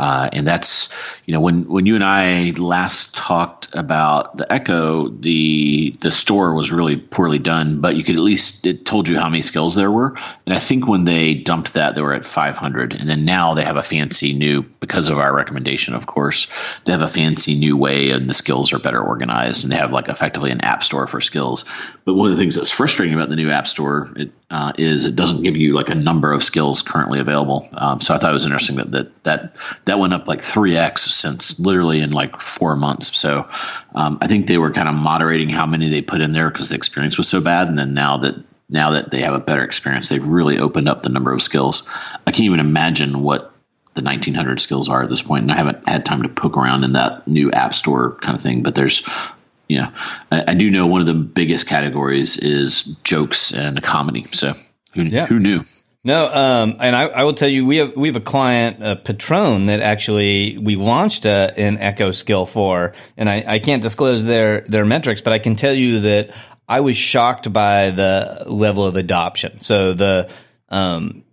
Uh, 0.00 0.30
and 0.32 0.46
that's 0.46 0.88
you 1.26 1.34
know 1.34 1.40
when 1.40 1.68
when 1.68 1.84
you 1.84 1.94
and 1.94 2.02
I 2.02 2.52
last 2.56 3.14
talked 3.14 3.68
about 3.74 4.34
the 4.34 4.50
Echo, 4.50 5.08
the 5.08 5.94
the 6.00 6.10
store 6.10 6.54
was 6.54 6.72
really 6.72 6.96
poorly 6.96 7.38
done, 7.38 7.82
but 7.82 7.96
you 7.96 8.02
could 8.02 8.14
at 8.14 8.22
least 8.22 8.64
it 8.64 8.86
told 8.86 9.10
you 9.10 9.18
how 9.18 9.28
many 9.28 9.42
skills 9.42 9.74
there 9.74 9.90
were. 9.90 10.16
And 10.46 10.56
I 10.56 10.58
think 10.58 10.88
when 10.88 11.04
they 11.04 11.34
dumped 11.34 11.74
that, 11.74 11.96
they 11.96 12.00
were 12.00 12.14
at 12.14 12.24
500, 12.24 12.94
and 12.94 13.06
then 13.06 13.26
now 13.26 13.52
they 13.52 13.62
have 13.62 13.76
a 13.76 13.82
fancy 13.82 14.32
new 14.32 14.62
because 14.62 15.10
of 15.10 15.18
our 15.18 15.34
recommendation, 15.34 15.92
of 15.92 16.06
course, 16.06 16.48
they 16.86 16.92
have 16.92 17.02
a 17.02 17.08
fancy 17.08 17.54
new 17.54 17.76
way, 17.76 18.08
and 18.08 18.28
the 18.28 18.32
skills 18.32 18.72
are 18.72 18.78
better 18.78 19.02
organized, 19.02 19.64
and 19.64 19.70
they 19.70 19.76
have 19.76 19.92
like 19.92 20.08
effectively 20.08 20.50
an 20.50 20.62
app 20.62 20.82
store 20.82 21.06
for 21.06 21.20
skills. 21.20 21.66
But 22.06 22.14
one 22.14 22.30
of 22.30 22.38
the 22.38 22.40
things 22.40 22.54
that's 22.54 22.70
frustrating 22.70 23.14
about 23.14 23.28
the 23.28 23.36
new 23.36 23.50
app 23.50 23.68
store 23.68 24.08
it, 24.16 24.32
uh, 24.48 24.72
is 24.78 25.04
it 25.04 25.14
doesn't 25.14 25.42
give 25.42 25.58
you 25.58 25.74
like 25.74 25.90
a 25.90 25.94
number 25.94 26.32
of 26.32 26.42
skills 26.42 26.80
currently 26.80 27.20
available. 27.20 27.68
Um, 27.72 28.00
so 28.00 28.14
I 28.14 28.18
thought 28.18 28.30
it 28.30 28.34
was 28.34 28.46
interesting 28.46 28.76
that 28.76 29.24
that 29.24 29.56
that 29.84 29.89
that 29.90 29.98
went 29.98 30.14
up 30.14 30.28
like 30.28 30.38
3x 30.38 31.00
since 31.00 31.58
literally 31.58 32.00
in 32.00 32.12
like 32.12 32.40
four 32.40 32.76
months. 32.76 33.18
So 33.18 33.48
um, 33.96 34.18
I 34.20 34.28
think 34.28 34.46
they 34.46 34.56
were 34.56 34.70
kind 34.70 34.88
of 34.88 34.94
moderating 34.94 35.48
how 35.48 35.66
many 35.66 35.88
they 35.88 36.00
put 36.00 36.20
in 36.20 36.30
there 36.30 36.48
because 36.48 36.68
the 36.68 36.76
experience 36.76 37.18
was 37.18 37.28
so 37.28 37.40
bad. 37.40 37.68
And 37.68 37.76
then 37.76 37.92
now 37.92 38.18
that 38.18 38.36
now 38.68 38.92
that 38.92 39.10
they 39.10 39.22
have 39.22 39.34
a 39.34 39.40
better 39.40 39.64
experience, 39.64 40.08
they've 40.08 40.24
really 40.24 40.60
opened 40.60 40.88
up 40.88 41.02
the 41.02 41.08
number 41.08 41.32
of 41.32 41.42
skills. 41.42 41.82
I 42.24 42.30
can't 42.30 42.44
even 42.44 42.60
imagine 42.60 43.24
what 43.24 43.52
the 43.94 44.02
1900 44.04 44.60
skills 44.60 44.88
are 44.88 45.02
at 45.02 45.10
this 45.10 45.22
point, 45.22 45.42
and 45.42 45.50
I 45.50 45.56
haven't 45.56 45.88
had 45.88 46.06
time 46.06 46.22
to 46.22 46.28
poke 46.28 46.56
around 46.56 46.84
in 46.84 46.92
that 46.92 47.26
new 47.26 47.50
app 47.50 47.74
store 47.74 48.12
kind 48.22 48.36
of 48.36 48.42
thing. 48.42 48.62
But 48.62 48.76
there's 48.76 49.08
you 49.66 49.78
know, 49.78 49.92
I, 50.30 50.52
I, 50.52 50.54
do 50.54 50.70
know 50.70 50.86
one 50.86 51.00
of 51.00 51.08
the 51.08 51.14
biggest 51.14 51.66
categories 51.66 52.38
is 52.38 52.84
jokes 53.02 53.52
and 53.52 53.82
comedy. 53.82 54.24
So 54.32 54.54
who, 54.94 55.02
yeah. 55.02 55.26
who 55.26 55.40
knew? 55.40 55.62
No, 56.02 56.26
um, 56.28 56.76
and 56.80 56.96
I, 56.96 57.02
I, 57.02 57.24
will 57.24 57.34
tell 57.34 57.48
you, 57.48 57.66
we 57.66 57.76
have 57.76 57.94
we 57.94 58.08
have 58.08 58.16
a 58.16 58.22
client, 58.22 58.82
uh, 58.82 58.94
Patron, 58.94 59.66
that 59.66 59.80
actually 59.80 60.56
we 60.56 60.76
launched 60.76 61.26
a, 61.26 61.52
an 61.58 61.76
Echo 61.76 62.10
skill 62.10 62.46
for, 62.46 62.94
and 63.18 63.28
I, 63.28 63.44
I 63.46 63.58
can't 63.58 63.82
disclose 63.82 64.24
their 64.24 64.62
their 64.62 64.86
metrics, 64.86 65.20
but 65.20 65.34
I 65.34 65.38
can 65.38 65.56
tell 65.56 65.74
you 65.74 66.00
that 66.00 66.34
I 66.66 66.80
was 66.80 66.96
shocked 66.96 67.52
by 67.52 67.90
the 67.90 68.44
level 68.46 68.84
of 68.84 68.96
adoption. 68.96 69.60
So 69.60 69.92
the 69.92 70.30
um, 70.70 71.24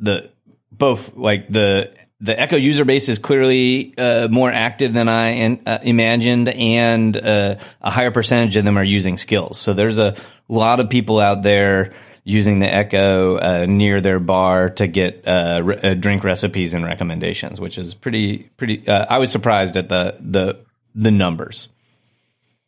the 0.00 0.30
both 0.72 1.14
like 1.14 1.48
the 1.48 1.94
the 2.18 2.38
Echo 2.38 2.56
user 2.56 2.84
base 2.84 3.08
is 3.08 3.18
clearly 3.18 3.96
uh, 3.96 4.26
more 4.26 4.50
active 4.50 4.92
than 4.92 5.08
I 5.08 5.60
uh, 5.66 5.78
imagined, 5.82 6.48
and 6.48 7.16
uh, 7.16 7.56
a 7.80 7.90
higher 7.90 8.10
percentage 8.10 8.56
of 8.56 8.64
them 8.64 8.76
are 8.76 8.84
using 8.84 9.18
skills. 9.18 9.60
So 9.60 9.72
there's 9.72 9.98
a 9.98 10.16
lot 10.48 10.80
of 10.80 10.90
people 10.90 11.20
out 11.20 11.42
there 11.42 11.94
using 12.26 12.58
the 12.58 12.66
Echo 12.66 13.38
uh, 13.38 13.66
near 13.66 14.00
their 14.00 14.18
bar 14.18 14.68
to 14.70 14.88
get 14.88 15.22
uh, 15.26 15.62
re- 15.64 15.80
uh, 15.80 15.94
drink 15.94 16.24
recipes 16.24 16.74
and 16.74 16.84
recommendations, 16.84 17.60
which 17.60 17.78
is 17.78 17.94
pretty 17.94 18.50
pretty. 18.56 18.86
Uh, 18.86 19.06
I 19.08 19.18
was 19.18 19.30
surprised 19.30 19.76
at 19.76 19.88
the 19.88 20.16
the 20.20 20.58
the 20.94 21.12
numbers. 21.12 21.68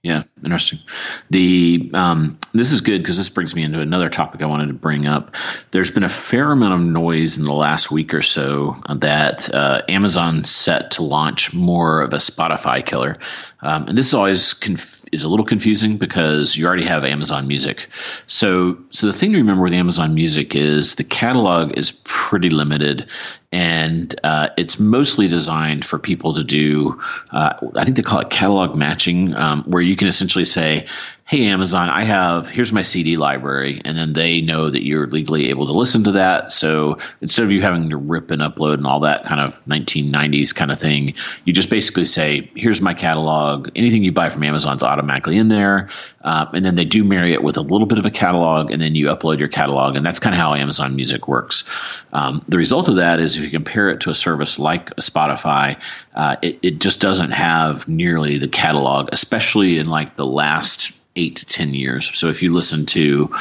Yeah, 0.04 0.22
interesting. 0.44 0.78
The 1.30 1.90
um, 1.92 2.38
this 2.54 2.70
is 2.70 2.80
good 2.80 3.02
because 3.02 3.16
this 3.16 3.28
brings 3.28 3.52
me 3.52 3.64
into 3.64 3.80
another 3.80 4.08
topic 4.08 4.42
I 4.42 4.46
wanted 4.46 4.68
to 4.68 4.74
bring 4.74 5.06
up. 5.06 5.34
There's 5.72 5.90
been 5.90 6.04
a 6.04 6.08
fair 6.08 6.52
amount 6.52 6.74
of 6.74 6.80
noise 6.80 7.36
in 7.36 7.42
the 7.42 7.52
last 7.52 7.90
week 7.90 8.14
or 8.14 8.22
so 8.22 8.76
that 8.88 9.52
uh, 9.52 9.82
Amazon 9.88 10.44
set 10.44 10.92
to 10.92 11.02
launch 11.02 11.52
more 11.52 12.00
of 12.00 12.12
a 12.12 12.18
Spotify 12.18 12.86
killer, 12.86 13.18
um, 13.60 13.88
and 13.88 13.98
this 13.98 14.06
is 14.06 14.14
always 14.14 14.54
conf- 14.54 14.97
is 15.12 15.24
a 15.24 15.28
little 15.28 15.44
confusing 15.44 15.98
because 15.98 16.56
you 16.56 16.66
already 16.66 16.84
have 16.84 17.04
Amazon 17.04 17.46
Music. 17.46 17.88
So, 18.26 18.78
so 18.90 19.06
the 19.06 19.12
thing 19.12 19.32
to 19.32 19.38
remember 19.38 19.62
with 19.62 19.72
Amazon 19.72 20.14
Music 20.14 20.54
is 20.54 20.94
the 20.96 21.04
catalog 21.04 21.76
is 21.76 21.92
pretty 22.04 22.50
limited, 22.50 23.08
and 23.52 24.18
uh, 24.24 24.48
it's 24.56 24.78
mostly 24.78 25.28
designed 25.28 25.84
for 25.84 25.98
people 25.98 26.34
to 26.34 26.44
do. 26.44 27.00
Uh, 27.30 27.54
I 27.76 27.84
think 27.84 27.96
they 27.96 28.02
call 28.02 28.20
it 28.20 28.30
catalog 28.30 28.76
matching, 28.76 29.34
um, 29.36 29.64
where 29.64 29.82
you 29.82 29.96
can 29.96 30.08
essentially 30.08 30.44
say, 30.44 30.86
hey 31.28 31.46
amazon 31.48 31.90
i 31.90 32.02
have 32.02 32.48
here's 32.48 32.72
my 32.72 32.82
cd 32.82 33.18
library 33.18 33.82
and 33.84 33.98
then 33.98 34.14
they 34.14 34.40
know 34.40 34.70
that 34.70 34.84
you're 34.84 35.06
legally 35.06 35.50
able 35.50 35.66
to 35.66 35.72
listen 35.72 36.04
to 36.04 36.12
that. 36.12 36.50
So 36.50 36.98
instead 37.20 37.44
of 37.44 37.52
you 37.52 37.62
having 37.62 37.90
to 37.90 37.96
rip 37.96 38.30
and 38.30 38.42
upload 38.42 38.74
and 38.74 38.86
all 38.86 39.00
that 39.00 39.24
kind 39.24 39.40
of 39.40 39.62
1990s 39.66 40.54
kind 40.54 40.70
of 40.70 40.80
thing 40.80 41.14
you 41.44 41.52
just 41.52 41.70
basically 41.70 42.06
say 42.06 42.50
here's 42.54 42.80
my 42.80 42.94
catalog. 42.94 43.70
Anything 43.76 44.04
you 44.04 44.12
buy 44.12 44.28
from 44.28 44.42
amazon's 44.42 44.82
automatically 44.82 45.36
in 45.36 45.48
there. 45.48 45.88
Uh, 46.22 46.46
and 46.52 46.64
then 46.64 46.74
they 46.74 46.84
do 46.84 47.04
marry 47.04 47.32
it 47.32 47.42
with 47.42 47.56
a 47.56 47.62
little 47.62 47.86
bit 47.86 47.98
of 47.98 48.06
a 48.06 48.10
catalog 48.10 48.70
and 48.70 48.80
then 48.80 48.94
you 48.94 49.06
upload 49.06 49.38
your 49.38 49.48
catalog 49.48 49.96
and 49.96 50.04
that's 50.04 50.20
kind 50.20 50.34
of 50.34 50.40
how 50.40 50.54
amazon 50.54 50.96
music 50.96 51.28
works. 51.28 51.64
Um, 52.12 52.44
the 52.48 52.58
result 52.58 52.88
of 52.88 52.96
that 52.96 53.20
is 53.20 53.36
if 53.36 53.42
you 53.42 53.50
compare 53.50 53.88
it 53.90 54.00
to 54.00 54.10
a 54.10 54.14
service 54.14 54.58
like 54.58 54.94
spotify 54.96 55.80
uh, 56.14 56.36
it, 56.42 56.58
it 56.62 56.78
just 56.80 57.00
doesn't 57.00 57.30
have 57.30 57.86
nearly 57.86 58.38
the 58.38 58.48
catalog 58.48 59.08
especially 59.12 59.78
in 59.78 59.88
like 59.88 60.14
the 60.14 60.26
last 60.26 60.97
eight 61.18 61.36
to 61.36 61.46
10 61.46 61.74
years. 61.74 62.10
So 62.14 62.28
if 62.28 62.42
you 62.42 62.52
listen 62.52 62.86
to 62.86 63.34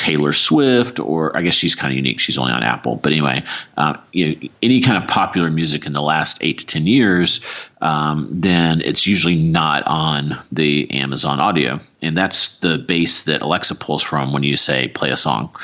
Taylor 0.00 0.32
Swift, 0.32 0.98
or 0.98 1.36
I 1.36 1.42
guess 1.42 1.54
she's 1.54 1.74
kind 1.74 1.92
of 1.92 1.96
unique. 1.96 2.20
She's 2.20 2.38
only 2.38 2.52
on 2.52 2.62
Apple, 2.62 2.96
but 2.96 3.12
anyway, 3.12 3.42
uh, 3.76 3.98
you 4.12 4.28
know, 4.28 4.48
any 4.62 4.80
kind 4.80 4.96
of 4.96 5.06
popular 5.10 5.50
music 5.50 5.84
in 5.84 5.92
the 5.92 6.00
last 6.00 6.38
eight 6.40 6.56
to 6.58 6.66
ten 6.66 6.86
years, 6.86 7.40
um, 7.82 8.26
then 8.30 8.80
it's 8.82 9.06
usually 9.06 9.36
not 9.36 9.82
on 9.86 10.40
the 10.50 10.90
Amazon 10.90 11.38
Audio, 11.38 11.80
and 12.00 12.16
that's 12.16 12.56
the 12.60 12.78
base 12.78 13.22
that 13.22 13.42
Alexa 13.42 13.74
pulls 13.74 14.02
from 14.02 14.32
when 14.32 14.42
you 14.42 14.56
say 14.56 14.88
play 14.88 15.10
a 15.10 15.18
song. 15.18 15.54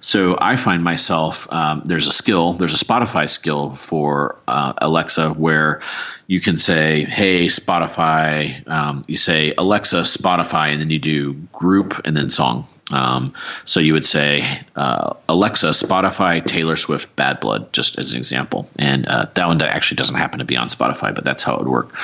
So 0.00 0.36
I 0.40 0.56
find 0.56 0.82
myself 0.82 1.46
um, 1.52 1.82
there's 1.84 2.08
a 2.08 2.12
skill, 2.12 2.54
there's 2.54 2.74
a 2.74 2.84
Spotify 2.84 3.28
skill 3.28 3.76
for 3.76 4.36
uh, 4.48 4.72
Alexa 4.78 5.30
where 5.34 5.80
you 6.26 6.40
can 6.40 6.58
say, 6.58 7.04
"Hey 7.04 7.46
Spotify," 7.46 8.66
um, 8.68 9.04
you 9.06 9.16
say 9.16 9.54
Alexa 9.56 10.02
Spotify, 10.02 10.72
and 10.72 10.80
then 10.80 10.90
you 10.90 10.98
do 10.98 11.34
group 11.52 12.00
and 12.04 12.16
then 12.16 12.30
song. 12.30 12.66
Um, 12.92 13.32
so 13.64 13.80
you 13.80 13.94
would 13.94 14.06
say 14.06 14.62
uh, 14.76 15.14
Alexa 15.28 15.70
Spotify 15.70 16.44
Taylor 16.44 16.76
Swift 16.76 17.14
Bad 17.16 17.40
Blood, 17.40 17.72
just 17.72 17.98
as 17.98 18.12
an 18.12 18.18
example, 18.18 18.68
and 18.76 19.06
uh, 19.06 19.26
that 19.34 19.46
one 19.46 19.60
actually 19.60 19.96
doesn't 19.96 20.16
happen 20.16 20.38
to 20.38 20.44
be 20.44 20.56
on 20.56 20.68
Spotify, 20.68 21.14
but 21.14 21.24
that's 21.24 21.42
how 21.42 21.54
it 21.54 21.58
would 21.60 21.68
work. 21.68 21.94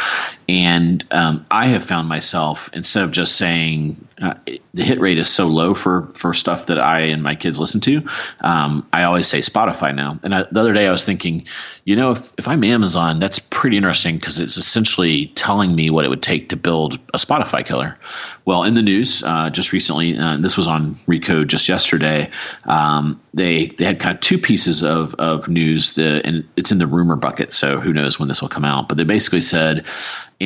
And 0.49 1.05
um, 1.13 1.47
I 1.51 1.67
have 1.67 1.85
found 1.85 2.09
myself 2.09 2.69
instead 2.73 3.05
of 3.05 3.13
just 3.13 3.37
saying 3.37 4.09
uh, 4.23 4.35
the 4.73 4.85
hit 4.85 5.01
rate 5.01 5.19
is 5.19 5.29
so 5.29 5.47
low 5.47 5.75
for 5.75 6.11
for 6.15 6.33
stuff 6.33 6.67
that 6.67 6.79
I 6.79 7.01
and 7.01 7.23
my 7.23 7.35
kids 7.35 7.59
listen 7.59 7.81
to, 7.83 8.03
um, 8.41 8.87
I 8.93 9.03
always 9.03 9.27
say 9.27 9.41
Spotify 9.41 9.95
now. 9.95 10.19
And 10.23 10.35
I, 10.35 10.47
the 10.51 10.61
other 10.61 10.73
day 10.73 10.87
I 10.87 10.93
was 10.93 11.05
thinking, 11.05 11.47
you 11.85 11.97
know, 11.97 12.13
if, 12.13 12.33
if 12.39 12.49
I'm 12.49 12.63
Amazon, 12.65 13.19
that's 13.19 13.39
pretty 13.39 13.77
interesting 13.77 14.17
because 14.17 14.41
it's 14.41 14.57
essentially 14.57 15.27
telling 15.35 15.75
me 15.75 15.91
what 15.91 16.05
it 16.05 16.09
would 16.09 16.23
take 16.23 16.51
to 16.51 16.57
build 16.57 17.01
a 17.13 17.19
Spotify 17.19 17.67
killer. 17.67 17.99
Well, 18.45 18.65
in 18.65 18.75
the 18.75 18.83
news 18.83 19.23
uh, 19.25 19.51
just 19.51 19.73
recently, 19.73 20.17
uh, 20.17 20.39
this 20.39 20.57
was 20.57 20.69
on 20.69 20.95
Recode 21.07 21.49
just 21.49 21.69
yesterday. 21.69 22.31
Um, 22.65 23.21
they 23.35 23.67
they 23.67 23.85
had 23.85 23.99
kind 23.99 24.15
of 24.15 24.21
two 24.21 24.39
pieces 24.39 24.83
of 24.83 25.15
of 25.15 25.49
news, 25.49 25.95
the, 25.95 26.23
and 26.25 26.49
it's 26.57 26.71
in 26.71 26.79
the 26.79 26.87
rumor 26.87 27.17
bucket, 27.17 27.53
so 27.53 27.81
who 27.81 27.93
knows 27.93 28.19
when 28.19 28.29
this 28.29 28.41
will 28.41 28.49
come 28.49 28.65
out. 28.65 28.89
But 28.89 28.97
they 28.99 29.05
basically 29.05 29.41
said 29.41 29.87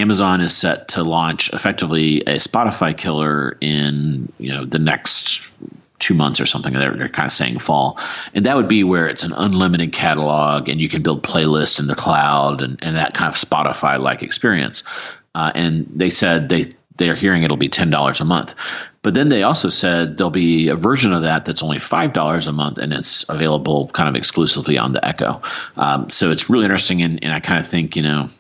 Amazon 0.00 0.40
is 0.40 0.56
set 0.56 0.88
to 0.88 1.02
launch 1.02 1.52
effectively 1.52 2.20
a 2.22 2.36
Spotify 2.36 2.96
killer 2.96 3.56
in 3.60 4.32
you 4.38 4.52
know 4.52 4.64
the 4.64 4.78
next 4.78 5.42
two 5.98 6.14
months 6.14 6.40
or 6.40 6.46
something. 6.46 6.74
They're, 6.74 6.94
they're 6.94 7.08
kind 7.08 7.26
of 7.26 7.32
saying 7.32 7.58
fall, 7.58 7.98
and 8.34 8.44
that 8.44 8.56
would 8.56 8.68
be 8.68 8.84
where 8.84 9.08
it's 9.08 9.24
an 9.24 9.32
unlimited 9.32 9.92
catalog 9.92 10.68
and 10.68 10.80
you 10.80 10.88
can 10.88 11.02
build 11.02 11.22
playlists 11.22 11.80
in 11.80 11.86
the 11.86 11.94
cloud 11.94 12.62
and, 12.62 12.78
and 12.82 12.96
that 12.96 13.14
kind 13.14 13.28
of 13.28 13.34
Spotify 13.34 13.98
like 13.98 14.22
experience. 14.22 14.82
uh, 15.36 15.52
and 15.54 15.86
they 15.94 16.10
said 16.10 16.48
they 16.48 16.64
they're 16.96 17.14
hearing 17.14 17.42
it'll 17.42 17.58
be 17.58 17.68
ten 17.68 17.90
dollars 17.90 18.20
a 18.20 18.24
month. 18.24 18.54
But 19.02 19.14
then 19.14 19.28
they 19.28 19.42
also 19.42 19.68
said 19.68 20.16
there'll 20.16 20.30
be 20.30 20.68
a 20.68 20.74
version 20.74 21.12
of 21.12 21.22
that 21.22 21.44
that's 21.44 21.62
only 21.62 21.78
five 21.78 22.12
dollars 22.14 22.46
a 22.46 22.52
month, 22.52 22.78
and 22.78 22.92
it's 22.92 23.24
available 23.28 23.88
kind 23.88 24.08
of 24.08 24.16
exclusively 24.16 24.78
on 24.78 24.92
the 24.92 25.06
Echo. 25.06 25.40
Um, 25.76 26.10
so 26.10 26.30
it's 26.30 26.48
really 26.50 26.64
interesting, 26.64 27.02
and, 27.02 27.22
and 27.22 27.32
I 27.32 27.40
kind 27.40 27.60
of 27.60 27.66
think 27.66 27.96
you 27.96 28.02
know 28.02 28.30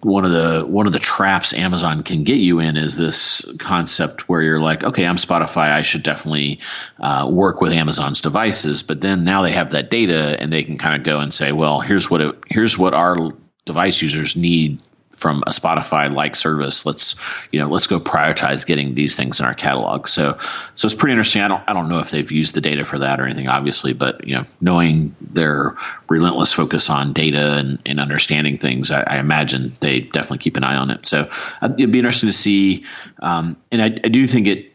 one 0.00 0.24
of 0.24 0.30
the 0.30 0.64
one 0.66 0.86
of 0.86 0.92
the 0.92 0.98
traps 0.98 1.52
Amazon 1.52 2.02
can 2.02 2.24
get 2.24 2.38
you 2.38 2.60
in 2.60 2.76
is 2.76 2.96
this 2.96 3.44
concept 3.58 4.28
where 4.28 4.42
you're 4.42 4.60
like, 4.60 4.84
okay, 4.84 5.06
I'm 5.06 5.16
Spotify, 5.16 5.72
I 5.72 5.82
should 5.82 6.02
definitely 6.02 6.60
uh, 7.00 7.28
work 7.30 7.60
with 7.60 7.72
Amazon's 7.72 8.20
devices. 8.20 8.82
But 8.82 9.00
then 9.00 9.22
now 9.22 9.42
they 9.42 9.52
have 9.52 9.72
that 9.72 9.90
data, 9.90 10.36
and 10.40 10.52
they 10.52 10.64
can 10.64 10.78
kind 10.78 10.96
of 10.96 11.02
go 11.02 11.20
and 11.20 11.32
say, 11.32 11.52
well, 11.52 11.80
here's 11.80 12.10
what 12.10 12.20
it, 12.20 12.34
here's 12.46 12.76
what 12.76 12.94
our 12.94 13.32
device 13.64 14.00
users 14.00 14.36
need 14.36 14.80
from 15.18 15.42
a 15.46 15.50
Spotify 15.50 16.12
like 16.12 16.36
service. 16.36 16.86
Let's 16.86 17.16
you 17.52 17.60
know 17.60 17.68
let's 17.68 17.86
go 17.86 17.98
prioritize 17.98 18.64
getting 18.64 18.94
these 18.94 19.14
things 19.14 19.40
in 19.40 19.46
our 19.46 19.54
catalog. 19.54 20.08
So 20.08 20.38
so 20.74 20.86
it's 20.86 20.94
pretty 20.94 21.12
interesting. 21.12 21.42
I 21.42 21.48
don't 21.48 21.62
I 21.66 21.72
don't 21.72 21.88
know 21.88 21.98
if 21.98 22.10
they've 22.10 22.30
used 22.30 22.54
the 22.54 22.60
data 22.60 22.84
for 22.84 22.98
that 22.98 23.20
or 23.20 23.24
anything, 23.24 23.48
obviously, 23.48 23.92
but 23.92 24.26
you 24.26 24.34
know 24.34 24.44
knowing 24.60 25.14
their 25.20 25.76
relentless 26.08 26.52
focus 26.52 26.88
on 26.88 27.12
data 27.12 27.56
and, 27.56 27.78
and 27.84 28.00
understanding 28.00 28.56
things, 28.56 28.90
I, 28.90 29.02
I, 29.02 29.18
imagine 29.18 29.76
they 29.80 30.00
definitely 30.00 30.38
keep 30.38 30.56
an 30.56 30.64
eye 30.64 30.76
on 30.76 30.90
it. 30.90 31.06
So 31.06 31.28
uh, 31.60 31.68
it'd 31.76 31.92
be 31.92 31.98
interesting 31.98 32.28
to 32.28 32.32
see. 32.32 32.84
Um, 33.20 33.56
and 33.70 33.82
I, 33.82 33.86
I 33.86 34.08
do 34.08 34.26
think 34.26 34.46
it 34.46 34.72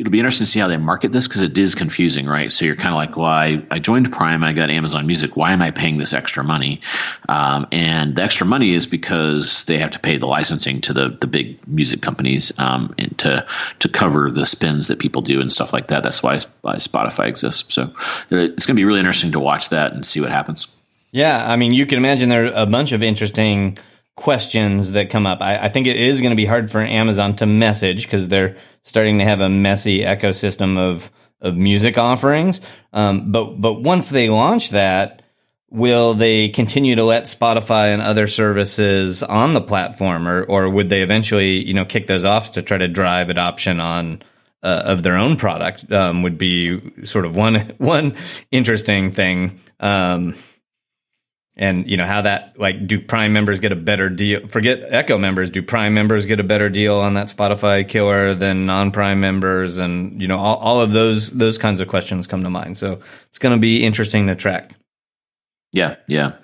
it'll 0.00 0.10
be 0.10 0.18
interesting 0.18 0.46
to 0.46 0.50
see 0.50 0.58
how 0.58 0.66
they 0.66 0.78
market 0.78 1.12
this 1.12 1.28
because 1.28 1.42
it 1.42 1.58
is 1.58 1.74
confusing, 1.74 2.24
right? 2.24 2.50
So 2.50 2.64
you're 2.64 2.74
kind 2.74 2.88
of 2.88 2.94
like, 2.94 3.18
well, 3.18 3.26
I, 3.26 3.62
I 3.70 3.80
joined 3.80 4.10
Prime 4.10 4.42
and 4.42 4.46
I 4.46 4.54
got 4.54 4.70
Amazon 4.70 5.06
Music. 5.06 5.36
Why 5.36 5.52
am 5.52 5.60
I 5.60 5.72
paying 5.72 5.98
this 5.98 6.14
extra 6.14 6.42
money? 6.42 6.80
Um, 7.28 7.66
and 7.70 8.16
the 8.16 8.22
extra 8.22 8.46
money 8.46 8.72
is 8.72 8.86
because 8.86 9.64
they 9.64 9.76
have 9.76 9.90
to 9.90 9.98
pay 9.98 10.16
the 10.16 10.26
licensing 10.26 10.80
to 10.82 10.94
the 10.94 11.18
the 11.20 11.26
big 11.26 11.68
music 11.68 12.00
companies 12.00 12.50
um, 12.58 12.94
and 12.96 13.16
to 13.18 13.46
to 13.80 13.88
cover 13.90 14.30
the 14.30 14.46
spins 14.46 14.86
that 14.86 14.98
people 14.98 15.20
do 15.20 15.38
and 15.38 15.52
stuff 15.52 15.74
like 15.74 15.88
that. 15.88 16.02
That's 16.02 16.22
why, 16.22 16.40
why 16.62 16.76
Spotify 16.76 17.28
exists. 17.28 17.74
So 17.74 17.92
it's 18.30 18.64
going 18.64 18.74
to 18.76 18.80
be 18.80 18.86
really 18.86 19.00
interesting 19.00 19.32
to 19.32 19.40
watch 19.40 19.68
that 19.68 19.92
and 19.92 20.06
see 20.06 20.22
what 20.22 20.30
happens. 20.30 20.66
Yeah, 21.12 21.46
I 21.46 21.56
mean, 21.56 21.74
you 21.74 21.84
can 21.84 21.98
imagine 21.98 22.30
there 22.30 22.46
are 22.46 22.62
a 22.62 22.66
bunch 22.66 22.92
of 22.92 23.02
interesting 23.02 23.76
questions 24.20 24.92
that 24.92 25.08
come 25.08 25.26
up. 25.26 25.40
I, 25.40 25.64
I 25.64 25.68
think 25.70 25.86
it 25.86 25.96
is 25.96 26.20
going 26.20 26.30
to 26.30 26.36
be 26.36 26.44
hard 26.44 26.70
for 26.70 26.80
Amazon 26.80 27.34
to 27.36 27.46
message 27.46 28.02
because 28.04 28.28
they're 28.28 28.56
starting 28.82 29.18
to 29.18 29.24
have 29.24 29.40
a 29.40 29.48
messy 29.48 30.02
ecosystem 30.02 30.78
of 30.78 31.10
of 31.40 31.56
music 31.56 31.96
offerings. 31.96 32.60
Um, 32.92 33.32
but 33.32 33.60
but 33.60 33.82
once 33.82 34.10
they 34.10 34.28
launch 34.28 34.70
that, 34.70 35.22
will 35.70 36.12
they 36.12 36.50
continue 36.50 36.96
to 36.96 37.04
let 37.04 37.24
Spotify 37.24 37.94
and 37.94 38.02
other 38.02 38.26
services 38.26 39.22
on 39.22 39.54
the 39.54 39.62
platform, 39.62 40.28
or 40.28 40.44
or 40.44 40.68
would 40.68 40.90
they 40.90 41.00
eventually 41.02 41.66
you 41.66 41.72
know 41.72 41.86
kick 41.86 42.06
those 42.06 42.24
off 42.24 42.52
to 42.52 42.62
try 42.62 42.76
to 42.78 42.88
drive 42.88 43.30
adoption 43.30 43.80
on? 43.80 44.22
Uh, 44.62 44.82
of 44.84 45.02
their 45.02 45.16
own 45.16 45.36
product 45.38 45.90
um, 45.90 46.22
would 46.22 46.36
be 46.36 46.78
sort 47.02 47.24
of 47.24 47.34
one 47.34 47.54
one 47.78 48.14
interesting 48.50 49.10
thing. 49.10 49.58
Um, 49.80 50.34
and 51.60 51.88
you 51.88 51.98
know 51.98 52.06
how 52.06 52.22
that 52.22 52.58
like 52.58 52.86
do 52.86 52.98
prime 52.98 53.34
members 53.34 53.60
get 53.60 53.70
a 53.70 53.76
better 53.76 54.08
deal? 54.08 54.48
Forget 54.48 54.80
echo 54.88 55.18
members. 55.18 55.50
Do 55.50 55.62
prime 55.62 55.92
members 55.92 56.24
get 56.24 56.40
a 56.40 56.42
better 56.42 56.70
deal 56.70 56.98
on 56.98 57.14
that 57.14 57.28
spotify 57.28 57.86
killer 57.86 58.34
than 58.34 58.64
non-prime 58.64 59.20
members? 59.20 59.76
And 59.76 60.20
you 60.20 60.26
know 60.26 60.38
all, 60.38 60.56
all 60.56 60.80
of 60.80 60.92
those 60.92 61.30
those 61.30 61.58
kinds 61.58 61.80
of 61.80 61.88
questions 61.88 62.26
come 62.26 62.42
to 62.42 62.50
mind. 62.50 62.78
So 62.78 63.00
it's 63.28 63.38
going 63.38 63.54
to 63.54 63.60
be 63.60 63.84
interesting 63.84 64.26
to 64.28 64.34
track. 64.34 64.74
Yeah 65.72 65.96
yeah. 66.08 66.36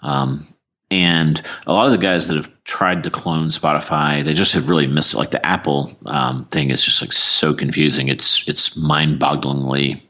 Um, 0.00 0.46
and 0.92 1.42
a 1.66 1.72
lot 1.72 1.86
of 1.86 1.92
the 1.92 1.98
guys 1.98 2.28
that 2.28 2.36
have 2.36 2.50
tried 2.64 3.04
to 3.04 3.10
clone 3.10 3.48
Spotify, 3.48 4.22
they 4.22 4.34
just 4.34 4.52
have 4.52 4.68
really 4.68 4.86
missed 4.86 5.14
it. 5.14 5.16
Like 5.16 5.30
the 5.30 5.44
Apple 5.44 5.90
um, 6.06 6.44
thing 6.44 6.70
is 6.70 6.84
just 6.84 7.00
like 7.00 7.12
so 7.12 7.52
confusing. 7.52 8.08
It's 8.08 8.46
it's 8.46 8.76
mind-bogglingly 8.76 10.02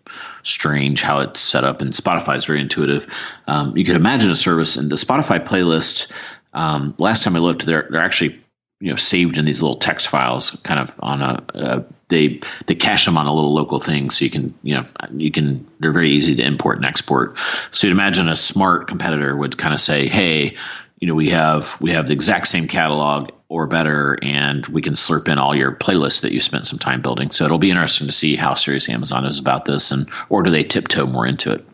strange 0.43 1.03
how 1.03 1.21
it's 1.21 1.41
set 1.41 1.65
up, 1.65 1.81
and 1.81 1.93
Spotify 1.93 2.37
is 2.37 2.45
very 2.45 2.61
intuitive. 2.61 3.07
Um, 3.47 3.77
you 3.77 3.85
could 3.85 3.97
imagine 3.97 4.31
a 4.31 4.37
service 4.37 4.77
in 4.77 4.89
the 4.89 4.97
Spotify 4.97 5.45
playlist. 5.45 6.11
Um, 6.53 6.95
last 6.99 7.25
time 7.25 7.37
I 7.37 7.41
looked, 7.41 7.67
they're 7.67 7.89
they're 7.91 8.03
actually 8.03 8.43
you 8.81 8.91
know 8.91 8.97
saved 8.97 9.39
in 9.39 9.45
these 9.45 9.63
little 9.63 9.79
text 9.79 10.09
files, 10.09 10.51
kind 10.65 10.81
of 10.81 10.93
on 10.99 11.23
a 11.23 11.45
uh, 11.55 11.83
they 12.09 12.41
they 12.67 12.75
cache 12.75 13.05
them 13.05 13.17
on 13.17 13.27
a 13.27 13.35
little 13.35 13.55
local 13.55 13.79
thing, 13.79 14.11
so 14.11 14.25
you 14.25 14.31
can 14.31 14.55
you 14.63 14.75
know 14.75 14.85
you 15.17 15.31
can 15.31 15.67
they're 15.81 15.93
very 15.93 16.11
easy 16.11 16.35
to 16.35 16.43
import 16.43 16.77
and 16.77 16.85
export. 16.85 17.39
So 17.71 17.87
you'd 17.87 17.93
imagine 17.93 18.29
a 18.29 18.37
smart 18.37 18.89
competitor 18.89 19.37
would 19.37 19.57
kind 19.57 19.73
of 19.73 19.81
say, 19.81 20.09
hey, 20.09 20.57
you 20.99 21.09
know 21.09 21.15
we 21.15 21.31
have 21.31 21.81
we 21.81 21.93
have 21.93 22.07
the 22.07 22.13
exact 22.13 22.49
same 22.49 22.69
catalog 22.69 23.31
or 23.53 23.67
better, 23.67 24.19
and 24.23 24.67
we 24.69 24.81
can 24.81 24.95
slurp 24.95 25.29
in 25.29 25.39
all 25.39 25.55
your 25.55 25.73
playlists 25.73 26.23
that 26.23 26.33
you 26.33 26.41
spent 26.41 26.65
some 26.65 26.79
time 26.79 27.03
building. 27.03 27.31
So 27.31 27.45
it'll 27.45 27.59
be 27.59 27.69
interesting 27.69 28.07
to 28.07 28.13
see 28.13 28.35
how 28.35 28.55
serious 28.55 28.89
Amazon 28.89 29.27
is 29.27 29.39
about 29.39 29.67
this, 29.67 29.93
and 29.93 30.09
or 30.31 30.43
do 30.43 30.51
they 30.51 30.63
tiptoe 30.63 31.05
more 31.05 31.27
into 31.27 31.53
it? 31.53 31.65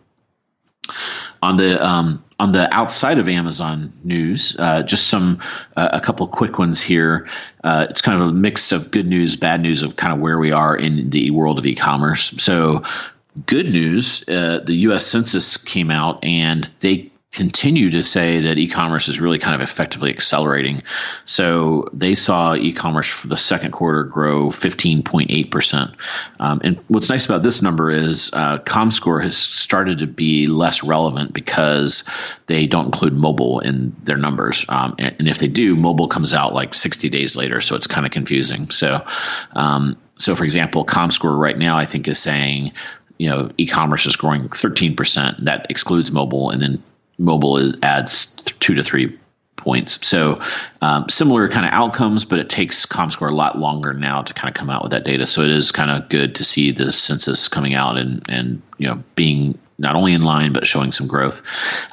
On 1.40 1.56
the 1.56 1.80
um, 1.86 2.24
on 2.40 2.50
the 2.50 2.74
outside 2.74 3.20
of 3.20 3.28
Amazon 3.28 3.92
news, 4.02 4.56
uh, 4.58 4.82
just 4.82 5.06
some 5.06 5.38
uh, 5.76 5.90
a 5.92 6.00
couple 6.00 6.26
quick 6.26 6.58
ones 6.58 6.80
here. 6.80 7.28
Uh, 7.62 7.86
it's 7.88 8.00
kind 8.00 8.20
of 8.20 8.28
a 8.28 8.32
mix 8.32 8.72
of 8.72 8.90
good 8.90 9.06
news, 9.06 9.36
bad 9.36 9.60
news 9.60 9.84
of 9.84 9.94
kind 9.94 10.12
of 10.12 10.18
where 10.18 10.40
we 10.40 10.50
are 10.50 10.74
in 10.74 11.10
the 11.10 11.30
world 11.30 11.60
of 11.60 11.66
e-commerce. 11.66 12.34
So, 12.38 12.82
good 13.46 13.70
news: 13.70 14.28
uh, 14.28 14.60
the 14.64 14.74
U.S. 14.88 15.06
Census 15.06 15.56
came 15.56 15.92
out 15.92 16.24
and 16.24 16.68
they 16.80 17.12
continue 17.38 17.88
to 17.88 18.02
say 18.02 18.40
that 18.40 18.58
e-commerce 18.58 19.06
is 19.06 19.20
really 19.20 19.38
kind 19.38 19.54
of 19.54 19.60
effectively 19.60 20.10
accelerating. 20.10 20.82
So 21.24 21.88
they 21.92 22.16
saw 22.16 22.56
e-commerce 22.56 23.06
for 23.06 23.28
the 23.28 23.36
second 23.36 23.70
quarter 23.70 24.02
grow 24.02 24.48
15.8 24.48 25.48
percent. 25.52 25.92
Um, 26.40 26.60
and 26.64 26.80
what's 26.88 27.08
nice 27.08 27.26
about 27.26 27.44
this 27.44 27.62
number 27.62 27.92
is 27.92 28.32
uh, 28.32 28.58
ComScore 28.58 29.22
has 29.22 29.36
started 29.36 30.00
to 30.00 30.08
be 30.08 30.48
less 30.48 30.82
relevant 30.82 31.32
because 31.32 32.02
they 32.46 32.66
don't 32.66 32.86
include 32.86 33.12
mobile 33.12 33.60
in 33.60 33.94
their 34.02 34.16
numbers. 34.16 34.64
Um, 34.68 34.96
and, 34.98 35.14
and, 35.20 35.28
if 35.28 35.38
they 35.38 35.46
do, 35.46 35.76
mobile 35.76 36.08
comes 36.08 36.34
out 36.34 36.54
like 36.54 36.74
60 36.74 37.08
days 37.08 37.36
later, 37.36 37.60
so 37.60 37.76
it's 37.76 37.86
kind 37.86 38.04
of 38.04 38.10
confusing. 38.10 38.70
So, 38.70 39.06
um, 39.52 39.96
so 40.16 40.34
for 40.34 40.42
example, 40.42 40.84
ComScore 40.84 41.38
right 41.38 41.56
now 41.56 41.78
I 41.78 41.84
think 41.84 42.08
is 42.08 42.18
saying 42.18 42.72
you 43.18 43.28
know 43.28 43.50
e-commerce 43.58 44.06
is 44.06 44.16
growing 44.16 44.48
13% 44.48 45.44
that 45.44 45.66
excludes 45.70 46.10
mobile 46.10 46.50
and 46.50 46.62
then 46.62 46.82
mobile 47.18 47.58
is, 47.58 47.76
adds 47.82 48.26
two 48.60 48.74
to 48.74 48.82
three 48.82 49.18
points. 49.56 50.06
So 50.06 50.40
um, 50.80 51.08
similar 51.10 51.48
kind 51.48 51.66
of 51.66 51.72
outcomes, 51.72 52.24
but 52.24 52.38
it 52.38 52.48
takes 52.48 52.86
ComScore 52.86 53.30
a 53.30 53.34
lot 53.34 53.58
longer 53.58 53.92
now 53.92 54.22
to 54.22 54.32
kind 54.32 54.48
of 54.48 54.58
come 54.58 54.70
out 54.70 54.82
with 54.82 54.92
that 54.92 55.04
data. 55.04 55.26
So 55.26 55.42
it 55.42 55.50
is 55.50 55.72
kind 55.72 55.90
of 55.90 56.08
good 56.08 56.36
to 56.36 56.44
see 56.44 56.70
the 56.70 56.90
census 56.90 57.48
coming 57.48 57.74
out 57.74 57.98
and 57.98 58.24
and 58.28 58.62
you 58.78 58.86
know 58.86 59.02
being 59.14 59.58
not 59.78 59.94
only 59.94 60.12
in 60.12 60.22
line 60.22 60.52
but 60.52 60.66
showing 60.66 60.92
some 60.92 61.06
growth. 61.06 61.42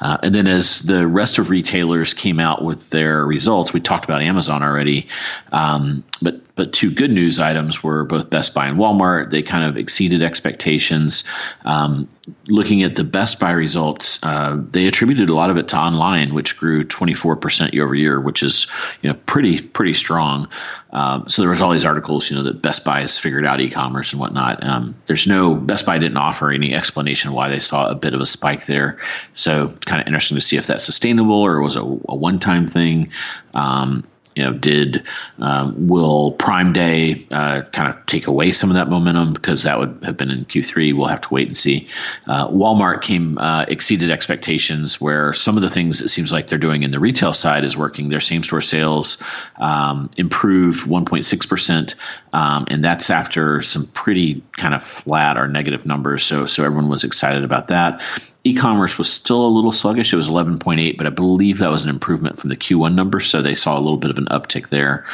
Uh, 0.00 0.18
and 0.22 0.34
then 0.34 0.46
as 0.46 0.80
the 0.80 1.06
rest 1.06 1.38
of 1.38 1.50
retailers 1.50 2.14
came 2.14 2.40
out 2.40 2.64
with 2.64 2.90
their 2.90 3.24
results, 3.24 3.72
we 3.72 3.80
talked 3.80 4.04
about 4.04 4.22
Amazon 4.22 4.62
already, 4.62 5.06
um, 5.52 6.04
but 6.20 6.40
but 6.56 6.72
two 6.72 6.90
good 6.90 7.10
news 7.10 7.38
items 7.38 7.82
were 7.82 8.04
both 8.04 8.30
Best 8.30 8.54
Buy 8.54 8.66
and 8.66 8.78
Walmart. 8.78 9.28
They 9.28 9.42
kind 9.42 9.64
of 9.64 9.76
exceeded 9.76 10.22
expectations. 10.22 11.22
Um, 11.66 12.08
looking 12.48 12.82
at 12.82 12.96
the 12.96 13.04
Best 13.04 13.38
Buy 13.38 13.50
results, 13.52 14.18
uh, 14.22 14.56
they 14.70 14.86
attributed 14.86 15.28
a 15.28 15.34
lot 15.34 15.50
of 15.50 15.58
it 15.58 15.68
to 15.68 15.78
online, 15.78 16.32
which 16.32 16.56
grew 16.56 16.82
24% 16.82 17.74
year 17.74 17.84
over 17.84 17.94
year, 17.94 18.18
which 18.20 18.42
is 18.42 18.66
you 19.02 19.10
know 19.10 19.18
pretty 19.26 19.60
pretty 19.60 19.92
strong. 19.92 20.48
Um, 20.96 21.28
so 21.28 21.42
there 21.42 21.50
was 21.50 21.60
all 21.60 21.70
these 21.70 21.84
articles, 21.84 22.30
you 22.30 22.36
know, 22.36 22.42
that 22.44 22.62
Best 22.62 22.82
Buy 22.82 23.02
has 23.02 23.18
figured 23.18 23.44
out 23.44 23.60
e-commerce 23.60 24.12
and 24.12 24.20
whatnot. 24.20 24.66
Um, 24.66 24.96
there's 25.04 25.26
no 25.26 25.54
Best 25.54 25.84
Buy 25.84 25.98
didn't 25.98 26.16
offer 26.16 26.50
any 26.50 26.74
explanation 26.74 27.32
why 27.32 27.50
they 27.50 27.60
saw 27.60 27.90
a 27.90 27.94
bit 27.94 28.14
of 28.14 28.20
a 28.22 28.26
spike 28.26 28.64
there. 28.64 28.98
So 29.34 29.68
kind 29.84 30.00
of 30.00 30.06
interesting 30.06 30.36
to 30.36 30.40
see 30.40 30.56
if 30.56 30.66
that's 30.66 30.84
sustainable 30.84 31.34
or 31.34 31.60
was 31.60 31.76
a, 31.76 31.82
a 31.82 32.16
one-time 32.16 32.66
thing. 32.66 33.12
Um, 33.52 34.04
you 34.36 34.44
know, 34.44 34.52
did 34.52 35.02
um, 35.38 35.88
will 35.88 36.32
Prime 36.32 36.74
Day 36.74 37.26
uh, 37.30 37.62
kind 37.72 37.92
of 37.92 38.04
take 38.04 38.26
away 38.26 38.52
some 38.52 38.68
of 38.70 38.74
that 38.74 38.88
momentum 38.88 39.32
because 39.32 39.62
that 39.62 39.78
would 39.78 39.98
have 40.02 40.18
been 40.18 40.30
in 40.30 40.44
Q3? 40.44 40.94
We'll 40.94 41.06
have 41.06 41.22
to 41.22 41.34
wait 41.34 41.48
and 41.48 41.56
see. 41.56 41.88
Uh, 42.26 42.46
Walmart 42.48 43.00
came 43.00 43.38
uh, 43.38 43.64
exceeded 43.66 44.10
expectations, 44.10 45.00
where 45.00 45.32
some 45.32 45.56
of 45.56 45.62
the 45.62 45.70
things 45.70 46.02
it 46.02 46.10
seems 46.10 46.32
like 46.32 46.48
they're 46.48 46.58
doing 46.58 46.82
in 46.82 46.90
the 46.90 47.00
retail 47.00 47.32
side 47.32 47.64
is 47.64 47.78
working. 47.78 48.10
Their 48.10 48.20
same 48.20 48.42
store 48.42 48.60
sales 48.60 49.16
um, 49.56 50.10
improved 50.18 50.86
1.6 50.86 51.48
percent, 51.48 51.94
um, 52.34 52.66
and 52.68 52.84
that's 52.84 53.08
after 53.08 53.62
some 53.62 53.86
pretty 53.86 54.44
kind 54.52 54.74
of 54.74 54.84
flat 54.84 55.38
or 55.38 55.48
negative 55.48 55.86
numbers. 55.86 56.22
So 56.22 56.44
so 56.44 56.62
everyone 56.62 56.90
was 56.90 57.04
excited 57.04 57.42
about 57.42 57.68
that 57.68 58.02
e-commerce 58.46 58.96
was 58.96 59.10
still 59.10 59.44
a 59.44 59.48
little 59.48 59.72
sluggish. 59.72 60.12
It 60.12 60.16
was 60.16 60.28
11.8, 60.28 60.96
but 60.96 61.06
I 61.06 61.10
believe 61.10 61.58
that 61.58 61.70
was 61.70 61.84
an 61.84 61.90
improvement 61.90 62.38
from 62.38 62.48
the 62.48 62.56
Q1 62.56 62.94
number, 62.94 63.20
so 63.20 63.42
they 63.42 63.54
saw 63.54 63.76
a 63.76 63.80
little 63.80 63.96
bit 63.96 64.10
of 64.10 64.18
an 64.18 64.26
uptick 64.26 64.68
there. 64.68 65.04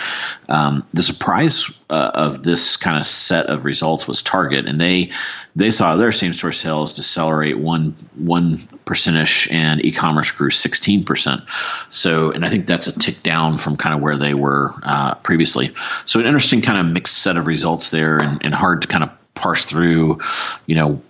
Um, 0.49 0.87
the 0.93 1.03
surprise 1.03 1.71
uh, 1.89 2.11
of 2.15 2.43
this 2.43 2.77
kind 2.77 2.99
of 2.99 3.07
set 3.07 3.47
of 3.47 3.65
results 3.65 4.07
was 4.07 4.23
Target, 4.23 4.67
and 4.67 4.81
they 4.81 5.11
they 5.57 5.71
saw 5.71 5.97
their 5.97 6.13
same 6.13 6.33
store 6.33 6.53
sales 6.53 6.93
decelerate 6.93 7.59
one 7.59 7.97
one 8.17 8.59
percentage, 8.85 9.49
and 9.51 9.85
e-commerce 9.85 10.31
grew 10.31 10.51
16 10.51 11.05
percent. 11.05 11.43
So, 11.91 12.31
and 12.33 12.45
I 12.45 12.51
think 12.51 12.67
that's 12.67 12.87
a 12.87 12.99
tick 12.99 13.23
down 13.23 13.57
from 13.57 13.77
kind 13.77 13.95
of 13.95 14.03
where 14.03 14.19
they 14.19 14.35
were 14.35 14.73
uh, 14.83 15.15
previously. 15.17 15.73
So, 16.05 16.21
an 16.21 16.27
interesting 16.27 16.61
kind 16.61 16.79
of 16.79 16.93
mixed 16.93 17.19
set 17.19 17.37
of 17.37 17.47
results 17.47 17.91
there, 17.91 18.19
and, 18.19 18.45
and 18.45 18.55
hard 18.55 18.83
to 18.83 18.89
kind 18.89 19.05
of 19.05 19.11
parse 19.35 19.65
through, 19.65 20.21
you 20.67 20.75
know, 20.75 21.03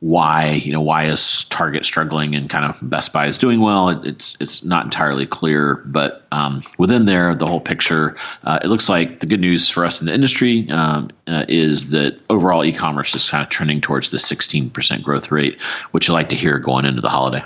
why 0.00 0.50
you 0.50 0.72
know 0.72 0.80
why 0.80 1.04
is 1.04 1.44
Target 1.44 1.84
struggling 1.84 2.34
and 2.34 2.50
kind 2.50 2.64
of 2.64 2.78
Best 2.82 3.12
Buy 3.12 3.26
is 3.26 3.38
doing 3.38 3.60
well. 3.60 3.88
It, 3.88 4.06
it's 4.06 4.36
it's 4.40 4.62
not 4.62 4.84
entirely 4.84 5.26
clear, 5.26 5.82
but 5.86 6.26
um, 6.32 6.62
within 6.78 7.06
there, 7.06 7.34
the 7.34 7.46
whole 7.46 7.60
picture, 7.60 8.14
uh, 8.44 8.58
it 8.62 8.68
looks 8.68 8.88
like 8.88 9.20
the 9.20 9.26
good 9.26 9.40
news 9.40 9.70
for 9.70 9.84
us 9.84 10.00
in 10.00 10.06
the 10.06 10.12
industry 10.12 10.68
um, 10.70 11.10
uh, 11.26 11.44
is 11.48 11.90
that 11.90 12.20
overall 12.28 12.64
e-commerce 12.64 13.14
is 13.14 13.28
kind 13.28 13.42
of 13.42 13.48
trending 13.48 13.80
towards 13.80 14.10
the 14.10 14.18
16% 14.18 15.02
growth 15.02 15.30
rate, 15.30 15.60
which 15.92 16.08
you 16.08 16.14
like 16.14 16.28
to 16.28 16.36
hear 16.36 16.58
going 16.58 16.84
into 16.84 17.00
the 17.00 17.08
holiday. 17.08 17.42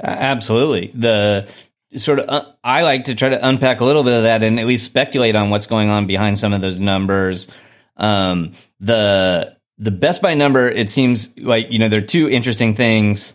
Absolutely, 0.00 0.92
the 0.94 1.48
sort 1.96 2.20
of 2.20 2.28
uh, 2.28 2.52
I 2.62 2.82
like 2.82 3.04
to 3.04 3.14
try 3.16 3.30
to 3.30 3.46
unpack 3.48 3.80
a 3.80 3.84
little 3.84 4.04
bit 4.04 4.14
of 4.14 4.22
that 4.22 4.44
and 4.44 4.60
at 4.60 4.66
least 4.66 4.84
speculate 4.84 5.34
on 5.34 5.50
what's 5.50 5.66
going 5.66 5.88
on 5.88 6.06
behind 6.06 6.38
some 6.38 6.52
of 6.52 6.60
those 6.60 6.78
numbers. 6.78 7.48
Um, 7.96 8.52
the 8.78 9.56
the 9.78 9.90
Best 9.90 10.22
Buy 10.22 10.34
number, 10.34 10.68
it 10.68 10.90
seems 10.90 11.36
like 11.38 11.66
you 11.70 11.78
know 11.78 11.88
there 11.88 11.98
are 11.98 12.06
two 12.06 12.28
interesting 12.28 12.74
things. 12.74 13.34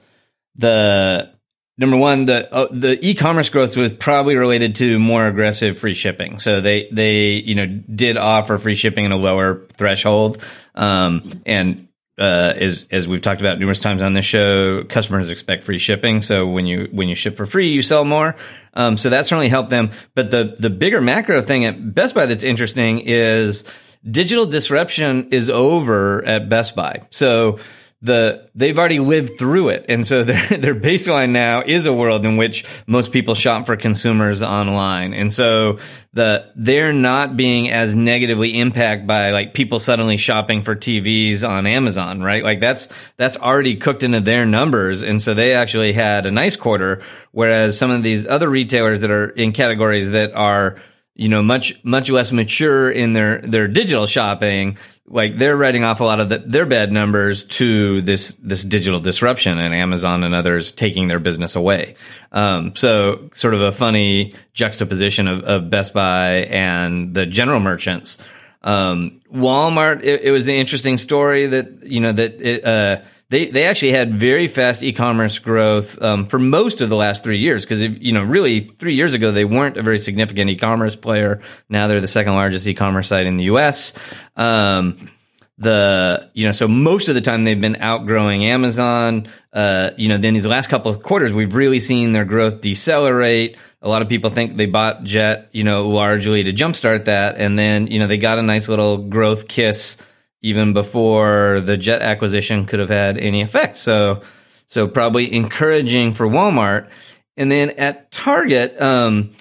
The 0.56 1.32
number 1.78 1.98
one, 1.98 2.26
the 2.26 2.54
uh, 2.54 2.68
the 2.72 2.98
e-commerce 3.06 3.50
growth 3.50 3.76
was 3.78 3.94
probably 3.94 4.36
related 4.36 4.76
to 4.76 5.00
more 5.00 5.28
aggressive 5.28 5.78
free 5.78 5.94
shipping. 5.94 6.40
So 6.40 6.62
they 6.62 6.90
they 6.92 7.34
you 7.34 7.56
know 7.56 7.66
did 7.66 8.18
offer 8.18 8.58
free 8.58 8.76
shipping 8.76 9.06
in 9.06 9.12
a 9.12 9.18
lower 9.18 9.68
threshold, 9.74 10.44
um, 10.76 11.42
and 11.46 11.88
uh, 12.20 12.54
as 12.56 12.88
as 12.90 13.08
we've 13.08 13.22
talked 13.22 13.42
about 13.42 13.60
numerous 13.60 13.80
times 13.80 14.02
on 14.02 14.14
this 14.14 14.26
show, 14.26 14.84
customers 14.84 15.30
expect 15.30 15.64
free 15.64 15.78
shipping. 15.78 16.22
So 16.22 16.48
when 16.48 16.66
you 16.66 16.88
when 16.92 17.10
you 17.10 17.16
ship 17.16 17.38
for 17.38 17.46
free, 17.46 17.70
you 17.70 17.82
sell 17.82 18.06
more. 18.06 18.36
Um, 18.74 18.98
so 18.98 19.10
that 19.12 19.26
certainly 19.26 19.50
helped 19.50 19.70
them. 19.70 19.92
But 20.16 20.32
the 20.32 20.56
the 20.58 20.70
bigger 20.70 21.00
macro 21.00 21.42
thing 21.42 21.66
at 21.66 21.94
Best 21.94 22.16
Buy 22.16 22.26
that's 22.26 22.44
interesting 22.44 23.02
is 23.02 23.64
digital 24.10 24.46
disruption 24.46 25.30
is 25.32 25.50
over 25.50 26.24
at 26.26 26.50
Best 26.50 26.76
Buy. 26.76 27.02
So 27.10 27.60
the 28.00 28.48
they've 28.54 28.78
already 28.78 29.00
lived 29.00 29.40
through 29.40 29.70
it, 29.70 29.86
and 29.90 30.06
so 30.06 30.24
their 30.24 30.46
their 30.50 30.76
baseline 30.76 31.32
now 31.32 31.64
is 31.66 31.86
a 31.88 31.94
world 31.94 32.26
in 32.26 32.38
which 32.38 32.64
most 32.86 33.12
people 33.12 33.34
shop 33.34 33.66
for 33.66 33.76
consumers 33.76 34.44
online, 34.44 35.14
and 35.14 35.34
so 35.34 35.80
the 36.14 36.52
they're 36.56 36.94
not 36.94 37.36
being 37.36 37.72
as 37.72 37.96
negatively 37.96 38.60
impacted 38.60 39.08
by 39.08 39.32
like 39.32 39.54
people 39.54 39.80
suddenly 39.80 40.18
shopping 40.18 40.62
for 40.62 40.76
TVs 40.76 41.48
on 41.48 41.66
Amazon, 41.66 42.22
right? 42.22 42.44
Like 42.44 42.60
that's 42.60 42.88
that's 43.18 43.38
already 43.38 43.76
cooked 43.76 44.04
into 44.04 44.22
their 44.22 44.46
numbers, 44.46 45.02
and 45.02 45.20
so 45.22 45.34
they 45.34 45.56
actually 45.56 45.94
had 45.94 46.28
a 46.28 46.32
nice 46.32 46.56
quarter, 46.56 47.02
whereas 47.32 47.78
some 47.78 47.90
of 47.90 48.04
these 48.04 48.28
other 48.28 48.50
retailers 48.50 49.02
that 49.02 49.10
are 49.10 49.30
in 49.30 49.54
categories 49.54 50.12
that 50.12 50.34
are 50.34 50.80
you 51.18 51.28
know 51.28 51.42
much 51.42 51.74
much 51.84 52.10
less 52.10 52.32
mature 52.32 52.90
in 52.90 53.14
their 53.14 53.42
their 53.42 53.68
digital 53.68 54.08
shopping 54.08 54.78
like 55.10 55.38
they're 55.38 55.56
writing 55.56 55.84
off 55.84 56.02
a 56.02 56.04
lot 56.04 56.20
of 56.20 56.30
the, 56.30 56.40
their 56.40 56.66
bad 56.66 56.92
numbers 56.92 57.46
to 57.46 58.02
this 58.02 58.34
this 58.34 58.64
digital 58.64 59.00
disruption 59.00 59.58
and 59.58 59.74
Amazon 59.74 60.24
and 60.24 60.36
others 60.36 60.72
taking 60.72 61.08
their 61.08 61.20
business 61.20 61.56
away. 61.56 61.96
Um, 62.32 62.76
so 62.76 63.30
sort 63.34 63.54
of 63.54 63.62
a 63.62 63.72
funny 63.72 64.36
juxtaposition 64.54 65.28
of, 65.28 65.44
of 65.44 65.70
Best 65.70 65.94
Buy 65.94 66.46
and 66.50 67.14
the 67.14 67.26
general 67.26 67.60
merchants. 67.60 68.18
Um, 68.64 69.22
Walmart, 69.34 70.04
it, 70.04 70.24
it, 70.24 70.32
was 70.32 70.48
an 70.50 70.56
interesting 70.56 70.98
story 70.98 71.48
that 71.48 71.84
you 71.84 72.02
know 72.02 72.12
that 72.12 72.42
it, 72.42 72.66
uh, 72.66 73.02
they 73.30 73.48
they 73.48 73.66
actually 73.66 73.92
had 73.92 74.14
very 74.14 74.48
fast 74.48 74.84
e-commerce 74.84 75.40
growth 75.40 76.02
um, 76.02 76.28
for 76.28 76.40
most 76.40 76.80
of 76.80 76.90
the 76.90 76.96
last 76.96 77.24
three 77.24 77.40
years 77.40 77.66
because 77.66 77.82
you 77.82 78.14
know 78.14 78.24
really 78.24 78.62
three 78.62 78.96
years 78.96 79.14
ago 79.14 79.32
they 79.32 79.46
weren't 79.46 79.78
a 79.78 79.84
very 79.84 80.00
significant 80.00 80.50
e-commerce 80.50 80.96
player. 80.96 81.42
Now 81.70 81.88
they're 81.88 82.02
the 82.02 82.08
second 82.08 82.34
largest 82.34 82.68
e-commerce 82.68 83.10
site 83.10 83.26
in 83.26 83.38
the 83.38 83.46
U.S. 83.46 83.94
Um, 84.36 85.12
the 85.58 86.30
you 86.34 86.46
know 86.46 86.52
so 86.52 86.68
most 86.68 87.10
of 87.10 87.16
the 87.16 87.22
time 87.22 87.44
they've 87.44 87.60
been 87.60 87.78
outgrowing 87.78 88.46
Amazon. 88.46 89.28
Uh, 89.52 89.90
you 89.98 90.08
know 90.08 90.18
then 90.18 90.34
these 90.34 90.46
last 90.46 90.68
couple 90.68 90.92
of 90.92 91.02
quarters 91.02 91.34
we've 91.34 91.56
really 91.56 91.80
seen 91.80 92.14
their 92.14 92.26
growth 92.26 92.62
decelerate. 92.62 93.58
A 93.82 93.90
lot 93.90 94.02
of 94.02 94.10
people 94.10 94.30
think 94.30 94.56
they 94.56 94.68
bought 94.68 95.04
Jet 95.04 95.50
you 95.52 95.66
know 95.66 95.90
largely 95.90 96.44
to 96.44 96.54
jumpstart 96.54 97.06
that, 97.06 97.38
and 97.38 97.60
then 97.60 97.88
you 97.88 98.00
know 98.00 98.08
they 98.08 98.18
got 98.18 98.40
a 98.40 98.44
nice 98.44 98.70
little 98.70 98.98
growth 98.98 99.50
kiss 99.50 99.98
even 100.42 100.74
before 100.74 101.62
the 101.62 101.78
jet 101.78 102.02
acquisition 102.02 102.66
could 102.66 102.80
have 102.80 102.90
had 102.90 103.18
any 103.18 103.42
effect. 103.42 103.78
So, 103.78 104.22
so 104.68 104.88
probably 104.88 105.34
encouraging 105.34 106.14
for 106.14 106.28
Walmart. 106.28 106.90
And 107.36 107.52
then 107.52 107.72
at 107.72 108.12
Target, 108.12 108.80
um, 108.82 109.34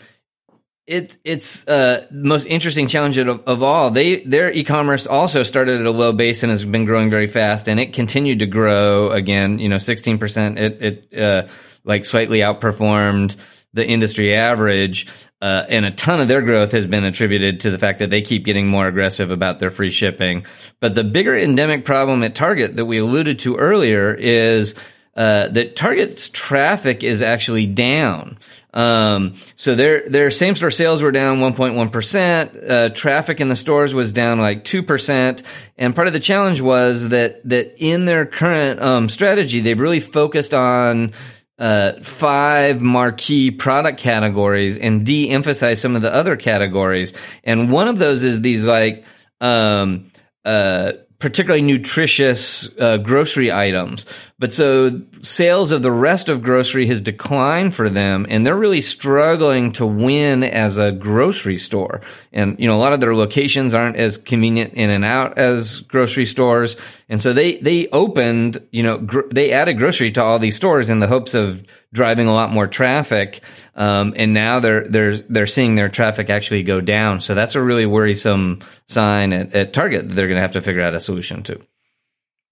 it, 0.86 1.16
it's 1.24 1.66
uh, 1.66 2.06
the 2.10 2.28
most 2.28 2.46
interesting 2.46 2.86
challenge 2.86 3.18
of, 3.18 3.28
of, 3.28 3.62
all. 3.62 3.90
They 3.90 4.20
their 4.20 4.52
e-commerce 4.52 5.06
also 5.06 5.42
started 5.42 5.80
at 5.80 5.86
a 5.86 5.90
low 5.90 6.12
base 6.12 6.44
and 6.44 6.50
has 6.50 6.64
been 6.64 6.84
growing 6.84 7.10
very 7.10 7.26
fast, 7.26 7.68
and 7.68 7.80
it 7.80 7.92
continued 7.92 8.38
to 8.38 8.46
grow 8.46 9.10
again. 9.10 9.58
You 9.58 9.68
know, 9.68 9.78
sixteen 9.78 10.18
percent. 10.18 10.60
It 10.60 10.82
it 11.10 11.18
uh, 11.18 11.48
like 11.82 12.04
slightly 12.04 12.38
outperformed 12.38 13.34
the 13.76 13.86
industry 13.86 14.34
average. 14.34 15.06
Uh, 15.40 15.64
and 15.68 15.84
a 15.84 15.90
ton 15.90 16.20
of 16.20 16.28
their 16.28 16.42
growth 16.42 16.72
has 16.72 16.86
been 16.86 17.04
attributed 17.04 17.60
to 17.60 17.70
the 17.70 17.78
fact 17.78 18.00
that 18.00 18.10
they 18.10 18.22
keep 18.22 18.44
getting 18.44 18.66
more 18.66 18.88
aggressive 18.88 19.30
about 19.30 19.60
their 19.60 19.70
free 19.70 19.90
shipping. 19.90 20.44
But 20.80 20.94
the 20.94 21.04
bigger 21.04 21.36
endemic 21.36 21.84
problem 21.84 22.22
at 22.24 22.34
Target 22.34 22.76
that 22.76 22.86
we 22.86 22.98
alluded 22.98 23.38
to 23.40 23.56
earlier 23.56 24.14
is 24.14 24.74
uh, 25.14 25.48
that 25.48 25.76
Target's 25.76 26.28
traffic 26.30 27.02
is 27.02 27.22
actually 27.22 27.66
down. 27.66 28.38
Um, 28.74 29.36
so 29.56 29.74
their 29.74 30.06
their 30.06 30.30
same 30.30 30.54
store 30.54 30.70
sales 30.70 31.02
were 31.02 31.10
down 31.10 31.38
1.1 31.38 31.90
percent. 31.90 32.54
Uh, 32.54 32.90
traffic 32.90 33.40
in 33.40 33.48
the 33.48 33.56
stores 33.56 33.94
was 33.94 34.12
down 34.12 34.38
like 34.38 34.64
two 34.64 34.82
percent. 34.82 35.42
And 35.78 35.94
part 35.94 36.06
of 36.06 36.12
the 36.12 36.20
challenge 36.20 36.60
was 36.60 37.08
that 37.08 37.46
that 37.48 37.74
in 37.78 38.04
their 38.04 38.26
current 38.26 38.82
um, 38.82 39.08
strategy, 39.08 39.60
they've 39.60 39.80
really 39.80 40.00
focused 40.00 40.52
on 40.52 41.12
uh, 41.58 41.92
five 42.02 42.82
marquee 42.82 43.50
product 43.50 43.98
categories 43.98 44.76
and 44.76 45.06
de-emphasize 45.06 45.80
some 45.80 45.96
of 45.96 46.02
the 46.02 46.12
other 46.12 46.36
categories. 46.36 47.14
And 47.44 47.70
one 47.72 47.88
of 47.88 47.98
those 47.98 48.24
is 48.24 48.40
these 48.40 48.64
like 48.64 49.04
um, 49.40 50.08
uh, 50.44 50.92
particularly 51.18 51.62
nutritious 51.62 52.68
uh, 52.78 52.98
grocery 52.98 53.50
items. 53.50 54.04
But 54.38 54.52
so 54.52 55.00
sales 55.22 55.72
of 55.72 55.80
the 55.80 55.90
rest 55.90 56.28
of 56.28 56.42
grocery 56.42 56.86
has 56.88 57.00
declined 57.00 57.74
for 57.74 57.88
them, 57.88 58.26
and 58.28 58.46
they're 58.46 58.54
really 58.54 58.82
struggling 58.82 59.72
to 59.72 59.86
win 59.86 60.42
as 60.44 60.76
a 60.76 60.92
grocery 60.92 61.56
store. 61.56 62.02
And 62.34 62.60
you 62.60 62.66
know, 62.66 62.76
a 62.76 62.78
lot 62.80 62.92
of 62.92 63.00
their 63.00 63.14
locations 63.14 63.74
aren't 63.74 63.96
as 63.96 64.18
convenient 64.18 64.74
in 64.74 64.90
and 64.90 65.06
out 65.06 65.38
as 65.38 65.80
grocery 65.80 66.26
stores, 66.26 66.76
and 67.08 67.20
so 67.20 67.32
they 67.32 67.56
they 67.58 67.88
opened, 67.88 68.60
you 68.70 68.82
know, 68.82 68.98
gr- 68.98 69.28
they 69.30 69.52
added 69.52 69.78
grocery 69.78 70.12
to 70.12 70.22
all 70.22 70.38
these 70.38 70.56
stores 70.56 70.90
in 70.90 70.98
the 70.98 71.08
hopes 71.08 71.32
of 71.32 71.64
driving 71.92 72.26
a 72.26 72.32
lot 72.34 72.50
more 72.50 72.66
traffic. 72.66 73.42
Um, 73.74 74.14
and 74.16 74.32
now 74.34 74.60
they're 74.60 74.86
they're 74.88 75.16
they're 75.16 75.46
seeing 75.46 75.74
their 75.74 75.88
traffic 75.88 76.30
actually 76.30 76.62
go 76.62 76.80
down. 76.80 77.20
So 77.20 77.34
that's 77.34 77.54
a 77.54 77.62
really 77.62 77.86
worrisome 77.86 78.60
sign 78.86 79.32
at, 79.32 79.54
at 79.54 79.72
Target 79.72 80.08
that 80.08 80.14
they're 80.14 80.28
going 80.28 80.36
to 80.36 80.42
have 80.42 80.52
to 80.52 80.62
figure 80.62 80.82
out 80.82 80.94
a 80.94 81.00
solution 81.00 81.42
to. 81.44 81.60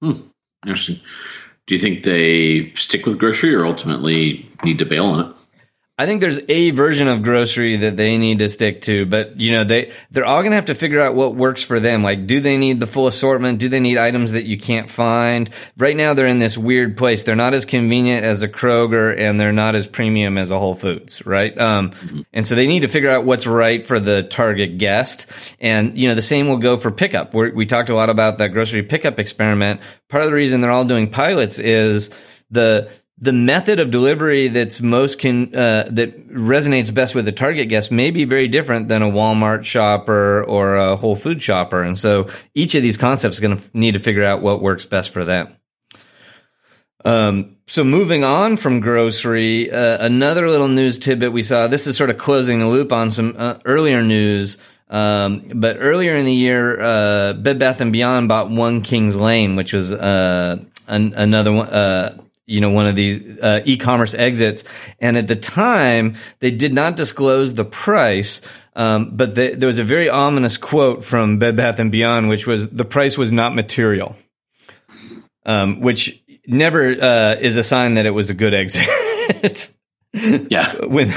Hmm. 0.00 0.20
Interesting. 0.64 1.00
Do 1.66 1.74
you 1.74 1.80
think 1.80 2.02
they 2.02 2.72
stick 2.74 3.06
with 3.06 3.18
grocery 3.18 3.54
or 3.54 3.64
ultimately 3.64 4.48
need 4.64 4.78
to 4.78 4.84
bail 4.84 5.06
on 5.06 5.20
it? 5.20 5.36
I 5.96 6.06
think 6.06 6.20
there's 6.20 6.40
a 6.48 6.72
version 6.72 7.06
of 7.06 7.22
grocery 7.22 7.76
that 7.76 7.96
they 7.96 8.18
need 8.18 8.40
to 8.40 8.48
stick 8.48 8.82
to, 8.82 9.06
but 9.06 9.38
you 9.38 9.52
know, 9.52 9.62
they, 9.62 9.92
they're 10.10 10.24
all 10.24 10.42
going 10.42 10.50
to 10.50 10.56
have 10.56 10.64
to 10.64 10.74
figure 10.74 11.00
out 11.00 11.14
what 11.14 11.36
works 11.36 11.62
for 11.62 11.78
them. 11.78 12.02
Like, 12.02 12.26
do 12.26 12.40
they 12.40 12.58
need 12.58 12.80
the 12.80 12.88
full 12.88 13.06
assortment? 13.06 13.60
Do 13.60 13.68
they 13.68 13.78
need 13.78 13.96
items 13.96 14.32
that 14.32 14.44
you 14.44 14.58
can't 14.58 14.90
find? 14.90 15.48
Right 15.76 15.94
now, 15.94 16.12
they're 16.12 16.26
in 16.26 16.40
this 16.40 16.58
weird 16.58 16.96
place. 16.96 17.22
They're 17.22 17.36
not 17.36 17.54
as 17.54 17.64
convenient 17.64 18.24
as 18.24 18.42
a 18.42 18.48
Kroger 18.48 19.16
and 19.16 19.38
they're 19.38 19.52
not 19.52 19.76
as 19.76 19.86
premium 19.86 20.36
as 20.36 20.50
a 20.50 20.58
Whole 20.58 20.74
Foods, 20.74 21.24
right? 21.24 21.56
Um, 21.56 21.90
mm-hmm. 21.90 22.22
and 22.32 22.44
so 22.44 22.56
they 22.56 22.66
need 22.66 22.80
to 22.80 22.88
figure 22.88 23.10
out 23.10 23.24
what's 23.24 23.46
right 23.46 23.86
for 23.86 24.00
the 24.00 24.24
target 24.24 24.78
guest. 24.78 25.26
And, 25.60 25.96
you 25.96 26.08
know, 26.08 26.16
the 26.16 26.22
same 26.22 26.48
will 26.48 26.58
go 26.58 26.76
for 26.76 26.90
pickup. 26.90 27.34
We're, 27.34 27.54
we 27.54 27.66
talked 27.66 27.88
a 27.88 27.94
lot 27.94 28.10
about 28.10 28.38
that 28.38 28.48
grocery 28.48 28.82
pickup 28.82 29.20
experiment. 29.20 29.80
Part 30.08 30.24
of 30.24 30.28
the 30.28 30.34
reason 30.34 30.60
they're 30.60 30.72
all 30.72 30.84
doing 30.84 31.08
pilots 31.08 31.60
is 31.60 32.10
the, 32.50 32.90
the 33.24 33.32
method 33.32 33.80
of 33.80 33.90
delivery 33.90 34.48
that's 34.48 34.82
most 34.82 35.18
can 35.18 35.54
uh, 35.54 35.88
that 35.90 36.28
resonates 36.28 36.92
best 36.92 37.14
with 37.14 37.24
the 37.24 37.32
target 37.32 37.70
guest 37.70 37.90
may 37.90 38.10
be 38.10 38.24
very 38.24 38.48
different 38.48 38.88
than 38.88 39.02
a 39.02 39.10
Walmart 39.10 39.64
shopper 39.64 40.44
or 40.44 40.74
a 40.74 40.94
Whole 40.96 41.16
Food 41.16 41.40
shopper, 41.40 41.82
and 41.82 41.98
so 41.98 42.28
each 42.54 42.74
of 42.74 42.82
these 42.82 42.98
concepts 42.98 43.36
is 43.36 43.40
going 43.40 43.56
to 43.56 43.62
need 43.72 43.92
to 43.92 44.00
figure 44.00 44.24
out 44.24 44.42
what 44.42 44.60
works 44.60 44.84
best 44.84 45.10
for 45.10 45.24
them. 45.24 45.56
Um, 47.06 47.56
so 47.66 47.82
moving 47.82 48.24
on 48.24 48.58
from 48.58 48.80
grocery, 48.80 49.70
uh, 49.70 50.04
another 50.04 50.48
little 50.48 50.68
news 50.68 50.98
tidbit 50.98 51.32
we 51.32 51.42
saw. 51.42 51.66
This 51.66 51.86
is 51.86 51.96
sort 51.96 52.10
of 52.10 52.18
closing 52.18 52.58
the 52.58 52.68
loop 52.68 52.92
on 52.92 53.10
some 53.10 53.34
uh, 53.38 53.58
earlier 53.64 54.02
news. 54.02 54.58
Um, 54.90 55.44
but 55.54 55.78
earlier 55.80 56.14
in 56.14 56.26
the 56.26 56.32
year, 56.32 56.80
uh, 56.80 57.32
Bed 57.32 57.58
Bath 57.58 57.80
and 57.80 57.92
Beyond 57.92 58.28
bought 58.28 58.50
One 58.50 58.82
Kings 58.82 59.16
Lane, 59.16 59.56
which 59.56 59.72
was 59.72 59.92
uh, 59.92 60.62
an, 60.86 61.14
another 61.14 61.52
one. 61.52 62.20
You 62.46 62.60
know, 62.60 62.70
one 62.70 62.86
of 62.86 62.94
these 62.94 63.38
uh, 63.38 63.62
e-commerce 63.64 64.14
exits, 64.14 64.64
and 64.98 65.16
at 65.16 65.28
the 65.28 65.36
time 65.36 66.16
they 66.40 66.50
did 66.50 66.74
not 66.74 66.96
disclose 66.96 67.54
the 67.54 67.64
price. 67.64 68.40
Um, 68.76 69.16
but 69.16 69.34
the, 69.34 69.54
there 69.54 69.68
was 69.68 69.78
a 69.78 69.84
very 69.84 70.08
ominous 70.10 70.56
quote 70.56 71.04
from 71.04 71.38
Bed 71.38 71.56
Bath 71.56 71.78
and 71.78 71.92
Beyond, 71.92 72.28
which 72.28 72.46
was 72.46 72.68
the 72.68 72.84
price 72.84 73.16
was 73.16 73.32
not 73.32 73.54
material, 73.54 74.16
um, 75.46 75.80
which 75.80 76.22
never 76.46 76.90
uh, 76.90 77.36
is 77.40 77.56
a 77.56 77.62
sign 77.62 77.94
that 77.94 78.06
it 78.06 78.10
was 78.10 78.30
a 78.30 78.34
good 78.34 78.52
exit. 78.54 79.70
yeah. 80.50 80.84
When, 80.84 81.12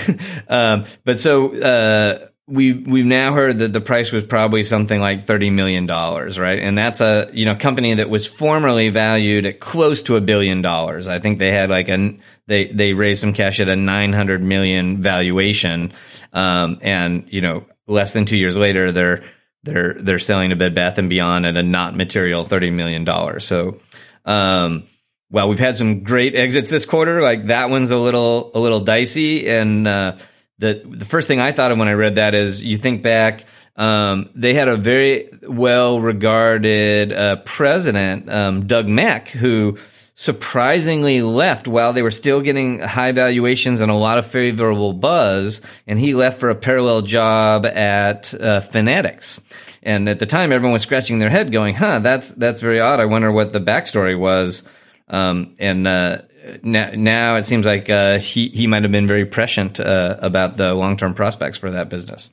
um, 0.47 0.86
but 1.03 1.19
so 1.19 1.53
uh, 1.61 2.28
we've 2.48 2.88
we've 2.88 3.06
now 3.06 3.34
heard 3.34 3.60
that 3.60 3.74
the 3.74 3.82
price 3.82 4.12
was 4.12 4.24
probably 4.24 4.64
something 4.64 5.00
like 5.00 5.24
thirty 5.24 5.50
million 5.50 5.86
dollars, 5.86 6.39
right? 6.39 6.60
And 6.60 6.78
that's 6.78 7.02
a 7.02 7.30
you 7.34 7.45
know 7.45 7.56
company 7.56 7.95
that 7.95 8.10
was 8.10 8.26
formerly 8.26 8.89
valued 8.89 9.45
at 9.45 9.60
close 9.60 10.02
to 10.04 10.16
a 10.16 10.22
billion 10.22 10.62
dollars. 10.62 11.08
I 11.08 11.20
think 11.20 11.39
they 11.39 11.52
had 11.52 11.70
like 11.70 11.89
a 11.89 12.18
they 12.48 12.68
they 12.68 12.93
raised 12.93 13.22
some 13.22 13.34
cash 13.34 13.60
at 13.60 13.70
a 13.70 13.76
nine 13.76 14.14
hundred 14.14 14.41
million 14.41 15.02
valuation, 15.02 15.91
um, 16.34 16.80
and 16.82 17.26
you 17.30 17.41
know 17.41 17.66
less 17.86 18.14
than 18.14 18.26
two 18.26 18.38
years 18.38 18.58
later 18.58 18.91
they're 18.91 19.24
they're 19.64 19.93
they're 19.95 20.20
selling 20.20 20.50
to 20.50 20.56
Bed 20.56 20.74
Bath 20.74 20.98
and 20.98 21.10
Beyond 21.10 21.45
at 21.45 21.58
a 21.58 21.64
not 21.64 21.95
material 21.95 22.45
thirty 22.45 22.72
million 22.72 23.04
dollars. 23.04 23.45
So. 23.45 23.80
Um, 24.26 24.84
well, 25.30 25.50
we've 25.50 25.60
had 25.60 25.78
some 25.78 26.04
great 26.04 26.36
exits 26.36 26.70
this 26.70 26.86
quarter. 26.86 27.22
Like 27.22 27.48
that 27.48 27.70
one's 27.70 27.91
a 27.91 27.98
little 27.98 28.52
a 28.54 28.60
little 28.60 28.80
dicey. 28.80 29.50
And 29.50 29.86
uh, 29.86 30.16
the 30.60 30.82
the 30.86 31.05
first 31.05 31.28
thing 31.28 31.39
I 31.39 31.51
thought 31.51 31.72
of 31.72 31.78
when 31.78 31.88
I 31.88 31.93
read 31.93 32.16
that 32.16 32.34
is 32.34 32.64
you 32.64 32.78
think 32.78 33.01
back. 33.01 33.45
Um, 33.76 34.30
they 34.34 34.55
had 34.55 34.70
a 34.70 34.76
very 34.76 35.30
well 35.43 35.99
regarded 35.99 37.14
uh, 37.14 37.36
president, 37.45 38.28
um, 38.28 38.66
Doug 38.66 38.88
Mack, 38.88 39.28
who 39.30 39.78
surprisingly 40.20 41.22
left 41.22 41.68
while 41.68 41.93
they 41.93 42.01
were 42.01 42.10
still 42.10 42.41
getting 42.41 42.80
high 42.80 43.12
valuations 43.12 43.82
and 43.82 43.91
a 43.91 43.95
lot 43.95 44.18
of 44.18 44.26
favorable 44.26 44.93
buzz. 44.93 45.62
And 45.86 45.99
he 45.99 46.16
left 46.16 46.39
for 46.39 46.49
a 46.49 46.55
parallel 46.55 47.03
job 47.03 47.68
at 47.68 48.34
uh, 48.34 48.62
Fanatics. 48.62 49.39
And 49.84 50.10
at 50.10 50.18
the 50.18 50.26
time, 50.26 50.51
everyone 50.51 50.74
was 50.74 50.82
scratching 50.82 51.20
their 51.20 51.30
head, 51.30 51.51
going, 51.51 51.76
"Huh, 51.76 51.99
that's 51.99 52.34
that's 52.34 52.62
very 52.62 52.80
odd. 52.80 52.99
I 52.99 53.05
wonder 53.05 53.32
what 53.32 53.53
the 53.53 53.62
backstory 53.62 54.18
was." 54.18 54.64
Um, 55.08 55.55
and 55.60 55.88
uh, 55.88 56.24
now, 56.64 56.91
now, 56.95 57.36
it 57.36 57.43
seems 57.43 57.66
like 57.66 57.89
uh, 57.89 58.20
he 58.20 58.50
he 58.50 58.68
might 58.68 58.84
have 58.84 58.91
been 58.91 59.08
very 59.08 59.26
prescient 59.26 59.80
uh, 59.80 60.18
about 60.22 60.58
the 60.58 60.74
long 60.74 60.98
term 60.98 61.14
prospects 61.14 61.58
for 61.58 61.72
that 61.72 61.89
business. 61.89 62.32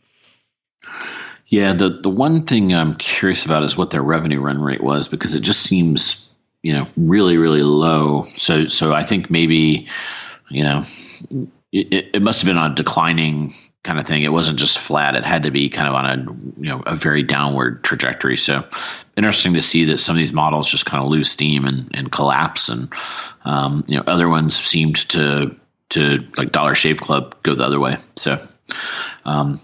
Yeah, 1.49 1.73
the 1.73 1.89
the 1.89 2.11
one 2.11 2.45
thing 2.45 2.75
I'm 2.75 2.97
curious 2.97 3.45
about 3.45 3.62
is 3.62 3.77
what 3.77 3.91
their 3.91 4.03
revenue 4.03 4.41
run 4.41 4.61
rate 4.61 4.83
was 4.83 5.09
because 5.09 5.35
it 5.35 5.43
just 5.43 5.62
seems 5.62 6.29
you 6.62 6.73
know 6.73 6.87
really 6.97 7.37
really 7.37 7.62
low. 7.62 8.25
So 8.37 8.67
so 8.67 8.93
I 8.93 9.03
think 9.03 9.31
maybe 9.31 9.87
you 10.49 10.65
know 10.65 10.85
it, 11.73 12.11
it 12.15 12.23
must 12.23 12.41
have 12.43 12.47
been 12.47 12.59
on 12.59 12.75
declining 12.75 13.55
kind 13.85 14.01
of 14.01 14.07
thing. 14.07 14.22
It 14.22 14.32
wasn't 14.32 14.59
just 14.59 14.78
flat; 14.78 15.14
it 15.14 15.24
had 15.24 15.45
to 15.45 15.51
be 15.51 15.68
kind 15.68 15.89
of 15.89 15.95
on 15.95 16.07
a 16.07 16.61
you 16.61 16.68
know 16.68 16.82
a 16.87 16.97
very 16.97 17.22
downward 17.22 17.85
trajectory. 17.85 18.37
So 18.37 18.64
interesting 19.16 19.55
to 19.55 19.61
see 19.61 19.85
that 19.85 19.99
some 19.99 20.16
of 20.16 20.18
these 20.18 20.32
models 20.32 20.68
just 20.68 20.87
kind 20.87 21.03
of 21.03 21.09
lose 21.09 21.30
steam 21.30 21.64
and, 21.64 21.89
and 21.95 22.11
collapse, 22.11 22.68
and 22.68 22.93
um, 23.45 23.85
you 23.87 23.97
know 23.97 24.05
other 24.07 24.28
ones 24.28 24.61
seemed 24.61 25.09
to 25.11 25.55
to 25.91 26.26
like 26.37 26.51
Dollar 26.51 26.74
Shave 26.74 27.01
Club 27.01 27.37
go 27.43 27.55
the 27.55 27.64
other 27.64 27.78
way. 27.78 27.97
So 28.16 28.45
um, 29.24 29.61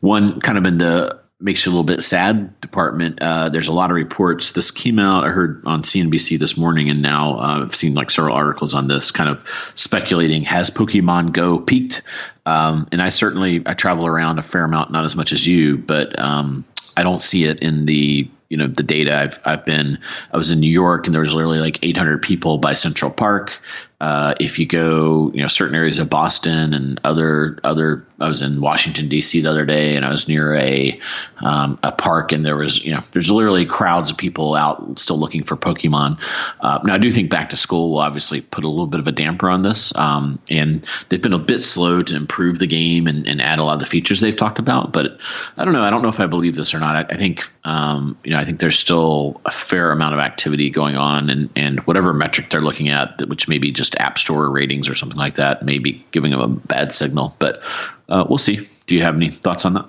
one 0.00 0.40
kind 0.40 0.58
of 0.58 0.66
in 0.66 0.78
the 0.78 1.21
makes 1.42 1.64
you 1.64 1.70
a 1.70 1.72
little 1.72 1.84
bit 1.84 2.02
sad 2.02 2.60
department. 2.60 3.20
Uh, 3.20 3.48
there's 3.48 3.68
a 3.68 3.72
lot 3.72 3.90
of 3.90 3.96
reports. 3.96 4.52
This 4.52 4.70
came 4.70 4.98
out, 4.98 5.24
I 5.24 5.28
heard 5.28 5.62
on 5.66 5.82
CNBC 5.82 6.38
this 6.38 6.56
morning, 6.56 6.88
and 6.88 7.02
now 7.02 7.38
uh, 7.38 7.62
I've 7.62 7.74
seen 7.74 7.94
like 7.94 8.10
several 8.10 8.34
articles 8.34 8.74
on 8.74 8.88
this, 8.88 9.10
kind 9.10 9.28
of 9.28 9.46
speculating 9.74 10.42
has 10.44 10.70
Pokemon 10.70 11.32
Go 11.32 11.58
peaked? 11.58 12.02
Um, 12.46 12.88
and 12.92 13.02
I 13.02 13.08
certainly 13.08 13.62
I 13.66 13.74
travel 13.74 14.06
around 14.06 14.38
a 14.38 14.42
fair 14.42 14.64
amount, 14.64 14.92
not 14.92 15.04
as 15.04 15.16
much 15.16 15.32
as 15.32 15.46
you, 15.46 15.78
but 15.78 16.18
um, 16.18 16.64
I 16.96 17.02
don't 17.02 17.22
see 17.22 17.44
it 17.44 17.60
in 17.60 17.86
the 17.86 18.30
you 18.48 18.58
know 18.58 18.66
the 18.66 18.82
data. 18.82 19.16
I've 19.16 19.40
I've 19.44 19.64
been 19.64 19.98
I 20.30 20.36
was 20.36 20.50
in 20.50 20.60
New 20.60 20.70
York 20.70 21.06
and 21.06 21.14
there 21.14 21.22
was 21.22 21.34
literally 21.34 21.58
like 21.58 21.78
800 21.82 22.20
people 22.22 22.58
by 22.58 22.74
Central 22.74 23.10
Park. 23.10 23.58
Uh, 24.02 24.34
if 24.40 24.58
you 24.58 24.66
go, 24.66 25.30
you 25.32 25.40
know, 25.40 25.46
certain 25.46 25.76
areas 25.76 25.96
of 26.00 26.10
Boston 26.10 26.74
and 26.74 26.98
other 27.04 27.56
other, 27.62 28.04
I 28.18 28.28
was 28.28 28.42
in 28.42 28.60
Washington 28.60 29.08
D.C. 29.08 29.40
the 29.40 29.48
other 29.48 29.64
day, 29.64 29.94
and 29.94 30.04
I 30.04 30.10
was 30.10 30.26
near 30.26 30.56
a 30.56 30.98
um, 31.38 31.78
a 31.84 31.92
park, 31.92 32.32
and 32.32 32.44
there 32.44 32.56
was, 32.56 32.84
you 32.84 32.92
know, 32.92 33.00
there's 33.12 33.30
literally 33.30 33.64
crowds 33.64 34.10
of 34.10 34.16
people 34.16 34.56
out 34.56 34.98
still 34.98 35.20
looking 35.20 35.44
for 35.44 35.56
Pokemon. 35.56 36.20
Uh, 36.60 36.80
now, 36.82 36.94
I 36.94 36.98
do 36.98 37.12
think 37.12 37.30
back 37.30 37.50
to 37.50 37.56
school 37.56 37.92
will 37.92 38.00
obviously 38.00 38.40
put 38.40 38.64
a 38.64 38.68
little 38.68 38.88
bit 38.88 38.98
of 38.98 39.06
a 39.06 39.12
damper 39.12 39.48
on 39.48 39.62
this, 39.62 39.94
um, 39.94 40.40
and 40.50 40.84
they've 41.08 41.22
been 41.22 41.32
a 41.32 41.38
bit 41.38 41.62
slow 41.62 42.02
to 42.02 42.16
improve 42.16 42.58
the 42.58 42.66
game 42.66 43.06
and, 43.06 43.28
and, 43.28 43.40
add 43.40 43.60
a 43.60 43.64
lot 43.64 43.74
of 43.74 43.80
the 43.80 43.86
features 43.86 44.20
they've 44.20 44.36
talked 44.36 44.58
about. 44.58 44.92
But 44.92 45.20
I 45.56 45.64
don't 45.64 45.74
know. 45.74 45.82
I 45.82 45.90
don't 45.90 46.02
know 46.02 46.08
if 46.08 46.18
I 46.18 46.26
believe 46.26 46.56
this 46.56 46.74
or 46.74 46.80
not. 46.80 46.96
I, 46.96 47.14
I 47.14 47.16
think, 47.16 47.48
um, 47.62 48.18
you 48.24 48.32
know, 48.32 48.38
I 48.38 48.44
think 48.44 48.58
there's 48.58 48.78
still 48.78 49.40
a 49.44 49.52
fair 49.52 49.92
amount 49.92 50.14
of 50.14 50.20
activity 50.20 50.70
going 50.70 50.96
on, 50.96 51.30
and 51.30 51.50
and 51.54 51.78
whatever 51.80 52.12
metric 52.12 52.50
they're 52.50 52.60
looking 52.60 52.88
at, 52.88 53.28
which 53.28 53.46
maybe 53.46 53.70
just 53.70 53.91
just 53.92 54.02
App 54.02 54.18
Store 54.18 54.50
ratings 54.50 54.88
or 54.88 54.94
something 54.94 55.18
like 55.18 55.34
that, 55.34 55.62
maybe 55.62 56.04
giving 56.10 56.30
them 56.30 56.40
a 56.40 56.48
bad 56.48 56.92
signal. 56.92 57.36
But 57.38 57.62
uh, 58.08 58.24
we'll 58.28 58.38
see. 58.38 58.68
Do 58.86 58.94
you 58.94 59.02
have 59.02 59.14
any 59.14 59.30
thoughts 59.30 59.64
on 59.64 59.74
that? 59.74 59.86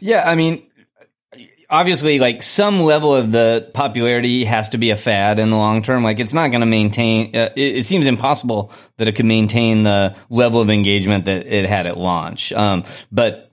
Yeah, 0.00 0.28
I 0.28 0.34
mean, 0.34 0.62
obviously, 1.70 2.18
like 2.18 2.42
some 2.42 2.80
level 2.80 3.14
of 3.14 3.32
the 3.32 3.70
popularity 3.74 4.44
has 4.44 4.70
to 4.70 4.78
be 4.78 4.90
a 4.90 4.96
fad 4.96 5.38
in 5.38 5.50
the 5.50 5.56
long 5.56 5.82
term. 5.82 6.02
Like 6.02 6.20
it's 6.20 6.34
not 6.34 6.48
going 6.48 6.60
to 6.60 6.66
maintain. 6.66 7.34
Uh, 7.34 7.50
it, 7.56 7.76
it, 7.76 7.86
seems 7.86 8.06
impossible 8.06 8.72
that 8.98 9.08
it 9.08 9.12
could 9.12 9.26
maintain 9.26 9.82
the 9.82 10.16
level 10.30 10.60
of 10.60 10.70
engagement 10.70 11.26
that 11.26 11.46
it 11.46 11.66
had 11.66 11.86
at 11.86 11.96
launch. 11.96 12.52
Um, 12.52 12.84
but 13.12 13.50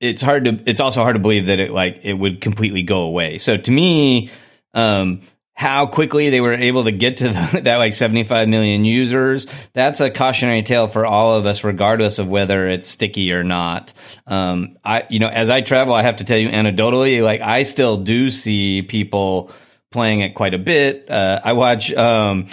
it's 0.00 0.22
hard 0.22 0.44
to. 0.44 0.60
It's 0.66 0.80
also 0.80 1.02
hard 1.02 1.16
to 1.16 1.20
believe 1.20 1.46
that 1.46 1.60
it 1.60 1.70
like 1.70 2.00
it 2.02 2.14
would 2.14 2.40
completely 2.40 2.82
go 2.82 3.02
away. 3.02 3.38
So 3.38 3.56
to 3.56 3.70
me. 3.70 4.30
Um, 4.72 5.22
how 5.60 5.84
quickly 5.84 6.30
they 6.30 6.40
were 6.40 6.54
able 6.54 6.84
to 6.84 6.90
get 6.90 7.18
to 7.18 7.28
the, 7.28 7.60
that 7.64 7.76
like 7.76 7.92
75 7.92 8.48
million 8.48 8.86
users. 8.86 9.46
That's 9.74 10.00
a 10.00 10.10
cautionary 10.10 10.62
tale 10.62 10.88
for 10.88 11.04
all 11.04 11.34
of 11.34 11.44
us 11.44 11.64
regardless 11.64 12.18
of 12.18 12.30
whether 12.30 12.66
it's 12.66 12.88
sticky 12.88 13.30
or 13.32 13.44
not. 13.44 13.92
Um, 14.26 14.78
i 14.86 15.04
you 15.10 15.18
know 15.18 15.28
as 15.28 15.50
i 15.50 15.60
travel 15.60 15.92
i 15.92 16.02
have 16.02 16.16
to 16.16 16.24
tell 16.24 16.38
you 16.38 16.48
anecdotally 16.48 17.22
like 17.22 17.42
i 17.42 17.64
still 17.64 17.98
do 17.98 18.30
see 18.30 18.80
people 18.80 19.50
playing 19.90 20.20
it 20.20 20.34
quite 20.34 20.54
a 20.54 20.58
bit. 20.58 21.10
Uh, 21.10 21.40
i 21.44 21.52
watch 21.52 21.92
um, 21.92 22.46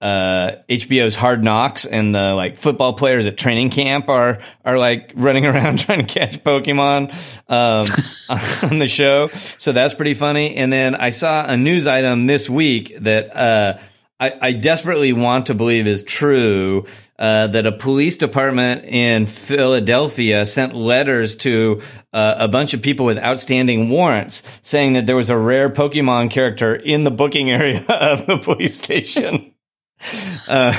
uh, 0.00 0.52
HBO's 0.68 1.14
Hard 1.14 1.44
Knocks 1.44 1.84
and 1.84 2.14
the 2.14 2.34
like 2.34 2.56
football 2.56 2.94
players 2.94 3.26
at 3.26 3.36
training 3.36 3.70
camp 3.70 4.08
are 4.08 4.38
are 4.64 4.78
like 4.78 5.12
running 5.14 5.44
around 5.44 5.78
trying 5.80 6.06
to 6.06 6.12
catch 6.12 6.42
Pokemon 6.42 7.12
um, 7.48 7.86
on 8.70 8.78
the 8.78 8.88
show. 8.88 9.28
So 9.58 9.72
that's 9.72 9.94
pretty 9.94 10.14
funny. 10.14 10.56
And 10.56 10.72
then 10.72 10.94
I 10.94 11.10
saw 11.10 11.44
a 11.44 11.56
news 11.56 11.86
item 11.86 12.26
this 12.26 12.48
week 12.48 12.96
that 13.00 13.36
uh, 13.36 13.78
I, 14.18 14.32
I, 14.40 14.52
desperately 14.52 15.12
want 15.12 15.46
to 15.46 15.54
believe 15.54 15.86
is 15.86 16.02
true. 16.02 16.86
Uh, 17.18 17.48
that 17.48 17.66
a 17.66 17.72
police 17.72 18.16
department 18.16 18.86
in 18.86 19.26
Philadelphia 19.26 20.46
sent 20.46 20.74
letters 20.74 21.36
to 21.36 21.82
uh, 22.14 22.36
a 22.38 22.48
bunch 22.48 22.72
of 22.72 22.80
people 22.80 23.04
with 23.04 23.18
outstanding 23.18 23.90
warrants 23.90 24.42
saying 24.62 24.94
that 24.94 25.04
there 25.04 25.16
was 25.16 25.28
a 25.28 25.36
rare 25.36 25.68
Pokemon 25.68 26.30
character 26.30 26.74
in 26.74 27.04
the 27.04 27.10
booking 27.10 27.50
area 27.50 27.84
of 27.88 28.24
the 28.24 28.38
police 28.38 28.78
station. 28.78 29.52
Uh, 30.48 30.72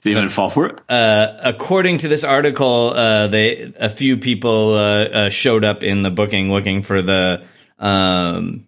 Did 0.00 0.10
even 0.10 0.28
fall 0.28 0.50
for 0.50 0.66
it? 0.66 0.80
Uh, 0.88 1.38
according 1.42 1.98
to 1.98 2.08
this 2.08 2.24
article, 2.24 2.90
uh, 2.90 3.28
they 3.28 3.72
a 3.76 3.88
few 3.88 4.18
people 4.18 4.74
uh, 4.74 5.04
uh 5.04 5.30
showed 5.30 5.64
up 5.64 5.82
in 5.82 6.02
the 6.02 6.10
booking 6.10 6.50
looking 6.50 6.82
for 6.82 7.00
the 7.00 7.44
um, 7.78 8.66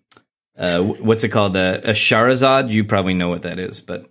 uh, 0.56 0.80
what's 0.80 1.24
it 1.24 1.28
called 1.28 1.54
the 1.54 1.80
a 1.84 1.92
Charizard. 1.92 2.70
You 2.70 2.84
probably 2.84 3.14
know 3.14 3.28
what 3.28 3.42
that 3.42 3.58
is, 3.58 3.80
but 3.80 4.06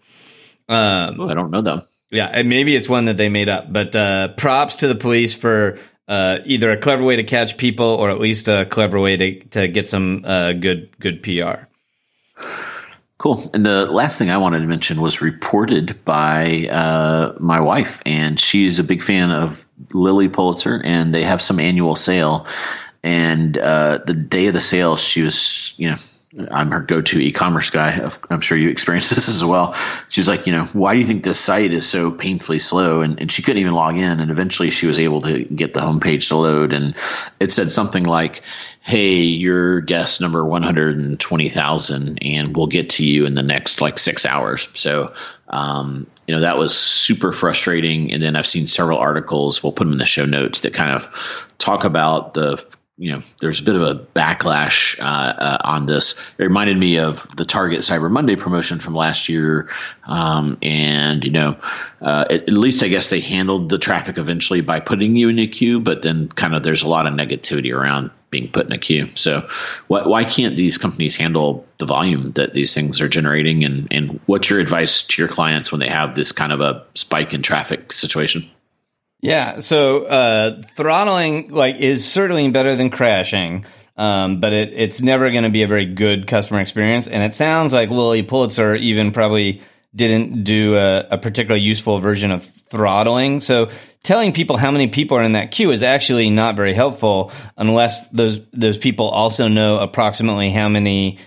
um, 0.70 1.20
oh, 1.20 1.30
I 1.30 1.34
don't 1.34 1.52
know 1.52 1.62
them. 1.62 1.82
Yeah, 2.12 2.28
and 2.28 2.48
maybe 2.48 2.76
it's 2.76 2.88
one 2.88 3.06
that 3.06 3.18
they 3.18 3.30
made 3.30 3.50
up. 3.50 3.74
But 3.74 3.96
uh, 3.96 4.28
props 4.30 4.78
to 4.78 4.88
the 4.88 4.96
police 4.96 5.34
for 5.34 5.80
either 6.08 6.70
a 6.70 6.78
clever 6.78 7.04
way 7.04 7.16
to 7.16 7.24
catch 7.24 7.58
people 7.58 7.88
or 7.88 8.12
at 8.12 8.20
least 8.20 8.48
a 8.48 8.66
clever 8.66 9.00
way 9.00 9.18
to 9.18 9.40
to 9.46 9.68
get 9.68 9.90
some 9.90 10.22
good 10.22 10.96
good 11.00 11.24
PR. 11.24 11.66
Cool. 13.24 13.50
And 13.54 13.66
the 13.66 13.86
last 13.86 14.18
thing 14.18 14.30
I 14.30 14.36
wanted 14.36 14.60
to 14.60 14.68
mention 14.68 15.00
was 15.00 15.22
reported 15.22 15.98
by 16.04 16.68
uh, 16.68 17.34
my 17.40 17.58
wife, 17.58 18.02
and 18.06 18.38
she's 18.38 18.80
a 18.80 18.84
big 18.84 19.02
fan 19.02 19.32
of 19.32 19.66
Lilly 19.94 20.28
Pulitzer, 20.28 20.82
and 20.84 21.16
they 21.16 21.24
have 21.24 21.42
some 21.42 21.58
annual 21.58 21.96
sale. 21.96 22.46
And 23.02 23.58
uh, 23.58 24.00
the 24.06 24.14
day 24.14 24.48
of 24.48 24.54
the 24.54 24.60
sale, 24.60 24.98
she 24.98 25.22
was, 25.22 25.74
you 25.78 25.90
know, 25.90 25.96
I'm 26.50 26.72
her 26.72 26.80
go-to 26.80 27.20
e-commerce 27.20 27.70
guy. 27.70 28.10
I'm 28.30 28.42
sure 28.42 28.58
you 28.58 28.70
experienced 28.70 29.10
this 29.16 29.30
as 29.30 29.46
well. 29.46 29.76
She's 30.10 30.28
like, 30.28 30.48
you 30.48 30.54
know, 30.54 30.66
why 30.66 30.94
do 30.94 31.00
you 31.00 31.06
think 31.06 31.24
this 31.24 31.40
site 31.40 31.74
is 31.74 31.88
so 31.88 32.10
painfully 32.10 32.58
slow? 32.58 33.02
And, 33.02 33.20
and 33.22 33.32
she 33.32 33.44
couldn't 33.44 33.62
even 33.62 33.74
log 33.74 33.98
in. 33.98 34.20
And 34.20 34.32
eventually, 34.32 34.72
she 34.72 34.88
was 34.88 34.98
able 34.98 35.22
to 35.22 35.44
get 35.44 35.74
the 35.74 35.82
homepage 35.82 36.30
to 36.30 36.38
load, 36.38 36.74
and 36.74 36.96
it 37.40 37.52
said 37.52 37.72
something 37.72 38.04
like, 38.04 38.42
"Hey, 38.82 39.18
your 39.18 39.82
guest 39.82 40.22
number 40.22 40.44
120,000, 40.44 42.20
and 42.24 42.56
we'll 42.56 42.68
get 42.68 42.90
to 42.92 43.06
you 43.06 43.26
in 43.28 43.36
the 43.36 43.44
next 43.44 43.80
like 43.80 44.00
six 44.00 44.26
hours." 44.26 44.68
So, 44.74 45.14
um, 45.50 46.08
you 46.28 46.34
know, 46.34 46.42
that 46.42 46.58
was 46.58 46.76
super 46.76 47.32
frustrating. 47.32 48.12
And 48.12 48.24
then 48.24 48.36
I've 48.36 48.48
seen 48.48 48.66
several 48.66 48.98
articles. 48.98 49.62
We'll 49.62 49.74
put 49.74 49.84
them 49.84 49.94
in 49.94 50.00
the 50.00 50.06
show 50.06 50.26
notes 50.26 50.62
that 50.62 50.74
kind 50.74 50.92
of 50.92 51.10
talk 51.60 51.84
about 51.84 52.34
the 52.34 52.66
you 52.98 53.12
know, 53.12 53.22
there's 53.42 53.60
a 53.60 53.64
bit 53.64 53.76
of 53.76 53.82
a 53.82 53.96
backlash 53.96 55.00
uh, 55.00 55.04
uh, 55.04 55.58
on 55.64 55.88
this. 55.88 56.20
It 56.38 56.44
reminded 56.44 56.78
me 56.78 57.00
of 57.00 57.28
the 57.36 57.44
Target 57.44 57.80
Cyber 57.80 58.10
Monday 58.10 58.36
promotion 58.36 58.80
from 58.80 58.94
last 58.94 59.30
year, 59.30 59.68
um, 60.06 60.60
and 60.62 61.24
you 61.24 61.32
know, 61.32 61.58
uh, 62.02 62.26
at, 62.30 62.44
at, 62.44 62.50
least 62.50 62.84
I 62.84 62.90
guess 62.90 63.10
they 63.10 63.20
handled 63.20 63.70
the 63.70 63.80
traffic 63.80 64.20
eventually 64.20 64.62
by 64.62 64.80
putting 64.80 65.16
you 65.16 65.30
in 65.30 65.40
a 65.40 65.48
queue, 65.48 65.80
but 65.80 66.04
then 66.04 66.28
kind 66.30 66.56
of 66.56 66.62
there's 66.62 66.84
a 66.84 66.88
lot 66.88 67.08
of 67.08 67.16
negativity 67.16 67.76
around 67.76 68.12
being 68.30 68.52
put 68.52 68.68
in 68.68 68.72
a 68.72 68.78
queue. 68.78 69.10
So, 69.16 69.42
wh- 69.88 70.06
why 70.06 70.24
can't 70.24 70.56
these 70.56 70.78
companies 70.78 71.16
handle 71.16 71.66
the 71.80 71.88
volume 71.88 72.34
that 72.34 72.54
these 72.54 72.76
things 72.76 73.02
are 73.02 73.10
generating? 73.10 73.64
And 73.64 73.88
and 73.90 74.20
what's 74.28 74.52
your 74.52 74.60
advice 74.60 75.02
to 75.02 75.22
your 75.22 75.30
clients 75.30 75.72
when 75.72 75.80
they 75.80 75.90
have 75.90 76.14
this 76.14 76.32
kind 76.32 76.52
of 76.52 76.62
a 76.62 76.86
spike 76.94 77.34
in 77.34 77.42
traffic 77.42 77.92
situation? 77.92 78.52
Yeah. 79.24 79.62
So 79.62 80.04
uh, 80.04 80.62
throttling 80.62 81.50
like 81.50 81.78
is 81.78 82.06
certainly 82.06 82.52
better 82.52 82.76
than 82.76 82.90
crashing. 82.90 83.66
Um, 83.96 84.42
but 84.42 84.52
it, 84.52 84.74
it's 84.74 85.02
never 85.02 85.32
going 85.32 85.44
to 85.46 85.50
be 85.50 85.64
a 85.64 85.68
very 85.68 85.86
good 85.86 86.28
customer 86.28 86.60
experience. 86.60 87.08
And 87.08 87.24
it 87.24 87.34
sounds 87.34 87.72
like 87.72 87.90
Lilly 87.90 88.22
Pulitzer 88.22 88.76
even 88.76 89.14
probably 89.14 89.62
didn't 89.96 90.44
do 90.44 90.76
a, 90.76 91.08
a 91.12 91.18
particularly 91.18 91.64
useful 91.64 92.00
version 92.00 92.32
of 92.32 92.44
throttling. 92.44 93.40
So 93.40 93.70
telling 94.02 94.34
people 94.34 94.58
how 94.58 94.72
many 94.72 94.88
people 94.88 95.16
are 95.16 95.24
in 95.24 95.34
that 95.34 95.52
queue 95.52 95.72
is 95.72 95.84
actually 95.84 96.30
not 96.30 96.58
very 96.58 96.74
helpful 96.74 97.32
unless 97.56 98.10
those 98.10 98.42
those 98.52 98.78
people 98.78 99.08
also 99.08 99.48
know 99.48 99.78
approximately 99.80 100.50
how 100.50 100.68
many 100.68 101.20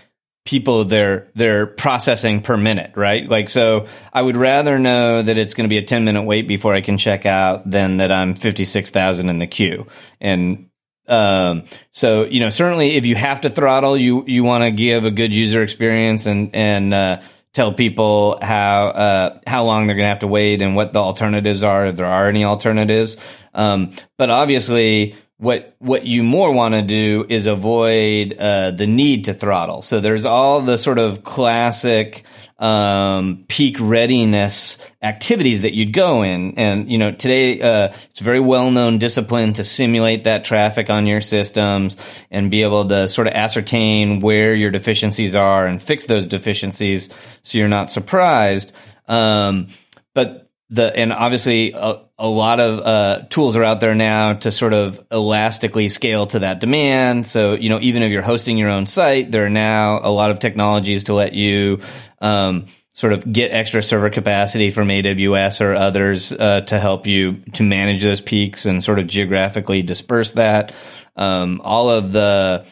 people 0.47 0.85
they're 0.85 1.27
they're 1.35 1.67
processing 1.67 2.41
per 2.41 2.55
minute, 2.55 2.93
right? 2.95 3.27
Like 3.27 3.49
so 3.49 3.85
I 4.13 4.21
would 4.21 4.37
rather 4.37 4.79
know 4.79 5.21
that 5.21 5.37
it's 5.37 5.53
going 5.53 5.65
to 5.65 5.69
be 5.69 5.77
a 5.77 5.83
10 5.83 6.05
minute 6.05 6.23
wait 6.23 6.47
before 6.47 6.73
I 6.73 6.79
can 6.79 6.97
check 6.97 7.25
out 7.25 7.69
than 7.69 7.97
that 7.97 8.13
I'm 8.13 8.33
56,000 8.33 9.27
in 9.27 9.39
the 9.39 9.45
queue. 9.45 9.85
And 10.21 10.69
um, 11.09 11.65
so 11.91 12.23
you 12.23 12.39
know 12.39 12.49
certainly 12.49 12.95
if 12.95 13.05
you 13.05 13.15
have 13.15 13.41
to 13.41 13.49
throttle 13.49 13.97
you 13.97 14.23
you 14.25 14.43
want 14.45 14.63
to 14.63 14.71
give 14.71 15.03
a 15.03 15.11
good 15.11 15.33
user 15.33 15.61
experience 15.61 16.25
and 16.25 16.55
and 16.55 16.93
uh, 16.93 17.21
tell 17.51 17.73
people 17.73 18.39
how 18.41 18.87
uh, 18.87 19.39
how 19.45 19.65
long 19.65 19.87
they're 19.87 19.97
going 19.97 20.05
to 20.05 20.09
have 20.09 20.19
to 20.19 20.27
wait 20.27 20.61
and 20.61 20.77
what 20.77 20.93
the 20.93 20.99
alternatives 20.99 21.61
are 21.61 21.87
if 21.87 21.97
there 21.97 22.05
are 22.05 22.29
any 22.29 22.45
alternatives. 22.45 23.17
Um, 23.53 23.91
but 24.17 24.29
obviously 24.29 25.15
what 25.39 25.75
what 25.77 26.05
you 26.05 26.23
more 26.23 26.51
want 26.51 26.73
to 26.73 26.81
do 26.81 27.25
is 27.29 27.45
avoid 27.45 28.33
uh, 28.33 28.71
the 28.71 28.87
need 28.87 29.25
to 29.25 29.35
throttle. 29.35 29.83
So 29.83 29.99
there's 29.99 30.25
all 30.25 30.61
the 30.61 30.77
sort 30.77 30.97
of 30.97 31.23
classic 31.23 32.25
um, 32.57 33.45
peak 33.47 33.77
readiness 33.79 34.79
activities 35.03 35.61
that 35.61 35.75
you'd 35.75 35.93
go 35.93 36.23
in, 36.23 36.57
and 36.57 36.91
you 36.91 36.97
know 36.97 37.11
today 37.11 37.61
uh, 37.61 37.89
it's 38.09 38.19
a 38.19 38.23
very 38.23 38.39
well 38.39 38.71
known 38.71 38.97
discipline 38.97 39.53
to 39.53 39.63
simulate 39.63 40.23
that 40.23 40.43
traffic 40.43 40.89
on 40.89 41.05
your 41.05 41.21
systems 41.21 41.97
and 42.31 42.49
be 42.49 42.63
able 42.63 42.87
to 42.87 43.07
sort 43.07 43.27
of 43.27 43.33
ascertain 43.33 44.21
where 44.21 44.55
your 44.55 44.71
deficiencies 44.71 45.35
are 45.35 45.67
and 45.67 45.83
fix 45.83 46.05
those 46.05 46.25
deficiencies 46.25 47.09
so 47.43 47.59
you're 47.59 47.67
not 47.67 47.91
surprised. 47.91 48.71
Um, 49.07 49.67
but 50.15 50.46
the 50.69 50.95
and 50.95 51.13
obviously 51.13 51.71
a, 51.73 52.01
a 52.19 52.27
lot 52.27 52.59
of 52.59 52.79
uh, 52.79 53.25
tools 53.29 53.55
are 53.55 53.63
out 53.63 53.79
there 53.79 53.95
now 53.95 54.33
to 54.33 54.51
sort 54.51 54.73
of 54.73 55.05
elastically 55.11 55.89
scale 55.89 56.27
to 56.27 56.39
that 56.39 56.59
demand. 56.59 57.27
So 57.27 57.53
you 57.53 57.69
know, 57.69 57.79
even 57.79 58.03
if 58.03 58.11
you're 58.11 58.21
hosting 58.21 58.57
your 58.57 58.69
own 58.69 58.85
site, 58.85 59.31
there 59.31 59.45
are 59.45 59.49
now 59.49 59.99
a 60.03 60.11
lot 60.11 60.31
of 60.31 60.39
technologies 60.39 61.05
to 61.05 61.13
let 61.13 61.33
you 61.33 61.79
um, 62.19 62.67
sort 62.93 63.13
of 63.13 63.31
get 63.31 63.51
extra 63.51 63.81
server 63.81 64.09
capacity 64.09 64.71
from 64.71 64.87
AWS 64.87 65.61
or 65.61 65.75
others 65.75 66.33
uh, 66.33 66.61
to 66.61 66.79
help 66.79 67.05
you 67.05 67.37
to 67.53 67.63
manage 67.63 68.01
those 68.01 68.21
peaks 68.21 68.65
and 68.65 68.83
sort 68.83 68.97
of 68.99 69.07
geographically 69.07 69.83
disperse 69.83 70.31
that. 70.31 70.73
Um, 71.15 71.61
all 71.63 71.89
of 71.89 72.11
the 72.11 72.65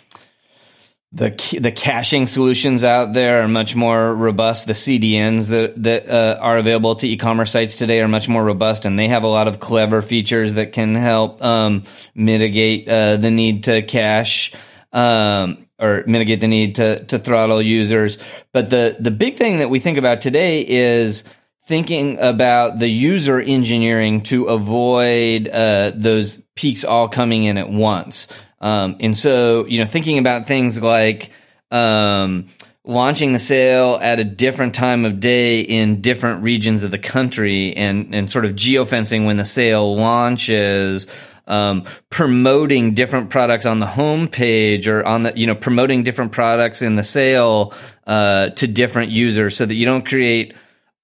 the 1.15 1.59
the 1.61 1.71
caching 1.71 2.27
solutions 2.27 2.83
out 2.83 3.13
there 3.13 3.41
are 3.41 3.47
much 3.47 3.73
more 3.73 4.13
robust. 4.13 4.67
The 4.67 4.73
CDNs 4.73 5.49
that 5.49 5.81
that 5.83 6.09
uh, 6.09 6.37
are 6.41 6.57
available 6.57 6.95
to 6.97 7.07
e-commerce 7.07 7.51
sites 7.51 7.77
today 7.77 8.01
are 8.01 8.07
much 8.09 8.27
more 8.27 8.43
robust, 8.43 8.85
and 8.85 8.99
they 8.99 9.07
have 9.07 9.23
a 9.23 9.27
lot 9.27 9.47
of 9.47 9.61
clever 9.61 10.01
features 10.01 10.55
that 10.55 10.73
can 10.73 10.93
help 10.93 11.41
um, 11.41 11.83
mitigate 12.13 12.89
uh, 12.89 13.15
the 13.15 13.31
need 13.31 13.63
to 13.63 13.81
cache. 13.81 14.51
Um, 14.91 15.65
or 15.77 16.05
mitigate 16.07 16.39
the 16.39 16.47
need 16.47 16.75
to, 16.75 17.03
to 17.03 17.19
throttle 17.19 17.61
users. 17.61 18.17
But 18.53 18.69
the, 18.69 18.95
the 18.97 19.11
big 19.11 19.35
thing 19.35 19.57
that 19.57 19.69
we 19.69 19.79
think 19.79 19.97
about 19.97 20.21
today 20.21 20.65
is 20.65 21.25
thinking 21.65 22.17
about 22.19 22.79
the 22.79 22.87
user 22.87 23.41
engineering 23.41 24.21
to 24.21 24.45
avoid 24.45 25.49
uh, 25.49 25.91
those 25.93 26.41
peaks 26.55 26.85
all 26.85 27.09
coming 27.09 27.43
in 27.43 27.57
at 27.57 27.69
once. 27.69 28.29
Um, 28.59 28.97
and 28.99 29.17
so, 29.17 29.65
you 29.65 29.79
know, 29.79 29.85
thinking 29.85 30.17
about 30.17 30.45
things 30.45 30.81
like 30.81 31.31
um, 31.71 32.47
launching 32.83 33.33
the 33.33 33.39
sale 33.39 33.99
at 34.01 34.19
a 34.19 34.23
different 34.23 34.75
time 34.75 35.05
of 35.05 35.19
day 35.19 35.61
in 35.61 36.01
different 36.01 36.43
regions 36.43 36.83
of 36.83 36.91
the 36.91 36.99
country 36.99 37.75
and, 37.75 38.13
and 38.13 38.29
sort 38.29 38.45
of 38.45 38.53
geofencing 38.53 39.25
when 39.25 39.37
the 39.37 39.45
sale 39.45 39.95
launches. 39.95 41.07
Um, 41.47 41.83
promoting 42.09 42.95
different 42.95 43.29
products 43.29 43.67
on 43.67 43.77
the 43.77 43.85
homepage 43.85 44.87
or 44.87 45.05
on 45.05 45.21
the, 45.21 45.33
you 45.35 45.45
know, 45.45 45.53
promoting 45.53 46.01
different 46.01 46.31
products 46.31 46.81
in 46.81 46.95
the 46.95 47.03
sale 47.03 47.71
uh, 48.07 48.49
to 48.49 48.65
different 48.65 49.11
users 49.11 49.55
so 49.55 49.63
that 49.63 49.75
you 49.75 49.85
don't 49.85 50.07
create 50.07 50.55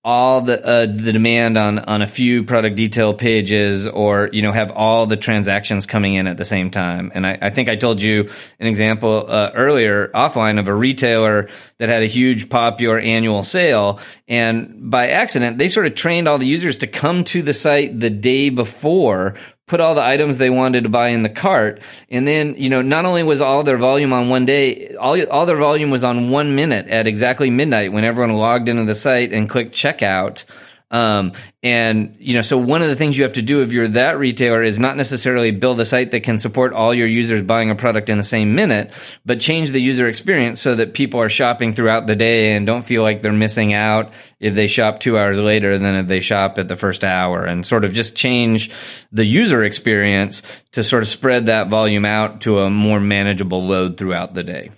all 0.04 0.41
the 0.41 0.66
uh, 0.66 0.88
the 0.88 1.14
demand 1.14 1.60
on 1.60 1.78
on 1.78 2.02
a 2.02 2.08
few 2.08 2.43
product 2.43 2.76
detail 2.76 3.14
pages 3.14 3.86
or 3.86 4.30
you 4.34 4.41
know 4.41 4.52
have 4.52 4.72
all 4.72 5.06
the 5.06 5.18
transactions 5.18 5.86
coming 5.86 6.16
in 6.16 6.26
at 6.26 6.38
the 6.38 6.45
same 6.45 6.72
time. 6.72 7.12
And 7.14 7.28
i, 7.28 7.38
I 7.39 7.49
think 7.52 7.70
i 7.70 7.76
told 7.76 8.02
you 8.02 8.28
an 8.60 8.68
example 8.68 9.26
uh, 9.28 9.52
earlier 9.54 10.08
offline 10.10 10.60
of 10.60 10.68
a 10.68 10.74
retailer 10.74 11.49
that 11.78 11.89
had 11.89 12.02
a 12.02 12.08
huge 12.08 12.49
popular 12.49 12.97
annual 12.97 13.43
sale. 13.43 13.99
And 14.28 14.89
by 14.89 15.10
accident 15.10 15.60
they 15.60 15.68
sort 15.68 15.86
of 15.86 15.93
trained 15.93 16.28
all 16.28 16.39
the 16.39 16.47
users 16.47 16.78
to 16.80 16.88
come 16.88 17.24
to 17.26 17.43
the 17.43 17.54
site 17.54 17.99
the 17.99 18.10
day 18.10 18.49
before 18.49 19.36
put 19.72 19.80
all 19.80 19.95
the 19.95 20.03
items 20.03 20.38
they 20.38 20.49
wanted 20.49 20.84
to 20.84 20.89
buy 20.89 21.07
in 21.07 21.24
the 21.24 21.30
cart. 21.30 21.82
And 22.09 22.28
then, 22.28 22.55
you 22.57 22.69
know, 22.69 22.82
not 22.82 23.05
only 23.05 23.24
was 23.24 23.39
all 23.39 23.63
their 23.63 23.78
volume 23.78 24.11
on 24.11 24.28
one 24.28 24.45
day, 24.45 24.93
all, 24.95 25.17
all 25.32 25.45
their 25.45 25.55
volume 25.55 25.89
was 25.89 26.03
on 26.03 26.30
one 26.30 26.55
minute 26.55 26.89
at 26.89 27.07
exactly 27.07 27.49
midnight 27.49 27.93
when 27.93 28.03
everyone 28.03 28.36
logged 28.36 28.67
into 28.67 28.84
the 28.84 28.93
site 28.93 29.32
and 29.32 29.49
clicked 29.49 29.74
checkout. 29.74 30.43
Um, 30.91 31.31
and 31.63 32.17
you 32.19 32.33
know, 32.33 32.41
so 32.41 32.57
one 32.57 32.81
of 32.81 32.89
the 32.89 32.97
things 32.97 33.17
you 33.17 33.23
have 33.23 33.33
to 33.33 33.41
do 33.41 33.61
if 33.61 33.71
you're 33.71 33.87
that 33.89 34.19
retailer 34.19 34.61
is 34.61 34.77
not 34.77 34.97
necessarily 34.97 35.51
build 35.51 35.79
a 35.79 35.85
site 35.85 36.11
that 36.11 36.23
can 36.23 36.37
support 36.37 36.73
all 36.73 36.93
your 36.93 37.07
users 37.07 37.41
buying 37.41 37.69
a 37.69 37.75
product 37.75 38.09
in 38.09 38.17
the 38.17 38.23
same 38.23 38.55
minute, 38.55 38.91
but 39.25 39.39
change 39.39 39.71
the 39.71 39.81
user 39.81 40.07
experience 40.07 40.61
so 40.61 40.75
that 40.75 40.93
people 40.93 41.21
are 41.21 41.29
shopping 41.29 41.73
throughout 41.73 42.07
the 42.07 42.15
day 42.15 42.53
and 42.53 42.65
don't 42.65 42.83
feel 42.83 43.03
like 43.03 43.21
they're 43.21 43.31
missing 43.31 43.73
out 43.73 44.11
if 44.39 44.53
they 44.53 44.67
shop 44.67 44.99
two 44.99 45.17
hours 45.17 45.39
later 45.39 45.77
than 45.77 45.95
if 45.95 46.07
they 46.07 46.19
shop 46.19 46.57
at 46.57 46.67
the 46.67 46.75
first 46.75 47.05
hour 47.05 47.45
and 47.45 47.65
sort 47.65 47.85
of 47.85 47.93
just 47.93 48.15
change 48.15 48.69
the 49.13 49.25
user 49.25 49.63
experience 49.63 50.41
to 50.73 50.83
sort 50.83 51.03
of 51.03 51.09
spread 51.09 51.45
that 51.45 51.69
volume 51.69 52.05
out 52.05 52.41
to 52.41 52.59
a 52.59 52.69
more 52.69 52.99
manageable 52.99 53.65
load 53.65 53.97
throughout 53.97 54.33
the 54.33 54.43
day. 54.43 54.71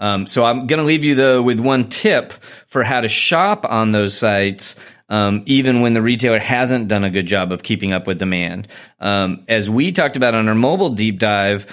Um, 0.00 0.26
so 0.26 0.44
I'm 0.44 0.66
going 0.66 0.78
to 0.78 0.84
leave 0.84 1.04
you 1.04 1.14
though 1.14 1.42
with 1.42 1.60
one 1.60 1.88
tip 1.88 2.32
for 2.66 2.82
how 2.82 3.02
to 3.02 3.08
shop 3.08 3.64
on 3.68 3.92
those 3.92 4.16
sites. 4.16 4.74
Um, 5.08 5.42
even 5.46 5.80
when 5.80 5.92
the 5.92 6.02
retailer 6.02 6.38
hasn't 6.38 6.86
done 6.86 7.02
a 7.02 7.10
good 7.10 7.26
job 7.26 7.50
of 7.50 7.64
keeping 7.64 7.92
up 7.92 8.06
with 8.06 8.20
demand. 8.20 8.68
Um, 9.00 9.44
as 9.48 9.68
we 9.68 9.90
talked 9.90 10.16
about 10.16 10.34
on 10.34 10.48
our 10.48 10.54
mobile 10.54 10.90
deep 10.90 11.18
dive, 11.18 11.66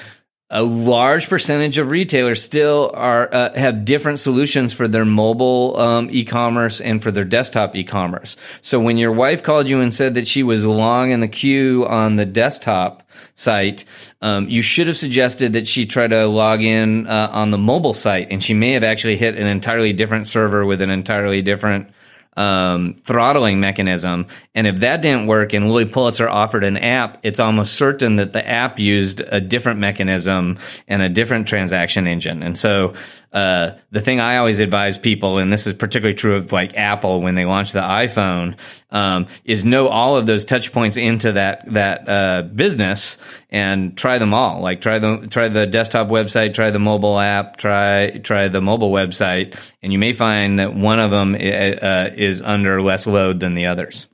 a 0.49 0.63
large 0.63 1.27
percentage 1.27 1.77
of 1.77 1.91
retailers 1.91 2.41
still 2.41 2.89
are 2.93 3.33
uh, 3.33 3.53
have 3.55 3.83
different 3.83 4.19
solutions 4.19 4.71
for 4.71 4.87
their 4.87 5.03
mobile 5.03 5.77
um, 5.77 6.07
e-commerce 6.09 6.79
and 6.79 7.03
for 7.03 7.11
their 7.11 7.25
desktop 7.25 7.75
e-commerce. 7.75 8.37
So 8.61 8.79
when 8.79 8.97
your 8.97 9.11
wife 9.11 9.43
called 9.43 9.67
you 9.67 9.81
and 9.81 9.93
said 9.93 10.13
that 10.13 10.25
she 10.25 10.43
was 10.43 10.65
long 10.65 11.11
in 11.11 11.19
the 11.19 11.27
queue 11.27 11.85
on 11.85 12.15
the 12.15 12.25
desktop 12.25 13.03
site, 13.35 13.83
um, 14.21 14.47
you 14.47 14.61
should 14.61 14.87
have 14.87 14.95
suggested 14.95 15.51
that 15.51 15.67
she 15.67 15.85
try 15.85 16.07
to 16.07 16.27
log 16.27 16.61
in 16.61 17.07
uh, 17.07 17.29
on 17.33 17.51
the 17.51 17.57
mobile 17.57 17.93
site, 17.93 18.27
and 18.31 18.41
she 18.41 18.53
may 18.53 18.71
have 18.71 18.85
actually 18.85 19.17
hit 19.17 19.35
an 19.35 19.47
entirely 19.47 19.91
different 19.91 20.27
server 20.27 20.65
with 20.65 20.81
an 20.81 20.89
entirely 20.89 21.41
different 21.41 21.89
um, 22.38 22.93
throttling 23.01 23.59
mechanism. 23.59 24.27
And 24.55 24.67
if 24.67 24.77
that 24.77 25.01
didn't 25.01 25.25
work 25.25 25.53
and 25.53 25.67
Lilly 25.67 25.85
Pulitzer 25.85 26.29
offered 26.29 26.63
an 26.63 26.77
app, 26.77 27.19
it's 27.23 27.39
almost 27.39 27.73
certain 27.73 28.15
that 28.17 28.31
the 28.31 28.47
app 28.47 28.79
used 28.79 29.19
a 29.19 29.41
different 29.41 29.79
mechanism 29.79 30.57
and 30.88 31.01
a 31.01 31.09
different 31.09 31.47
transaction 31.47 32.07
engine. 32.07 32.43
And 32.43 32.57
so, 32.57 32.93
uh, 33.34 33.71
the 33.91 34.01
thing 34.01 34.19
I 34.19 34.38
always 34.38 34.59
advise 34.59 34.97
people, 34.97 35.38
and 35.38 35.51
this 35.51 35.67
is 35.67 35.73
particularly 35.73 36.15
true 36.15 36.36
of 36.36 36.51
like 36.51 36.75
Apple 36.75 37.21
when 37.21 37.36
they 37.36 37.45
launch 37.45 37.73
the 37.73 37.82
iPhone, 37.82 38.57
um, 38.89 39.28
is 39.43 39.65
know 39.65 39.88
all 39.88 40.15
of 40.15 40.25
those 40.25 40.45
touch 40.45 40.71
points 40.71 40.97
into 40.97 41.34
that 41.34 41.71
that 41.73 42.07
uh, 42.07 42.41
business 42.43 43.17
and 43.49 43.97
try 43.97 44.17
them 44.17 44.34
all. 44.34 44.61
Like 44.61 44.82
try 44.82 44.99
the 44.99 45.28
try 45.30 45.49
the 45.49 45.67
desktop 45.67 46.07
website, 46.07 46.53
try 46.53 46.71
the 46.71 46.80
mobile 46.80 47.19
app, 47.19 47.57
try 47.57 48.17
try 48.17 48.47
the 48.47 48.61
mobile 48.61 48.91
website, 48.91 49.73
and 49.82 49.91
you 49.91 49.99
may 49.99 50.13
find 50.13 50.59
that 50.59 50.73
one 50.73 50.99
of 50.99 51.11
them 51.11 51.36
uh, 51.36 52.09
is 52.15 52.41
under 52.41 52.82
less 52.82 53.05
load 53.05 53.39
than 53.39 53.53
the 53.53 53.65
others. 53.65 54.07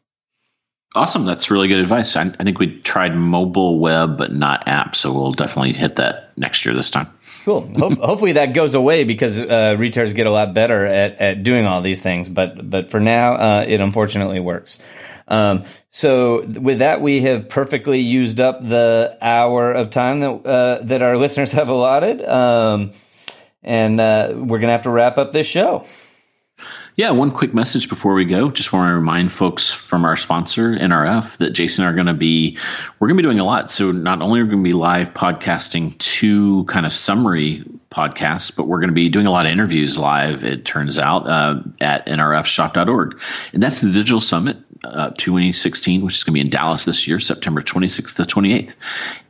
Awesome. 0.96 1.26
That's 1.26 1.50
really 1.50 1.68
good 1.68 1.80
advice. 1.80 2.16
I, 2.16 2.32
I 2.40 2.44
think 2.44 2.60
we 2.60 2.80
tried 2.82 3.16
mobile 3.16 3.80
web, 3.80 4.16
but 4.18 4.32
not 4.32 4.68
app. 4.68 4.96
So 4.96 5.12
we'll 5.12 5.34
definitely 5.34 5.74
hit 5.74 5.96
that 5.96 6.38
next 6.38 6.66
year 6.66 6.76
this 6.76 6.92
time. 6.92 7.12
Cool. 7.44 7.62
Hope, 7.78 7.98
hopefully 7.98 8.34
that 8.34 8.54
goes 8.54 8.74
away 8.74 9.04
because 9.04 9.38
uh, 9.38 9.76
retailers 9.78 10.14
get 10.14 10.28
a 10.28 10.32
lot 10.32 10.54
better 10.54 10.86
at, 10.86 11.20
at 11.20 11.44
doing 11.44 11.66
all 11.66 11.82
these 11.82 12.02
things. 12.02 12.30
But 12.30 12.70
but 12.70 12.90
for 12.90 13.00
now, 13.00 13.34
uh, 13.34 13.66
it 13.68 13.82
unfortunately 13.82 14.40
works. 14.40 14.80
Um, 15.28 15.64
so 15.92 16.46
with 16.46 16.80
that, 16.80 17.02
we 17.02 17.22
have 17.22 17.50
perfectly 17.50 18.00
used 18.00 18.40
up 18.40 18.62
the 18.62 19.18
hour 19.22 19.72
of 19.72 19.90
time 19.90 20.22
that 20.22 20.32
uh, 20.46 20.84
that 20.84 21.02
our 21.02 21.18
listeners 21.24 21.52
have 21.52 21.70
allotted, 21.70 22.22
um, 22.24 22.94
and 23.62 24.00
uh, 24.00 24.34
we're 24.36 24.60
gonna 24.60 24.74
have 24.74 24.84
to 24.84 24.90
wrap 24.90 25.18
up 25.18 25.32
this 25.34 25.48
show. 25.48 25.86
Yeah, 26.96 27.10
one 27.10 27.32
quick 27.32 27.56
message 27.56 27.90
before 27.90 28.14
we 28.14 28.26
go. 28.26 28.52
Just 28.52 28.72
want 28.72 28.88
to 28.88 28.94
remind 28.94 29.32
folks 29.32 29.72
from 29.72 30.06
our 30.06 30.16
sponsor, 30.16 30.76
NRF, 30.76 31.38
that 31.38 31.50
Jason 31.50 31.86
are 31.86 31.94
going 31.96 32.06
to 32.06 32.14
be, 32.14 32.60
we're 33.00 33.08
going 33.08 33.18
to 33.18 33.24
be 33.24 33.26
doing 33.26 33.40
a 33.40 33.44
lot. 33.44 33.72
So 33.72 33.92
not 33.92 34.22
only 34.22 34.42
are 34.42 34.44
we 34.44 34.52
going 34.52 34.64
to 34.64 34.70
be 34.70 34.74
live 34.74 35.12
podcasting 35.12 35.98
two 35.98 36.66
kind 36.66 36.86
of 36.86 36.94
summary 36.94 37.64
podcasts, 37.90 38.56
but 38.56 38.68
we're 38.68 38.80
going 38.80 38.90
to 38.90 38.94
be 38.94 39.10
doing 39.10 39.26
a 39.26 39.32
lot 39.32 39.48
of 39.48 39.52
interviews 39.52 39.98
live, 39.98 40.44
it 40.44 40.66
turns 40.66 41.00
out, 41.00 41.28
uh, 41.28 41.62
at 41.82 42.06
nrfshop.org. 42.06 43.20
And 43.54 43.64
that's 43.64 43.82
the 43.82 43.92
Digital 43.92 44.20
Summit 44.20 44.58
uh, 44.84 45.12
2016, 45.12 46.02
which 46.02 46.16
is 46.16 46.24
going 46.24 46.34
to 46.34 46.36
be 46.36 46.42
in 46.42 46.50
Dallas 46.50 46.86
this 46.86 47.08
year, 47.08 47.20
September 47.20 47.62
26th 47.62 48.16
to 48.16 48.24
28th. 48.24 48.76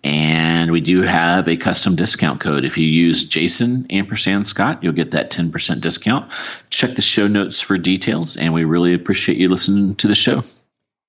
And 0.04 0.72
we 0.72 0.82
do 0.82 1.02
have 1.02 1.48
a 1.48 1.58
custom 1.58 1.96
discount 1.96 2.40
code. 2.40 2.66
If 2.66 2.78
you 2.78 2.88
use 2.88 3.24
Jason 3.24 3.86
ampersand 3.90 4.48
Scot, 4.48 4.84
you'll 4.84 4.94
get 4.94 5.12
that 5.12 5.32
10% 5.32 5.82
discount. 5.82 6.32
Check 6.70 6.96
the 6.96 7.02
show 7.02 7.28
notes 7.28 7.62
for 7.62 7.78
details, 7.78 8.38
and 8.38 8.54
we 8.54 8.64
really 8.64 8.94
appreciate 8.94 9.38
you 9.38 9.50
listening 9.50 9.96
to 9.96 10.08
the 10.08 10.16
show. 10.16 10.44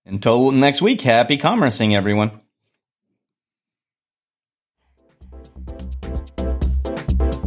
Until 0.07 0.51
next 0.51 0.82
week, 0.82 1.01
happy 1.01 1.38
commercing, 1.38 1.95
everyone. 1.95 2.40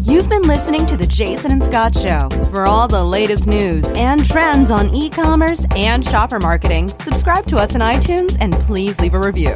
You've 0.10 0.30
been 0.30 0.43
listening 0.43 0.86
to 0.86 0.95
The 0.95 1.05
Jason 1.05 1.51
and 1.51 1.62
Scot 1.66 1.93
Show. 1.93 2.30
For 2.49 2.66
all 2.66 2.88
the 2.88 3.03
latest 3.03 3.45
news 3.45 3.91
and 3.91 4.24
trends 4.24 4.72
on 4.72 4.95
e 4.95 5.10
commerce 5.10 5.66
and 5.76 6.03
shopper 6.03 6.39
marketing, 6.39 6.88
subscribe 6.88 7.45
to 7.47 7.58
us 7.58 7.76
on 7.76 7.82
iTunes 7.82 8.38
and 8.39 8.53
please 8.53 8.97
leave 9.01 9.16
a 9.16 9.20
review. 9.20 9.53